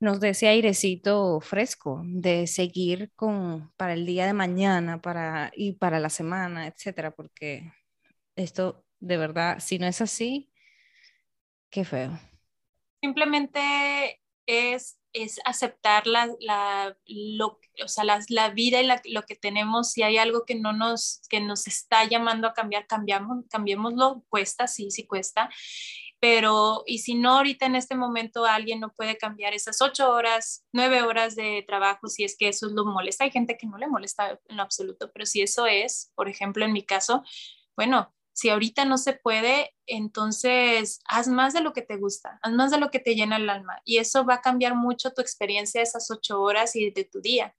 nos 0.00 0.20
dé 0.20 0.30
ese 0.30 0.48
airecito 0.48 1.40
fresco 1.40 2.02
de 2.04 2.46
seguir 2.46 3.12
con 3.14 3.72
para 3.76 3.94
el 3.94 4.06
día 4.06 4.26
de 4.26 4.32
mañana 4.32 5.00
para, 5.00 5.50
y 5.54 5.72
para 5.72 6.00
la 6.00 6.10
semana, 6.10 6.66
etcétera, 6.66 7.10
porque 7.10 7.72
esto 8.36 8.83
de 9.00 9.16
verdad, 9.16 9.58
si 9.60 9.78
no 9.78 9.86
es 9.86 10.00
así, 10.00 10.50
qué 11.70 11.84
feo. 11.84 12.18
Simplemente 13.00 14.20
es 14.46 14.98
es 15.14 15.40
aceptar 15.44 16.06
la, 16.06 16.28
la, 16.40 16.98
lo, 17.06 17.60
o 17.82 17.88
sea, 17.88 18.04
la, 18.04 18.20
la 18.28 18.50
vida 18.50 18.82
y 18.82 19.12
lo 19.12 19.22
que 19.22 19.36
tenemos. 19.36 19.92
Si 19.92 20.02
hay 20.02 20.18
algo 20.18 20.44
que 20.44 20.56
no 20.56 20.72
nos, 20.72 21.22
que 21.30 21.40
nos 21.40 21.66
está 21.68 22.04
llamando 22.04 22.48
a 22.48 22.52
cambiar, 22.52 22.86
cambiamos, 22.86 23.44
cambiémoslo. 23.48 24.24
Cuesta, 24.28 24.66
sí, 24.66 24.90
sí 24.90 25.06
cuesta. 25.06 25.48
Pero, 26.18 26.82
y 26.86 26.98
si 26.98 27.14
no, 27.14 27.36
ahorita 27.36 27.66
en 27.66 27.76
este 27.76 27.94
momento 27.94 28.44
alguien 28.44 28.80
no 28.80 28.92
puede 28.92 29.16
cambiar 29.16 29.54
esas 29.54 29.80
ocho 29.80 30.10
horas, 30.10 30.66
nueve 30.72 31.02
horas 31.02 31.36
de 31.36 31.64
trabajo, 31.66 32.08
si 32.08 32.24
es 32.24 32.36
que 32.36 32.48
eso 32.48 32.68
lo 32.70 32.84
molesta. 32.84 33.24
Hay 33.24 33.30
gente 33.30 33.56
que 33.56 33.66
no 33.68 33.78
le 33.78 33.86
molesta 33.86 34.40
en 34.48 34.56
lo 34.56 34.62
absoluto, 34.62 35.12
pero 35.12 35.26
si 35.26 35.42
eso 35.42 35.66
es, 35.66 36.12
por 36.16 36.28
ejemplo, 36.28 36.64
en 36.64 36.72
mi 36.72 36.82
caso, 36.82 37.22
bueno, 37.76 38.12
si 38.34 38.48
ahorita 38.48 38.84
no 38.84 38.98
se 38.98 39.12
puede, 39.12 39.72
entonces 39.86 41.00
haz 41.06 41.28
más 41.28 41.54
de 41.54 41.60
lo 41.60 41.72
que 41.72 41.82
te 41.82 41.96
gusta, 41.96 42.40
haz 42.42 42.52
más 42.52 42.72
de 42.72 42.78
lo 42.78 42.90
que 42.90 42.98
te 42.98 43.14
llena 43.14 43.36
el 43.36 43.48
alma 43.48 43.80
y 43.84 43.98
eso 43.98 44.26
va 44.26 44.34
a 44.34 44.40
cambiar 44.40 44.74
mucho 44.74 45.12
tu 45.12 45.22
experiencia 45.22 45.78
de 45.78 45.84
esas 45.84 46.10
ocho 46.10 46.42
horas 46.42 46.74
y 46.74 46.90
de 46.90 47.04
tu 47.04 47.20
día. 47.20 47.54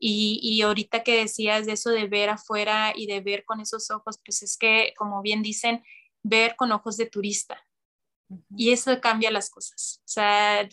Y, 0.00 0.38
y, 0.42 0.62
ahorita 0.62 1.02
que 1.02 1.16
decías 1.16 1.66
de 1.66 1.72
eso 1.72 1.90
de 1.90 2.06
ver 2.06 2.30
afuera 2.30 2.92
y 2.94 3.06
de 3.06 3.20
ver 3.20 3.44
con 3.44 3.60
esos 3.60 3.90
ojos, 3.90 4.20
pues 4.24 4.44
es 4.44 4.56
que, 4.56 4.94
como 4.96 5.22
bien 5.22 5.42
dicen, 5.42 5.82
ver 6.22 6.54
con 6.54 6.70
ojos 6.70 6.96
de 6.96 7.06
turista. 7.06 7.60
Y 8.56 8.70
eso 8.70 9.00
cambia 9.00 9.32
las 9.32 9.50
cosas. 9.50 10.00
O 10.04 10.08
sea, 10.08 10.68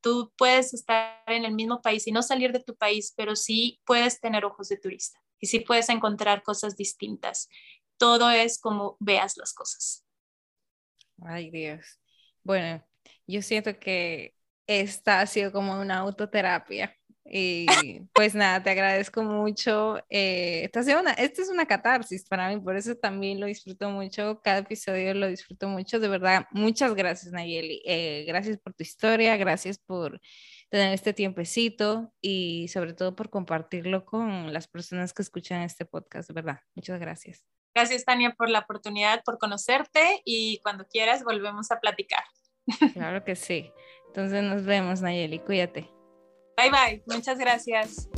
tú 0.00 0.32
puedes 0.38 0.72
estar 0.72 1.20
en 1.26 1.44
el 1.44 1.52
mismo 1.52 1.82
país 1.82 2.06
y 2.06 2.12
no 2.12 2.22
salir 2.22 2.52
de 2.52 2.62
tu 2.62 2.76
país, 2.76 3.12
pero 3.16 3.34
sí 3.34 3.80
puedes 3.84 4.20
tener 4.20 4.44
ojos 4.44 4.68
de 4.68 4.76
turista 4.76 5.20
y 5.40 5.46
sí 5.46 5.60
puedes 5.60 5.88
encontrar 5.88 6.42
cosas 6.42 6.76
distintas 6.76 7.48
todo 8.00 8.30
es 8.30 8.58
como 8.58 8.96
veas 8.98 9.36
las 9.36 9.52
cosas. 9.52 10.06
Ay, 11.22 11.50
Dios. 11.50 12.00
Bueno, 12.42 12.82
yo 13.26 13.42
siento 13.42 13.78
que 13.78 14.34
esta 14.66 15.20
ha 15.20 15.26
sido 15.26 15.52
como 15.52 15.78
una 15.78 15.98
autoterapia. 15.98 16.96
Y 17.26 17.66
pues 18.14 18.34
nada, 18.34 18.62
te 18.62 18.70
agradezco 18.70 19.22
mucho. 19.22 19.98
Eh, 20.08 20.64
esta, 20.72 20.98
una, 20.98 21.12
esta 21.12 21.42
es 21.42 21.50
una 21.50 21.66
catarsis 21.66 22.24
para 22.26 22.48
mí, 22.48 22.58
por 22.58 22.74
eso 22.74 22.96
también 22.96 23.38
lo 23.38 23.46
disfruto 23.46 23.90
mucho. 23.90 24.40
Cada 24.42 24.60
episodio 24.60 25.12
lo 25.12 25.28
disfruto 25.28 25.68
mucho. 25.68 26.00
De 26.00 26.08
verdad, 26.08 26.46
muchas 26.52 26.94
gracias, 26.94 27.32
Nayeli. 27.32 27.82
Eh, 27.84 28.24
gracias 28.26 28.58
por 28.58 28.72
tu 28.72 28.82
historia, 28.82 29.36
gracias 29.36 29.78
por 29.78 30.18
tener 30.70 30.94
este 30.94 31.12
tiempecito 31.12 32.14
y 32.22 32.68
sobre 32.68 32.94
todo 32.94 33.14
por 33.14 33.28
compartirlo 33.28 34.06
con 34.06 34.52
las 34.54 34.68
personas 34.68 35.12
que 35.12 35.20
escuchan 35.22 35.60
este 35.62 35.84
podcast. 35.84 36.28
De 36.28 36.34
verdad, 36.34 36.60
muchas 36.74 36.98
gracias. 36.98 37.59
Gracias, 37.74 38.04
Tania, 38.04 38.34
por 38.36 38.50
la 38.50 38.60
oportunidad, 38.60 39.22
por 39.24 39.38
conocerte 39.38 40.22
y 40.24 40.60
cuando 40.62 40.86
quieras 40.86 41.24
volvemos 41.24 41.70
a 41.70 41.80
platicar. 41.80 42.24
Claro 42.92 43.24
que 43.24 43.36
sí. 43.36 43.72
Entonces 44.08 44.42
nos 44.42 44.64
vemos, 44.64 45.00
Nayeli. 45.00 45.38
Cuídate. 45.38 45.88
Bye 46.56 46.70
bye. 46.70 47.02
Muchas 47.06 47.38
gracias. 47.38 48.08